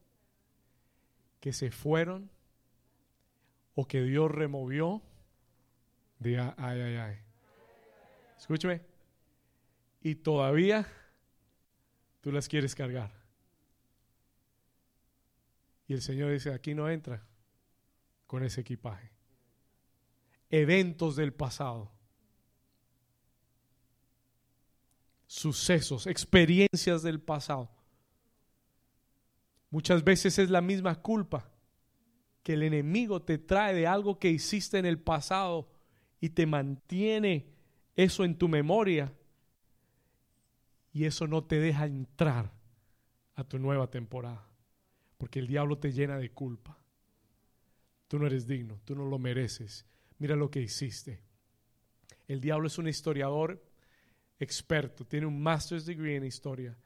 que 1.42 1.52
se 1.52 1.72
fueron 1.72 2.30
o 3.76 3.86
que 3.86 4.02
Dios 4.02 4.32
removió. 4.32 5.02
Diga, 6.20 6.56
ay, 6.58 6.80
ay, 6.80 6.96
ay. 6.96 7.18
Escúchame. 8.38 8.82
Y 10.02 10.16
todavía 10.16 10.88
tú 12.22 12.32
las 12.32 12.48
quieres 12.48 12.76
cargar. 12.76 13.12
Y 15.86 15.96
el 15.96 16.02
Señor 16.02 16.32
dice, 16.32 16.54
aquí 16.54 16.74
no 16.74 16.90
entra 16.90 17.22
con 18.26 18.42
ese 18.46 18.62
equipaje. 18.62 19.12
Eventos 20.50 21.18
del 21.18 21.34
pasado. 21.34 21.92
Sucesos, 25.36 26.06
experiencias 26.06 27.02
del 27.02 27.20
pasado. 27.20 27.72
Muchas 29.72 30.04
veces 30.04 30.38
es 30.38 30.52
la 30.52 30.62
misma 30.62 31.02
culpa 31.02 31.50
que 32.44 32.54
el 32.54 32.62
enemigo 32.62 33.20
te 33.20 33.40
trae 33.40 33.74
de 33.74 33.88
algo 33.88 34.20
que 34.20 34.30
hiciste 34.30 34.78
en 34.78 34.86
el 34.86 35.00
pasado 35.00 35.72
y 36.22 36.30
te 36.30 36.46
mantiene 36.46 37.48
eso 37.96 38.24
en 38.24 38.38
tu 38.38 38.48
memoria 38.48 39.12
y 40.92 41.06
eso 41.06 41.26
no 41.26 41.44
te 41.44 41.60
deja 41.60 41.88
entrar 41.88 42.54
a 43.34 43.44
tu 43.44 43.58
nueva 43.58 43.90
temporada. 43.90 44.48
Porque 45.18 45.40
el 45.40 45.48
diablo 45.48 45.80
te 45.80 45.92
llena 45.92 46.18
de 46.18 46.30
culpa. 46.30 46.78
Tú 48.08 48.20
no 48.20 48.28
eres 48.28 48.46
digno, 48.46 48.80
tú 48.86 48.94
no 48.94 49.06
lo 49.06 49.18
mereces. 49.18 49.88
Mira 50.20 50.36
lo 50.36 50.52
que 50.52 50.62
hiciste. 50.62 51.24
El 52.28 52.40
diablo 52.40 52.68
es 52.68 52.78
un 52.78 52.88
historiador 52.88 53.73
experto, 54.40 55.06
tiene 55.06 55.26
un 55.26 55.42
master's 55.42 55.86
degree 55.86 56.16
en 56.16 56.26
historia. 56.26 56.78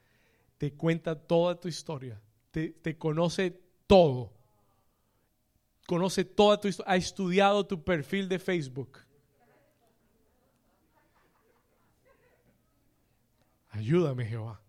Te 0.58 0.74
cuenta 0.74 1.16
toda 1.16 1.60
tu 1.60 1.68
historia, 1.68 2.22
te, 2.52 2.70
te 2.70 2.98
conoce 2.98 3.60
todo. 3.86 4.34
Conoce 5.86 6.26
toda 6.26 6.60
tu 6.60 6.68
historia, 6.68 6.92
ha 6.92 6.98
estudiado 6.98 7.66
tu 7.66 7.84
perfil 7.84 8.28
de 8.28 8.40
Facebook 8.40 9.00
Ayúdame, 13.78 14.26
Jehová. 14.26 14.60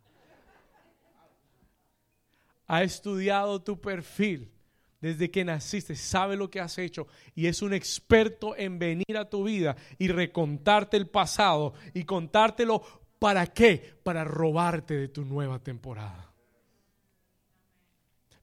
Ha 2.66 2.83
estudiado 2.83 3.59
tu 3.59 3.81
perfil 3.81 4.53
desde 5.01 5.30
que 5.30 5.44
naciste, 5.44 5.94
sabe 5.96 6.36
lo 6.36 6.51
que 6.51 6.61
has 6.61 6.78
hecho 6.78 7.07
y 7.34 7.46
es 7.46 7.62
un 7.62 7.72
experto 7.72 8.57
en 8.57 8.78
venir 8.78 9.16
a 9.18 9.28
tu 9.28 9.44
vida 9.44 9.76
y 9.99 10.09
recontarte 10.09 10.96
el 10.96 11.09
pasado 11.09 11.74
y 11.94 12.05
contártelo. 12.05 12.82
¿Para 13.18 13.46
qué? 13.49 13.94
Para 14.03 14.22
robarte 14.24 14.94
de 14.94 15.09
tu 15.09 15.24
nueva 15.24 15.59
temporada 15.59 16.28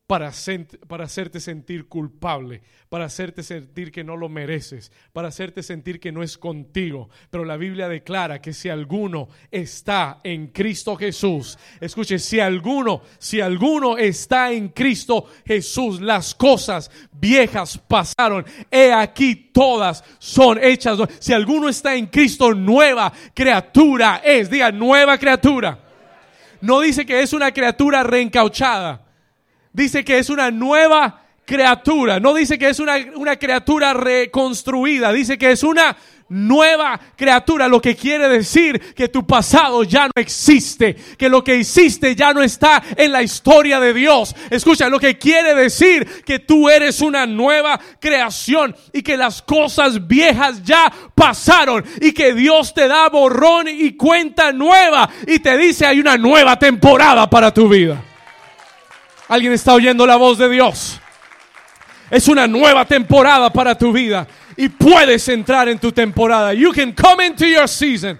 para, 0.08 0.32
para 0.88 1.06
hacerte 1.06 1.40
sentir 1.40 1.88
culpable, 1.88 2.62
para 2.90 3.06
hacerte 3.06 3.42
sentir 3.42 3.92
que 3.92 4.04
no 4.04 4.16
lo 4.16 4.30
mereces, 4.30 4.92
para 5.14 5.30
hacerte 5.30 5.64
sentir 5.64 6.00
que 6.00 6.12
no 6.12 6.22
es 6.22 6.38
contigo. 6.38 7.10
Pero 7.32 7.44
la 7.44 7.58
Biblia 7.58 7.90
declara 7.90 8.40
que 8.40 8.54
si 8.54 8.70
alguno 8.70 9.30
está 9.50 10.20
en 10.24 10.48
Cristo 10.48 10.96
Jesús, 10.96 11.58
escuche, 11.82 12.20
si 12.20 12.40
alguno, 12.40 13.02
si 13.18 13.42
alguno 13.42 13.98
está 13.98 14.52
en 14.52 14.70
Cristo 14.70 15.26
Jesús, 15.44 16.00
las 16.00 16.36
cosas 16.36 16.92
viejas 17.12 17.80
pasaron, 17.88 18.46
he 18.70 18.94
aquí 18.94 19.36
todas 19.52 20.04
son 20.20 20.64
hechas. 20.64 21.00
Si 21.20 21.34
alguno 21.34 21.68
está 21.68 21.96
en 21.96 22.06
Cristo, 22.06 22.54
nueva 22.54 23.12
criatura 23.34 24.22
es, 24.24 24.52
diga, 24.52 24.72
nueva 24.72 25.18
criatura. 25.18 25.80
No 26.62 26.82
dice 26.82 27.08
que 27.08 27.22
es 27.22 27.34
una 27.34 27.52
criatura 27.52 28.04
reencauchada 28.04 29.05
dice 29.76 30.06
que 30.06 30.18
es 30.18 30.30
una 30.30 30.50
nueva 30.52 31.22
criatura. 31.46 32.20
No 32.20 32.34
dice 32.34 32.58
que 32.58 32.70
es 32.70 32.80
una, 32.80 32.96
una, 33.16 33.36
criatura 33.36 33.94
reconstruida, 33.94 35.12
dice 35.12 35.38
que 35.38 35.52
es 35.52 35.64
una 35.64 35.96
nueva 36.28 37.00
criatura, 37.16 37.68
lo 37.68 37.80
que 37.80 37.96
quiere 37.96 38.28
decir 38.28 38.96
que 38.96 39.10
tu 39.10 39.28
pasado 39.28 39.84
ya 39.84 40.08
no 40.08 40.14
existe, 40.16 40.96
que 41.20 41.30
lo 41.30 41.44
que 41.44 41.58
hiciste 41.58 42.16
ya 42.16 42.34
no 42.34 42.42
está 42.42 42.82
en 42.98 43.12
la 43.12 43.22
historia 43.22 43.80
de 43.80 43.94
Dios. 43.94 44.36
Escucha, 44.50 44.90
lo 44.90 45.00
que 45.00 45.20
quiere 45.20 45.54
decir 45.54 46.24
que 46.24 46.40
tú 46.40 46.68
eres 46.68 47.02
una 47.02 47.28
nueva 47.28 47.80
creación 48.00 48.76
y 48.92 49.04
que 49.04 49.18
las 49.18 49.44
cosas 49.44 50.08
viejas 50.08 50.64
ya 50.64 50.92
pasaron 51.14 51.84
y 52.02 52.12
que 52.12 52.34
Dios 52.34 52.74
te 52.74 52.88
da 52.88 53.08
borrón 53.10 53.68
y 53.68 53.96
cuenta 53.96 54.52
nueva 54.52 55.08
y 55.28 55.38
te 55.40 55.56
dice 55.58 55.86
hay 55.86 56.00
una 56.00 56.18
nueva 56.18 56.58
temporada 56.58 57.30
para 57.30 57.54
tu 57.54 57.70
vida. 57.70 58.15
Alguien 59.28 59.54
está 59.54 59.74
oyendo 59.74 60.06
la 60.06 60.16
voz 60.16 60.38
de 60.38 60.50
Dios. 60.50 61.00
Es 62.10 62.28
una 62.28 62.48
nueva 62.48 62.86
temporada 62.86 63.52
para 63.52 63.76
tu 63.76 63.92
vida 63.92 64.28
y 64.56 64.70
puedes 64.70 65.28
entrar 65.28 65.68
en 65.68 65.80
tu 65.80 65.92
temporada. 65.92 66.54
You 66.54 66.72
can 66.72 66.94
come 66.94 67.26
into 67.26 67.46
your 67.46 67.68
season. 67.68 68.20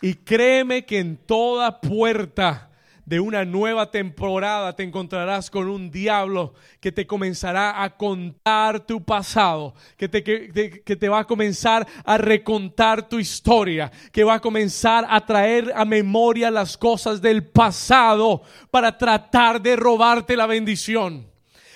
Y 0.00 0.14
créeme 0.14 0.86
que 0.86 0.98
en 0.98 1.16
toda 1.18 1.80
puerta 1.80 2.69
de 3.10 3.18
una 3.18 3.44
nueva 3.44 3.90
temporada 3.90 4.76
te 4.76 4.84
encontrarás 4.84 5.50
con 5.50 5.68
un 5.68 5.90
diablo 5.90 6.54
que 6.78 6.92
te 6.92 7.08
comenzará 7.08 7.82
a 7.82 7.96
contar 7.96 8.86
tu 8.86 9.02
pasado, 9.02 9.74
que 9.96 10.08
te, 10.08 10.22
que, 10.22 10.96
te, 10.96 11.08
va 11.08 11.18
a 11.18 11.26
comenzar 11.26 11.88
a 12.04 12.18
recontar 12.18 13.08
tu 13.08 13.18
historia, 13.18 13.90
que 14.12 14.22
va 14.22 14.34
a 14.34 14.40
comenzar 14.40 15.04
a 15.10 15.26
traer 15.26 15.72
a 15.74 15.84
memoria 15.84 16.52
las 16.52 16.78
cosas 16.78 17.20
del 17.20 17.42
pasado 17.42 18.42
para 18.70 18.96
tratar 18.96 19.60
de 19.60 19.74
robarte 19.74 20.36
la 20.36 20.46
bendición. 20.46 21.26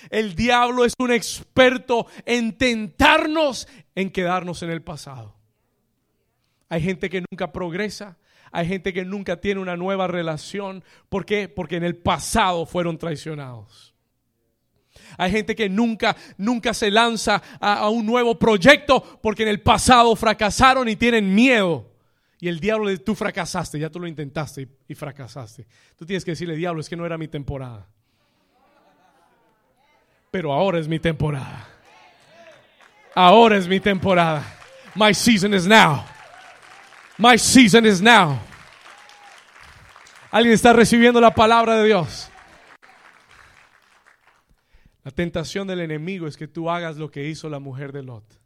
El 0.09 0.35
diablo 0.35 0.85
es 0.85 0.93
un 0.99 1.11
experto 1.11 2.07
en 2.25 2.57
tentarnos 2.57 3.67
en 3.93 4.09
quedarnos 4.09 4.63
en 4.63 4.69
el 4.69 4.81
pasado. 4.81 5.35
Hay 6.69 6.81
gente 6.81 7.09
que 7.09 7.25
nunca 7.29 7.51
progresa, 7.51 8.17
hay 8.55 8.69
gente 8.69 8.93
que 8.93 9.03
nunca 9.03 9.41
tiene 9.41 9.59
una 9.59 9.75
nueva 9.75 10.07
relación. 10.07 10.81
¿Por 11.09 11.25
qué? 11.25 11.49
Porque 11.49 11.75
en 11.75 11.83
el 11.83 11.97
pasado 11.97 12.65
fueron 12.65 12.97
traicionados. 12.97 13.93
Hay 15.17 15.29
gente 15.29 15.57
que 15.57 15.67
nunca, 15.67 16.15
nunca 16.37 16.73
se 16.73 16.89
lanza 16.89 17.43
a, 17.59 17.89
un 17.89 18.05
nuevo 18.05 18.39
proyecto 18.39 19.19
porque 19.21 19.43
en 19.43 19.49
el 19.49 19.61
pasado 19.61 20.15
fracasaron 20.15 20.87
y 20.87 20.95
tienen 20.95 21.35
miedo. 21.35 21.91
Y 22.39 22.47
el 22.47 22.61
diablo 22.61 22.87
de 22.87 22.97
tú 22.97 23.13
fracasaste, 23.13 23.77
ya 23.77 23.89
tú 23.89 23.99
lo 23.99 24.07
intentaste 24.07 24.61
y, 24.61 24.67
y 24.87 24.95
fracasaste. 24.95 25.67
Tú 25.97 26.05
tienes 26.05 26.23
que 26.23 26.31
decirle, 26.31 26.55
diablo, 26.55 26.79
es 26.79 26.87
que 26.87 26.95
no 26.95 27.05
era 27.05 27.17
mi 27.17 27.27
temporada. 27.27 27.89
Pero 30.31 30.53
ahora 30.53 30.79
es 30.79 30.87
mi 30.87 30.99
temporada. 30.99 31.67
Ahora 33.13 33.57
es 33.57 33.67
mi 33.67 33.81
temporada. 33.81 34.45
My 34.95 35.13
season 35.13 35.53
is 35.53 35.67
now. 35.67 36.05
My 37.17 37.37
season 37.37 37.85
is 37.85 38.01
now. 38.01 38.39
Alguien 40.31 40.53
está 40.53 40.73
recibiendo 40.73 41.21
la 41.21 41.33
palabra 41.33 41.77
de 41.77 41.85
Dios. 41.85 42.29
La 45.03 45.11
tentación 45.11 45.67
del 45.67 45.79
enemigo 45.81 46.27
es 46.27 46.35
que 46.35 46.47
tú 46.47 46.69
hagas 46.69 46.97
lo 46.97 47.09
que 47.09 47.27
hizo 47.27 47.47
la 47.47 47.59
mujer 47.59 47.91
de 47.91 48.03
Lot. 48.03 48.41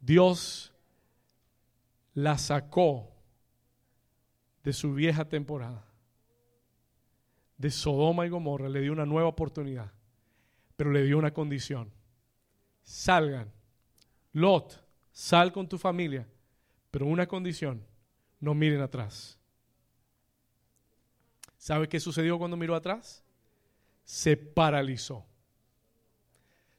Dios 0.00 0.72
la 2.14 2.38
sacó 2.38 3.12
de 4.64 4.72
su 4.72 4.94
vieja 4.94 5.28
temporada. 5.28 5.86
de 7.58 7.70
Sodoma 7.70 8.26
y 8.26 8.28
Gomorra 8.28 8.68
le 8.68 8.80
dio 8.80 8.92
una 8.92 9.06
nueva 9.06 9.28
oportunidad, 9.28 9.90
pero 10.76 10.90
le 10.90 11.04
dio 11.04 11.18
una 11.18 11.32
condición. 11.32 11.90
Salgan. 12.82 13.50
Lot, 14.32 14.85
sal 15.16 15.50
con 15.50 15.66
tu 15.66 15.78
familia, 15.78 16.28
pero 16.90 17.06
una 17.06 17.26
condición, 17.26 17.82
no 18.38 18.52
miren 18.52 18.82
atrás. 18.82 19.38
¿Sabe 21.56 21.88
qué 21.88 21.98
sucedió 21.98 22.38
cuando 22.38 22.54
miró 22.54 22.74
atrás? 22.74 23.24
Se 24.04 24.36
paralizó. 24.36 25.24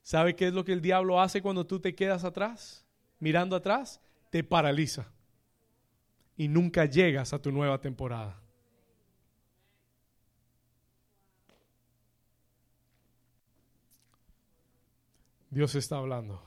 ¿Sabe 0.03 0.35
qué 0.35 0.49
es 0.49 0.53
lo 0.53 0.63
que 0.63 0.71
el 0.71 0.83
diablo 0.83 1.19
hace 1.19 1.41
cuando 1.41 1.65
tú 1.65 1.79
te 1.79 1.95
quedas 1.95 2.23
atrás? 2.23 2.85
Mirando 3.19 3.55
atrás, 3.55 3.99
te 4.29 4.43
paraliza. 4.43 5.11
Y 6.37 6.47
nunca 6.47 6.85
llegas 6.85 7.33
a 7.33 7.41
tu 7.41 7.51
nueva 7.51 7.81
temporada. 7.81 8.39
Dios 15.49 15.73
está 15.73 15.97
hablando. 15.97 16.46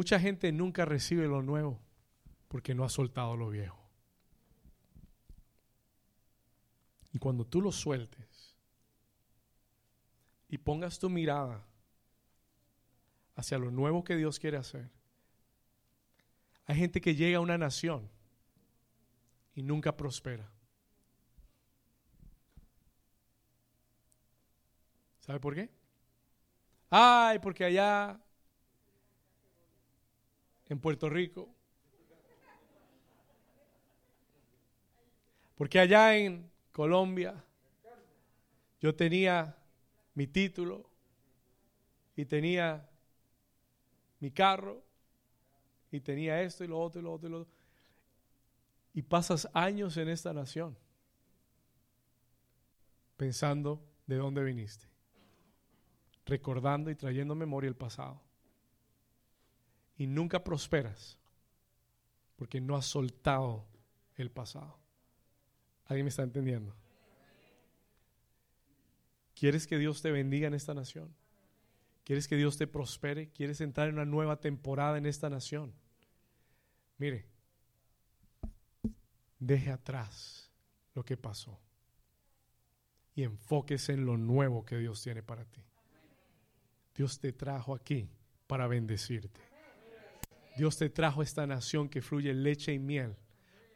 Mucha 0.00 0.18
gente 0.18 0.50
nunca 0.50 0.86
recibe 0.86 1.26
lo 1.26 1.42
nuevo 1.42 1.78
porque 2.48 2.74
no 2.74 2.84
ha 2.84 2.88
soltado 2.88 3.36
lo 3.36 3.50
viejo. 3.50 3.78
Y 7.12 7.18
cuando 7.18 7.44
tú 7.44 7.60
lo 7.60 7.70
sueltes 7.70 8.56
y 10.48 10.56
pongas 10.56 10.98
tu 10.98 11.10
mirada 11.10 11.66
hacia 13.36 13.58
lo 13.58 13.70
nuevo 13.70 14.02
que 14.02 14.16
Dios 14.16 14.38
quiere 14.38 14.56
hacer, 14.56 14.90
hay 16.64 16.76
gente 16.76 17.02
que 17.02 17.14
llega 17.14 17.36
a 17.36 17.42
una 17.42 17.58
nación 17.58 18.08
y 19.54 19.62
nunca 19.62 19.98
prospera. 19.98 20.50
¿Sabe 25.18 25.40
por 25.40 25.54
qué? 25.54 25.68
Ay, 26.88 27.38
porque 27.38 27.66
allá 27.66 28.18
en 30.70 30.80
Puerto 30.80 31.10
Rico, 31.10 31.54
porque 35.56 35.78
allá 35.78 36.16
en 36.16 36.50
Colombia 36.72 37.44
yo 38.80 38.94
tenía 38.94 39.58
mi 40.14 40.26
título 40.26 40.88
y 42.16 42.24
tenía 42.24 42.88
mi 44.20 44.30
carro 44.30 44.82
y 45.90 46.00
tenía 46.00 46.40
esto 46.40 46.64
y 46.64 46.68
lo 46.68 46.80
otro 46.80 47.02
y 47.02 47.04
lo 47.04 47.12
otro 47.12 47.28
y 47.28 47.32
lo 47.32 47.40
otro. 47.40 47.54
Y 48.94 49.02
pasas 49.02 49.48
años 49.52 49.98
en 49.98 50.08
esta 50.08 50.32
nación 50.32 50.78
pensando 53.18 53.84
de 54.06 54.16
dónde 54.16 54.42
viniste 54.42 54.90
recordando 56.30 56.90
y 56.90 56.94
trayendo 56.94 57.34
memoria 57.34 57.68
el 57.68 57.76
pasado. 57.76 58.22
Y 60.00 60.06
nunca 60.06 60.42
prosperas 60.42 61.18
porque 62.36 62.58
no 62.58 62.74
has 62.74 62.86
soltado 62.86 63.66
el 64.16 64.30
pasado. 64.30 64.78
¿Alguien 65.84 66.06
me 66.06 66.08
está 66.08 66.22
entendiendo? 66.22 66.74
¿Quieres 69.34 69.66
que 69.66 69.76
Dios 69.76 70.00
te 70.00 70.10
bendiga 70.10 70.48
en 70.48 70.54
esta 70.54 70.72
nación? 70.72 71.14
¿Quieres 72.02 72.28
que 72.28 72.36
Dios 72.36 72.56
te 72.56 72.66
prospere? 72.66 73.28
¿Quieres 73.28 73.60
entrar 73.60 73.88
en 73.88 73.96
una 73.96 74.06
nueva 74.06 74.40
temporada 74.40 74.96
en 74.96 75.04
esta 75.04 75.28
nación? 75.28 75.74
Mire, 76.96 77.26
deje 79.38 79.70
atrás 79.70 80.50
lo 80.94 81.04
que 81.04 81.18
pasó 81.18 81.60
y 83.14 83.24
enfóquese 83.24 83.92
en 83.92 84.06
lo 84.06 84.16
nuevo 84.16 84.64
que 84.64 84.78
Dios 84.78 85.02
tiene 85.02 85.22
para 85.22 85.44
ti. 85.44 85.60
Dios 86.94 87.20
te 87.20 87.34
trajo 87.34 87.74
aquí 87.74 88.08
para 88.46 88.66
bendecirte. 88.66 89.49
Dios 90.60 90.76
te 90.76 90.90
trajo 90.90 91.22
esta 91.22 91.46
nación 91.46 91.88
que 91.88 92.02
fluye 92.02 92.34
leche 92.34 92.74
y 92.74 92.78
miel 92.78 93.16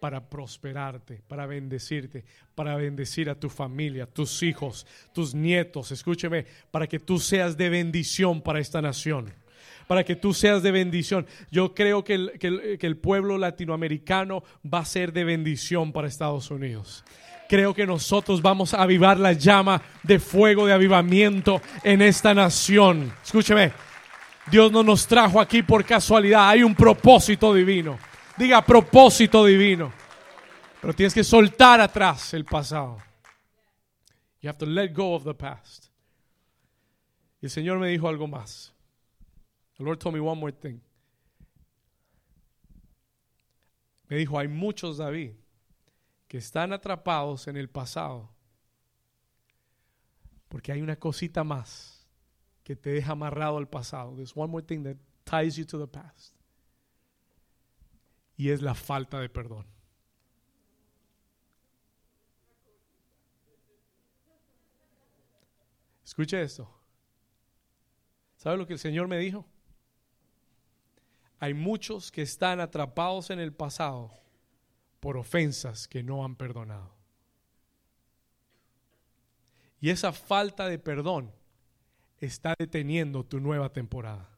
para 0.01 0.29
prosperarte, 0.29 1.23
para 1.27 1.47
bendecirte, 1.47 2.27
para 2.55 2.77
bendecir 2.77 3.31
a 3.31 3.41
tu 3.41 3.49
familia, 3.49 4.05
tus 4.05 4.43
hijos, 4.43 4.87
tus 5.15 5.35
nietos. 5.35 5.93
Escúcheme, 5.93 6.45
para 6.71 6.87
que 6.87 6.99
tú 6.99 7.19
seas 7.19 7.57
de 7.57 7.71
bendición 7.71 8.43
para 8.43 8.61
esta 8.61 8.83
nación. 8.83 9.33
Para 9.87 10.05
que 10.05 10.15
tú 10.15 10.35
seas 10.35 10.63
de 10.63 10.73
bendición. 10.73 11.27
Yo 11.51 11.75
creo 11.75 12.05
que 12.05 12.17
el, 12.17 12.39
que 12.39 12.87
el 12.87 12.99
pueblo 12.99 13.39
latinoamericano 13.39 14.45
va 14.63 14.81
a 14.81 14.85
ser 14.85 15.11
de 15.15 15.25
bendición 15.25 15.91
para 15.91 16.09
Estados 16.09 16.51
Unidos 16.51 17.03
creo 17.47 17.75
que 17.75 17.87
nosotros 17.87 18.43
vamos 18.43 18.75
a 18.75 18.83
avivar 18.83 19.19
la 19.19 19.33
llama 19.33 19.81
de 20.03 20.19
fuego 20.19 20.67
de 20.67 20.73
avivamiento 20.73 21.61
en 21.85 22.03
esta 22.03 22.35
nación. 22.35 23.13
Escúcheme, 23.23 23.71
Dios 24.51 24.71
no 24.71 24.83
nos 24.83 25.07
trajo 25.07 25.41
aquí 25.41 25.63
por 25.63 25.85
casualidad, 25.85 26.49
hay 26.49 26.63
un 26.63 26.75
propósito 26.75 27.55
divino. 27.55 27.99
Diga 28.37 28.65
propósito 28.65 29.45
divino. 29.45 29.93
Pero 30.81 30.93
tienes 30.93 31.15
que 31.15 31.25
soltar 31.25 31.81
atrás 31.81 32.35
el 32.35 32.45
pasado. 32.45 32.99
You 34.41 34.51
have 34.51 34.59
to 34.59 34.67
let 34.67 34.93
go 34.93 35.15
of 35.15 35.25
the 35.25 35.35
past. 35.35 35.87
Y 37.41 37.47
el 37.47 37.51
Señor 37.51 37.79
me 37.79 37.89
dijo 37.89 38.09
algo 38.09 38.27
más. 38.27 38.75
The 39.79 39.85
Lord 39.85 39.99
told 39.99 40.15
me 40.15 40.21
one 40.21 40.39
more 40.39 40.53
thing. 40.53 40.81
Me 44.09 44.17
dijo, 44.17 44.39
hay 44.39 44.49
muchos 44.49 44.99
David 44.99 45.33
que 46.29 46.37
están 46.37 46.73
atrapados 46.73 47.49
en 47.49 47.57
el 47.57 47.71
pasado. 47.71 48.31
Porque 50.49 50.71
hay 50.71 50.83
una 50.83 50.97
cosita 50.97 51.43
más 51.43 51.94
que 52.65 52.75
te 52.75 52.91
deja 52.91 53.13
amarrado 53.13 53.59
al 53.59 53.69
pasado. 53.69 54.17
There's 54.17 54.35
one 54.35 54.51
more 54.51 54.65
thing 54.65 54.83
that 54.85 54.97
ties 55.25 55.57
you 55.57 55.65
to 55.67 55.79
the 55.79 55.87
past. 55.87 56.35
Y 58.37 58.51
es 58.51 58.63
la 58.63 58.75
falta 58.75 59.21
de 59.21 59.29
perdón. 59.29 59.67
Escuche 66.05 66.43
esto. 66.43 66.69
¿Sabe 68.37 68.57
lo 68.57 68.67
que 68.67 68.75
el 68.75 68.79
Señor 68.79 69.09
me 69.09 69.19
dijo? 69.19 69.47
Hay 71.39 71.55
muchos 71.55 72.11
que 72.11 72.23
están 72.23 72.61
atrapados 72.61 73.31
en 73.31 73.41
el 73.41 73.53
pasado 73.53 74.11
por 75.01 75.17
ofensas 75.17 75.87
que 75.87 76.03
no 76.03 76.25
han 76.25 76.37
perdonado. 76.37 76.95
Y 79.81 79.91
esa 79.91 80.13
falta 80.13 80.67
de 80.67 80.79
perdón 80.79 81.31
está 82.25 82.55
deteniendo 82.59 83.25
tu 83.25 83.41
nueva 83.41 83.73
temporada. 83.73 84.29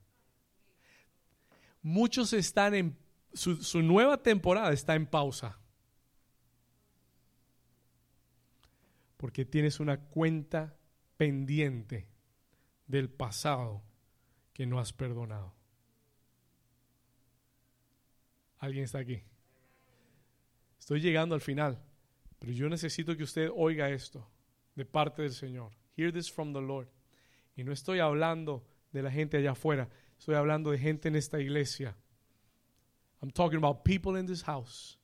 Muchos 1.82 2.32
están 2.32 2.75
en 2.75 2.96
su, 3.37 3.83
nueva 3.83 4.22
temporada 4.22 4.72
está 4.72 4.95
en 4.95 5.07
pausa. 5.07 5.58
Porque 9.17 9.45
tienes 9.45 9.80
una 9.80 10.00
cuenta 10.00 10.76
pendiente 11.17 12.08
del 12.87 13.08
pasado 13.08 13.83
que 14.53 14.67
no 14.67 14.79
has 14.79 14.92
perdonado. 14.92 15.54
¿Alguien 18.58 18.84
está 18.84 18.99
aquí? 18.99 19.22
Estoy 20.79 21.00
llegando 21.00 21.34
al 21.34 21.41
final, 21.41 21.83
pero 22.38 22.53
yo 22.53 22.68
necesito 22.68 23.17
que 23.17 23.25
usted 23.25 23.50
oiga 23.54 23.91
esto 23.91 24.29
de 24.75 24.84
parte 24.84 25.22
del 25.22 25.33
Señor. 25.33 25.72
Hear 25.96 26.13
this 26.13 26.30
from 26.30 26.53
the 26.53 26.61
Lord. 26.61 26.88
Y 27.57 27.64
no 27.64 27.72
estoy 27.72 27.99
hablando 28.00 28.64
de 28.92 29.03
la 29.03 29.11
gente 29.11 29.37
allá 29.37 29.53
afuera, 29.53 29.88
estoy 30.18 30.34
hablando 30.34 30.70
de 30.70 30.78
gente 30.78 31.08
en 31.08 31.16
esta 31.16 31.41
iglesia. 31.41 31.96
I'm 33.22 33.30
talking 33.30 33.58
about 33.58 33.83
people 33.83 34.18
in 34.20 34.26
this 34.26 34.42
house 34.45 34.99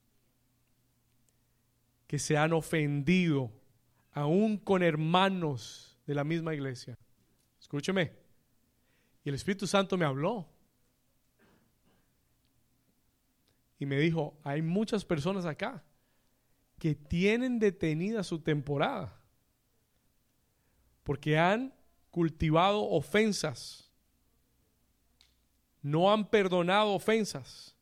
que 2.07 2.19
se 2.19 2.37
han 2.37 2.53
ofendido 2.53 3.51
aún 4.11 4.57
con 4.57 4.83
hermanos 4.83 5.99
de 6.05 6.13
la 6.13 6.23
misma 6.23 6.53
iglesia. 6.53 6.97
Escúcheme. 7.59 8.13
Y 9.25 9.29
el 9.29 9.35
Espíritu 9.35 9.65
Santo 9.65 9.97
me 9.97 10.05
habló. 10.05 10.47
y 13.83 13.85
me 13.85 13.99
dijo, 13.99 14.39
hay 14.43 14.61
muchas 14.61 15.03
personas 15.03 15.45
acá 15.45 15.83
que 16.79 16.95
tienen 16.95 17.59
detenida 17.59 18.23
su 18.23 18.39
temporada 18.39 19.21
porque 21.03 21.37
han 21.37 21.73
cultivado 22.13 22.87
ofensas, 22.91 23.91
no 25.81 26.13
han 26.13 26.29
perdonado 26.29 26.93
ofensas 26.93 27.75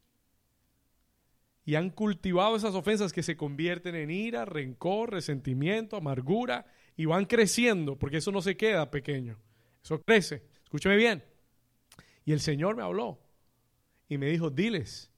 y 1.65 1.75
han 1.75 1.89
cultivado 1.89 2.55
esas 2.55 2.73
ofensas 2.73 3.11
que 3.11 3.23
se 3.23 3.35
convierten 3.35 3.93
en 3.93 4.09
ira, 4.09 4.45
rencor, 4.45 5.11
resentimiento, 5.11 5.97
amargura 5.97 6.65
y 6.95 7.07
van 7.07 7.25
creciendo, 7.25 7.99
porque 7.99 8.17
eso 8.17 8.31
no 8.31 8.41
se 8.41 8.55
queda 8.55 8.89
pequeño, 8.89 9.37
eso 9.83 10.01
crece. 10.01 10.47
Escúcheme 10.63 10.95
bien. 10.95 11.25
Y 12.23 12.31
el 12.31 12.39
Señor 12.39 12.77
me 12.77 12.83
habló 12.83 13.19
y 14.07 14.17
me 14.17 14.27
dijo, 14.27 14.49
diles, 14.49 15.11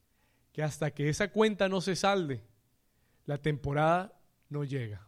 que 0.54 0.64
hasta 0.64 0.90
que 0.90 1.08
esa 1.08 1.28
cuenta 1.32 1.70
no 1.70 1.82
se 1.82 1.96
salde, 1.96 2.42
la 3.28 3.38
temporada 3.38 4.20
no 4.50 4.64
llega. 4.64 5.08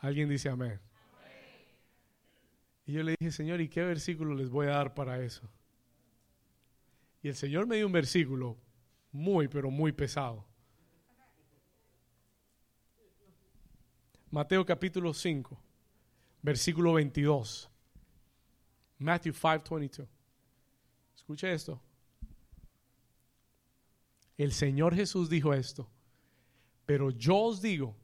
Alguien 0.00 0.28
dice 0.28 0.48
amén. 0.48 0.80
Y 2.86 2.92
yo 2.92 3.02
le 3.02 3.14
dije, 3.18 3.30
Señor, 3.30 3.60
¿y 3.60 3.68
qué 3.68 3.84
versículo 3.84 4.34
les 4.34 4.50
voy 4.50 4.66
a 4.66 4.70
dar 4.70 4.94
para 4.94 5.22
eso? 5.22 5.48
Y 7.22 7.28
el 7.28 7.34
Señor 7.34 7.66
me 7.66 7.76
dio 7.76 7.86
un 7.86 7.92
versículo 7.92 8.56
muy, 9.12 9.46
pero 9.46 9.70
muy 9.70 9.92
pesado. 9.92 10.44
Mateo 14.30 14.64
capítulo 14.64 15.12
5, 15.12 15.60
versículo 16.42 16.94
22. 16.94 17.70
Matthew 18.98 19.34
5, 19.34 19.74
22. 19.74 20.08
Escuche 21.14 21.52
esto. 21.52 21.80
El 24.38 24.52
Señor 24.52 24.94
Jesús 24.94 25.28
dijo 25.28 25.52
esto. 25.52 25.88
Pero 26.86 27.10
yo 27.10 27.36
os 27.36 27.60
digo 27.60 27.94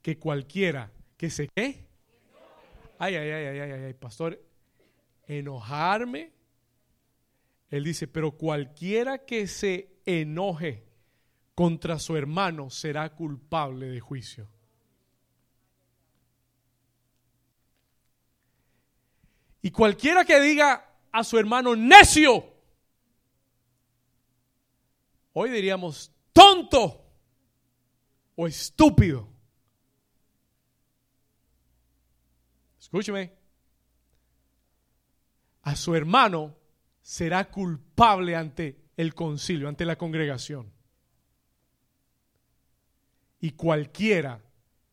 que 0.00 0.18
cualquiera 0.18 0.90
que 1.22 1.30
se 1.30 1.46
qué. 1.46 1.86
Ay, 2.98 3.14
ay, 3.14 3.30
ay, 3.30 3.46
ay, 3.46 3.60
ay, 3.60 3.84
ay, 3.84 3.94
pastor. 3.94 4.44
Enojarme. 5.28 6.32
Él 7.70 7.84
dice, 7.84 8.08
pero 8.08 8.32
cualquiera 8.32 9.24
que 9.24 9.46
se 9.46 10.00
enoje 10.04 10.84
contra 11.54 12.00
su 12.00 12.16
hermano 12.16 12.70
será 12.70 13.14
culpable 13.14 13.86
de 13.86 14.00
juicio. 14.00 14.48
Y 19.62 19.70
cualquiera 19.70 20.24
que 20.24 20.40
diga 20.40 20.98
a 21.12 21.22
su 21.22 21.38
hermano 21.38 21.76
necio, 21.76 22.52
hoy 25.34 25.50
diríamos 25.50 26.10
tonto 26.32 27.06
o 28.34 28.48
estúpido. 28.48 29.31
Escúcheme. 32.92 33.32
A 35.62 35.74
su 35.76 35.94
hermano 35.94 36.54
será 37.00 37.50
culpable 37.50 38.36
ante 38.36 38.76
el 38.98 39.14
concilio, 39.14 39.66
ante 39.66 39.86
la 39.86 39.96
congregación. 39.96 40.70
Y 43.40 43.52
cualquiera 43.52 44.42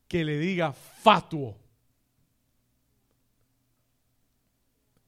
que 0.08 0.24
le 0.24 0.40
diga 0.40 0.72
fatuo, 0.72 1.58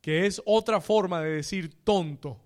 que 0.01 0.25
es 0.25 0.41
otra 0.45 0.81
forma 0.81 1.21
de 1.21 1.29
decir 1.29 1.73
tonto, 1.85 2.41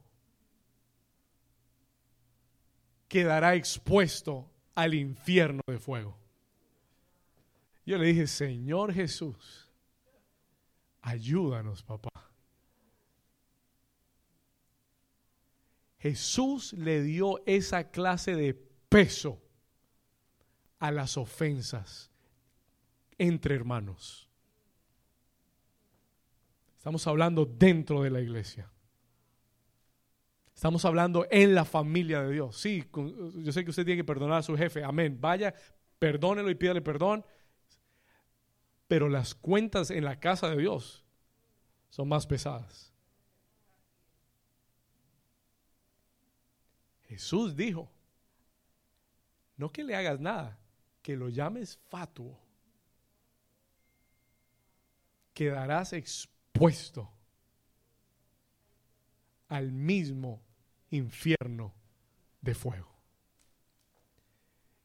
quedará 3.08 3.56
expuesto 3.56 4.48
al 4.76 4.94
infierno 4.94 5.64
de 5.66 5.80
fuego. 5.80 6.16
Yo 7.84 7.98
le 7.98 8.06
dije, 8.06 8.28
Señor 8.28 8.94
Jesús, 8.94 9.65
ayúdanos, 11.06 11.84
papá. 11.84 12.10
Jesús 16.00 16.74
le 16.74 17.02
dio 17.02 17.44
esa 17.46 17.92
clase 17.92 18.36
de 18.36 18.54
peso 18.90 19.42
a 20.80 20.92
las 20.92 21.18
ofensas 21.18 22.12
entre 23.18 23.56
hermanos. 23.56 24.30
Estamos 26.78 27.06
hablando 27.08 27.46
dentro 27.46 28.04
de 28.04 28.10
la 28.10 28.22
iglesia. 28.22 28.72
Estamos 30.54 30.86
hablando 30.86 31.28
en 31.30 31.54
la 31.54 31.66
familia 31.66 32.22
de 32.24 32.34
Dios. 32.34 32.58
Sí, 32.58 32.84
yo 33.36 33.52
sé 33.52 33.64
que 33.64 33.70
usted 33.70 33.86
tiene 33.86 34.02
que 34.02 34.06
perdonar 34.06 34.40
a 34.40 34.44
su 34.44 34.56
jefe. 34.56 34.84
Amén. 34.84 35.18
Vaya, 35.20 35.54
perdónelo 36.00 36.50
y 36.50 36.56
pídale 36.56 36.82
perdón. 36.82 37.26
Pero 38.88 39.10
las 39.10 39.34
cuentas 39.34 39.90
en 39.90 40.06
la 40.06 40.20
casa 40.20 40.50
de 40.50 40.58
Dios 40.58 41.04
son 41.90 42.08
más 42.08 42.28
pesadas. 42.28 42.94
Jesús 47.08 47.56
dijo, 47.56 47.90
no 49.58 49.72
que 49.72 49.84
le 49.84 49.96
hagas 49.96 50.20
nada, 50.20 50.60
que 51.02 51.16
lo 51.16 51.30
llames 51.30 51.78
fatuo. 51.90 52.40
Quedarás 55.34 55.94
expuesto 55.94 56.36
puesto 56.56 57.12
al 59.50 59.72
mismo 59.72 60.42
infierno 60.90 61.74
de 62.42 62.56
fuego. 62.56 62.90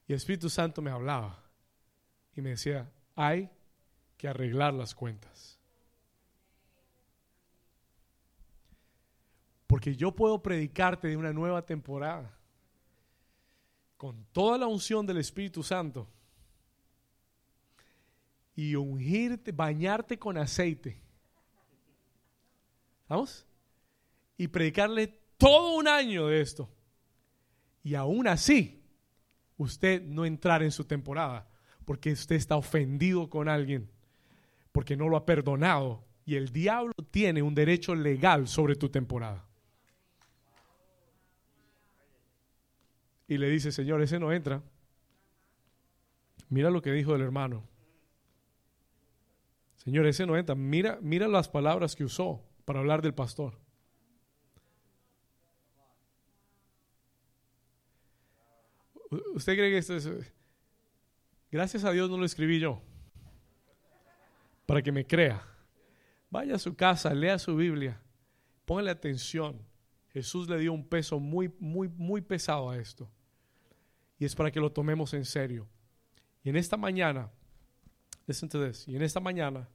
Y 0.07 0.11
el 0.11 0.17
Espíritu 0.17 0.49
Santo 0.49 0.81
me 0.81 0.91
hablaba 0.91 1.41
y 2.35 2.41
me 2.41 2.51
decía, 2.51 2.91
hay 3.15 3.49
que 4.21 4.27
arreglar 4.27 4.71
las 4.71 4.93
cuentas. 4.93 5.57
Porque 9.65 9.95
yo 9.95 10.11
puedo 10.11 10.43
predicarte 10.43 11.07
de 11.07 11.17
una 11.17 11.33
nueva 11.33 11.65
temporada 11.65 12.37
con 13.97 14.23
toda 14.31 14.59
la 14.59 14.67
unción 14.67 15.07
del 15.07 15.17
Espíritu 15.17 15.63
Santo 15.63 16.07
y 18.55 18.75
ungirte, 18.75 19.51
bañarte 19.51 20.19
con 20.19 20.37
aceite 20.37 21.01
¿Vamos? 23.09 23.47
Y 24.37 24.49
predicarle 24.49 25.07
todo 25.39 25.77
un 25.77 25.87
año 25.87 26.27
de 26.27 26.41
esto. 26.41 26.69
Y 27.83 27.95
aún 27.95 28.27
así, 28.27 28.83
usted 29.57 30.03
no 30.03 30.25
entrar 30.25 30.61
en 30.61 30.71
su 30.71 30.85
temporada, 30.85 31.49
porque 31.85 32.11
usted 32.11 32.35
está 32.35 32.55
ofendido 32.55 33.27
con 33.31 33.49
alguien, 33.49 33.89
porque 34.71 34.95
no 34.95 35.09
lo 35.09 35.17
ha 35.17 35.25
perdonado. 35.25 36.03
Y 36.25 36.35
el 36.35 36.51
diablo 36.51 36.93
tiene 37.09 37.41
un 37.41 37.55
derecho 37.55 37.95
legal 37.95 38.47
sobre 38.47 38.75
tu 38.75 38.89
temporada. 38.89 39.45
Y 43.27 43.37
le 43.37 43.49
dice, 43.49 43.71
Señor, 43.71 44.01
ese 44.01 44.19
no 44.19 44.31
entra. 44.31 44.61
Mira 46.49 46.69
lo 46.69 46.81
que 46.81 46.91
dijo 46.91 47.15
el 47.15 47.21
hermano. 47.21 47.63
Señor, 49.77 50.05
ese 50.05 50.25
no 50.25 50.37
entra. 50.37 50.53
Mira, 50.53 50.99
mira 51.01 51.27
las 51.27 51.47
palabras 51.47 51.95
que 51.95 52.03
usó 52.03 52.43
para 52.65 52.79
hablar 52.79 53.01
del 53.01 53.13
pastor. 53.13 53.57
¿Usted 59.33 59.53
cree 59.53 59.71
que 59.71 59.77
esto 59.77 59.95
es... 59.95 60.09
Gracias 61.51 61.83
a 61.83 61.91
Dios 61.91 62.09
no 62.09 62.17
lo 62.17 62.25
escribí 62.25 62.59
yo. 62.59 62.81
Para 64.71 64.81
que 64.81 64.93
me 64.93 65.05
crea. 65.05 65.45
Vaya 66.29 66.55
a 66.55 66.57
su 66.57 66.73
casa, 66.77 67.13
lea 67.13 67.37
su 67.37 67.57
Biblia. 67.57 68.01
Póngale 68.63 68.89
atención. 68.89 69.61
Jesús 70.13 70.47
le 70.47 70.57
dio 70.59 70.71
un 70.71 70.87
peso 70.87 71.19
muy, 71.19 71.53
muy, 71.59 71.89
muy 71.89 72.21
pesado 72.21 72.69
a 72.69 72.77
esto. 72.77 73.11
Y 74.17 74.23
es 74.23 74.33
para 74.33 74.49
que 74.49 74.61
lo 74.61 74.71
tomemos 74.71 75.13
en 75.13 75.25
serio. 75.25 75.67
Y 76.41 76.51
en 76.51 76.55
esta 76.55 76.77
mañana, 76.77 77.29
listen 78.25 78.47
to 78.47 78.65
this, 78.65 78.87
y 78.87 78.95
en 78.95 79.01
esta 79.01 79.19
mañana, 79.19 79.67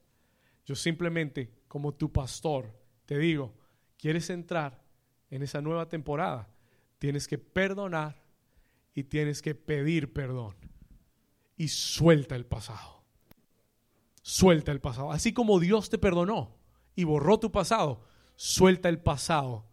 yo 0.65 0.75
simplemente, 0.75 1.53
como 1.69 1.93
tu 1.93 2.11
pastor, 2.11 2.75
te 3.05 3.19
digo, 3.19 3.55
¿quieres 3.99 4.31
entrar 4.31 4.83
en 5.29 5.43
esa 5.43 5.61
nueva 5.61 5.91
temporada? 5.91 6.49
Tienes 6.99 7.29
que 7.29 7.37
perdonar 7.37 8.17
y 8.95 9.05
tienes 9.05 9.43
que 9.43 9.55
pedir 9.55 10.15
perdón. 10.15 10.57
Y 11.55 11.69
suelta 11.69 12.35
el 12.35 12.47
pasado. 12.47 12.96
Suelta 14.29 14.73
el 14.73 14.81
pasado. 14.81 15.13
Así 15.13 15.33
como 15.33 15.61
Dios 15.61 15.89
te 15.89 15.99
perdonó 15.99 16.51
y 16.97 17.05
borró 17.05 17.39
tu 17.39 17.53
pasado, 17.53 18.01
suelta 18.35 18.89
el 18.89 18.99
pasado 18.99 19.65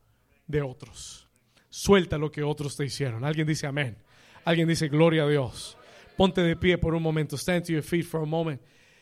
de 0.45 0.61
otros. 0.61 1.27
Suelta 1.69 2.19
lo 2.19 2.31
que 2.31 2.43
otros 2.43 2.77
te 2.77 2.85
hicieron. 2.85 3.25
Alguien 3.25 3.47
dice 3.47 3.65
amén. 3.65 3.97
Alguien 4.45 4.67
dice 4.67 4.89
gloria 4.89 5.23
a 5.23 5.27
Dios. 5.27 5.75
Ponte 6.17 6.41
de 6.41 6.55
pie 6.55 6.77
por 6.77 6.93
un 6.93 7.01
momento. 7.01 7.35
Stand 7.35 7.65
to 7.65 7.71
your 7.71 7.81
feet 7.81 8.05
for 8.05 8.21
a 8.21 8.25
moment. 8.27 8.61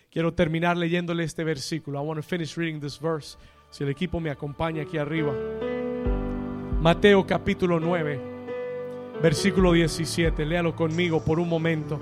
Quiero 0.10 0.34
terminar 0.34 0.78
leyéndole 0.78 1.26
este 1.26 1.44
versículo. 1.44 2.02
I 2.02 2.06
want 2.06 2.18
to 2.18 2.26
finish 2.26 2.56
reading 2.56 2.80
this 2.80 2.98
verse. 2.98 3.38
Si 3.72 3.84
el 3.84 3.90
equipo 3.90 4.22
me 4.22 4.30
acompaña 4.30 4.84
aquí 4.84 4.98
arriba. 4.98 5.34
Mateo 6.80 7.28
capítulo 7.28 7.78
9, 7.78 8.22
versículo 9.22 9.74
17. 9.74 10.46
Léalo 10.46 10.78
conmigo 10.78 11.22
por 11.26 11.42
un 11.42 11.50
momento. 11.50 12.00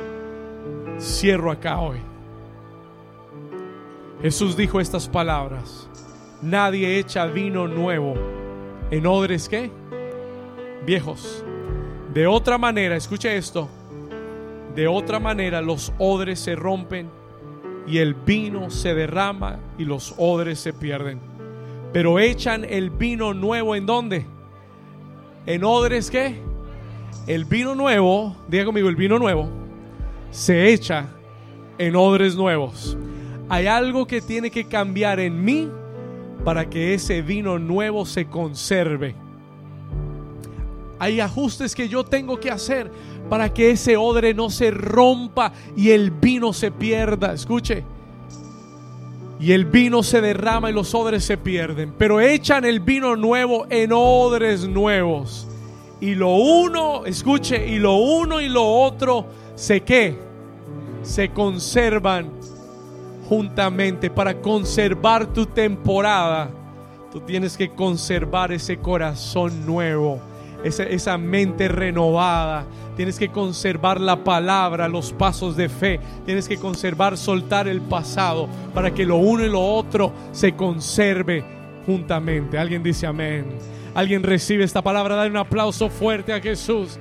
Cierro 0.99 1.49
acá 1.49 1.80
hoy. 1.80 1.99
Jesús 4.21 4.57
dijo 4.57 4.79
estas 4.79 5.07
palabras. 5.07 5.87
Nadie 6.41 6.99
echa 6.99 7.25
vino 7.25 7.67
nuevo 7.67 8.15
en 8.91 9.05
odres 9.05 9.47
que 9.47 9.71
viejos. 10.85 11.43
De 12.13 12.27
otra 12.27 12.57
manera, 12.57 12.95
escuche 12.95 13.37
esto. 13.37 13.69
De 14.75 14.87
otra 14.87 15.19
manera 15.19 15.61
los 15.61 15.93
odres 15.97 16.39
se 16.39 16.55
rompen 16.55 17.09
y 17.87 17.97
el 17.99 18.13
vino 18.13 18.69
se 18.69 18.93
derrama 18.93 19.59
y 19.77 19.85
los 19.85 20.13
odres 20.17 20.59
se 20.59 20.73
pierden. 20.73 21.19
Pero 21.93 22.19
echan 22.19 22.65
el 22.65 22.89
vino 22.89 23.33
nuevo 23.33 23.75
en 23.75 23.85
dónde? 23.85 24.25
En 25.45 25.63
odres 25.63 26.11
qué? 26.11 26.41
El 27.25 27.45
vino 27.45 27.73
nuevo, 27.73 28.35
diga 28.47 28.65
conmigo, 28.65 28.89
el 28.89 28.95
vino 28.95 29.17
nuevo 29.17 29.49
se 30.31 30.71
echa 30.71 31.07
en 31.77 31.95
odres 31.95 32.35
nuevos. 32.35 32.97
Hay 33.49 33.65
algo 33.65 34.05
que 34.05 34.21
tiene 34.21 34.51
que 34.51 34.65
cambiar 34.65 35.19
en 35.19 35.43
mí 35.43 35.69
para 36.45 36.69
que 36.69 36.93
ese 36.93 37.23
vino 37.23 37.57
nuevo 37.57 38.05
se 38.05 38.27
conserve. 38.27 39.15
Hay 40.99 41.19
ajustes 41.19 41.73
que 41.73 41.89
yo 41.89 42.03
tengo 42.03 42.39
que 42.39 42.51
hacer 42.51 42.91
para 43.27 43.51
que 43.51 43.71
ese 43.71 43.97
odre 43.97 44.35
no 44.35 44.51
se 44.51 44.69
rompa 44.69 45.51
y 45.76 45.89
el 45.89 46.11
vino 46.11 46.53
se 46.53 46.71
pierda. 46.71 47.34
Escuche. 47.34 47.84
Y 49.39 49.53
el 49.53 49.65
vino 49.65 50.03
se 50.03 50.21
derrama 50.21 50.69
y 50.69 50.73
los 50.73 50.93
odres 50.93 51.23
se 51.23 51.38
pierden. 51.38 51.93
Pero 51.97 52.19
echan 52.19 52.65
el 52.65 52.81
vino 52.81 53.15
nuevo 53.15 53.65
en 53.69 53.91
odres 53.93 54.67
nuevos. 54.67 55.47
Y 56.01 56.13
lo 56.13 56.35
uno, 56.35 57.05
escuche, 57.05 57.67
y 57.67 57.80
lo 57.80 57.95
uno 57.95 58.41
y 58.41 58.47
lo 58.47 58.65
otro 58.65 59.26
se 59.55 59.81
qué? 59.81 60.15
Se 61.03 61.30
conservan 61.30 62.30
juntamente 63.30 64.10
para 64.10 64.41
conservar 64.41 65.27
tu 65.27 65.45
temporada. 65.45 66.49
Tú 67.11 67.22
tienes 67.22 67.56
que 67.56 67.69
conservar 67.69 68.51
ese 68.51 68.77
corazón 68.77 69.65
nuevo, 69.68 70.19
esa, 70.64 70.84
esa, 70.84 71.18
mente 71.18 71.68
renovada. 71.68 72.65
Tienes 72.97 73.18
que 73.18 73.30
conservar 73.30 74.01
la 74.01 74.23
palabra, 74.23 74.88
los 74.88 75.14
pasos 75.14 75.56
de 75.56 75.69
fe. 75.69 75.99
Tienes 76.26 76.47
que 76.47 76.57
conservar, 76.57 77.18
soltar 77.18 77.68
el 77.68 77.81
pasado 77.81 78.49
para 78.73 78.93
que 78.93 79.06
lo 79.06 79.18
uno 79.18 79.45
y 79.45 79.49
lo 79.49 79.61
otro 79.61 80.11
se 80.31 80.53
conserve 80.53 81.43
juntamente. 81.85 82.57
Alguien 82.57 82.84
dice 82.84 83.07
amén. 83.07 83.45
Alguien 83.93 84.23
recibe 84.23 84.64
esta 84.64 84.81
palabra. 84.81 85.15
Dale 85.15 85.30
un 85.30 85.38
aplauso 85.38 85.89
fuerte 85.89 86.34
a 86.34 86.41
Jesús. 86.41 86.99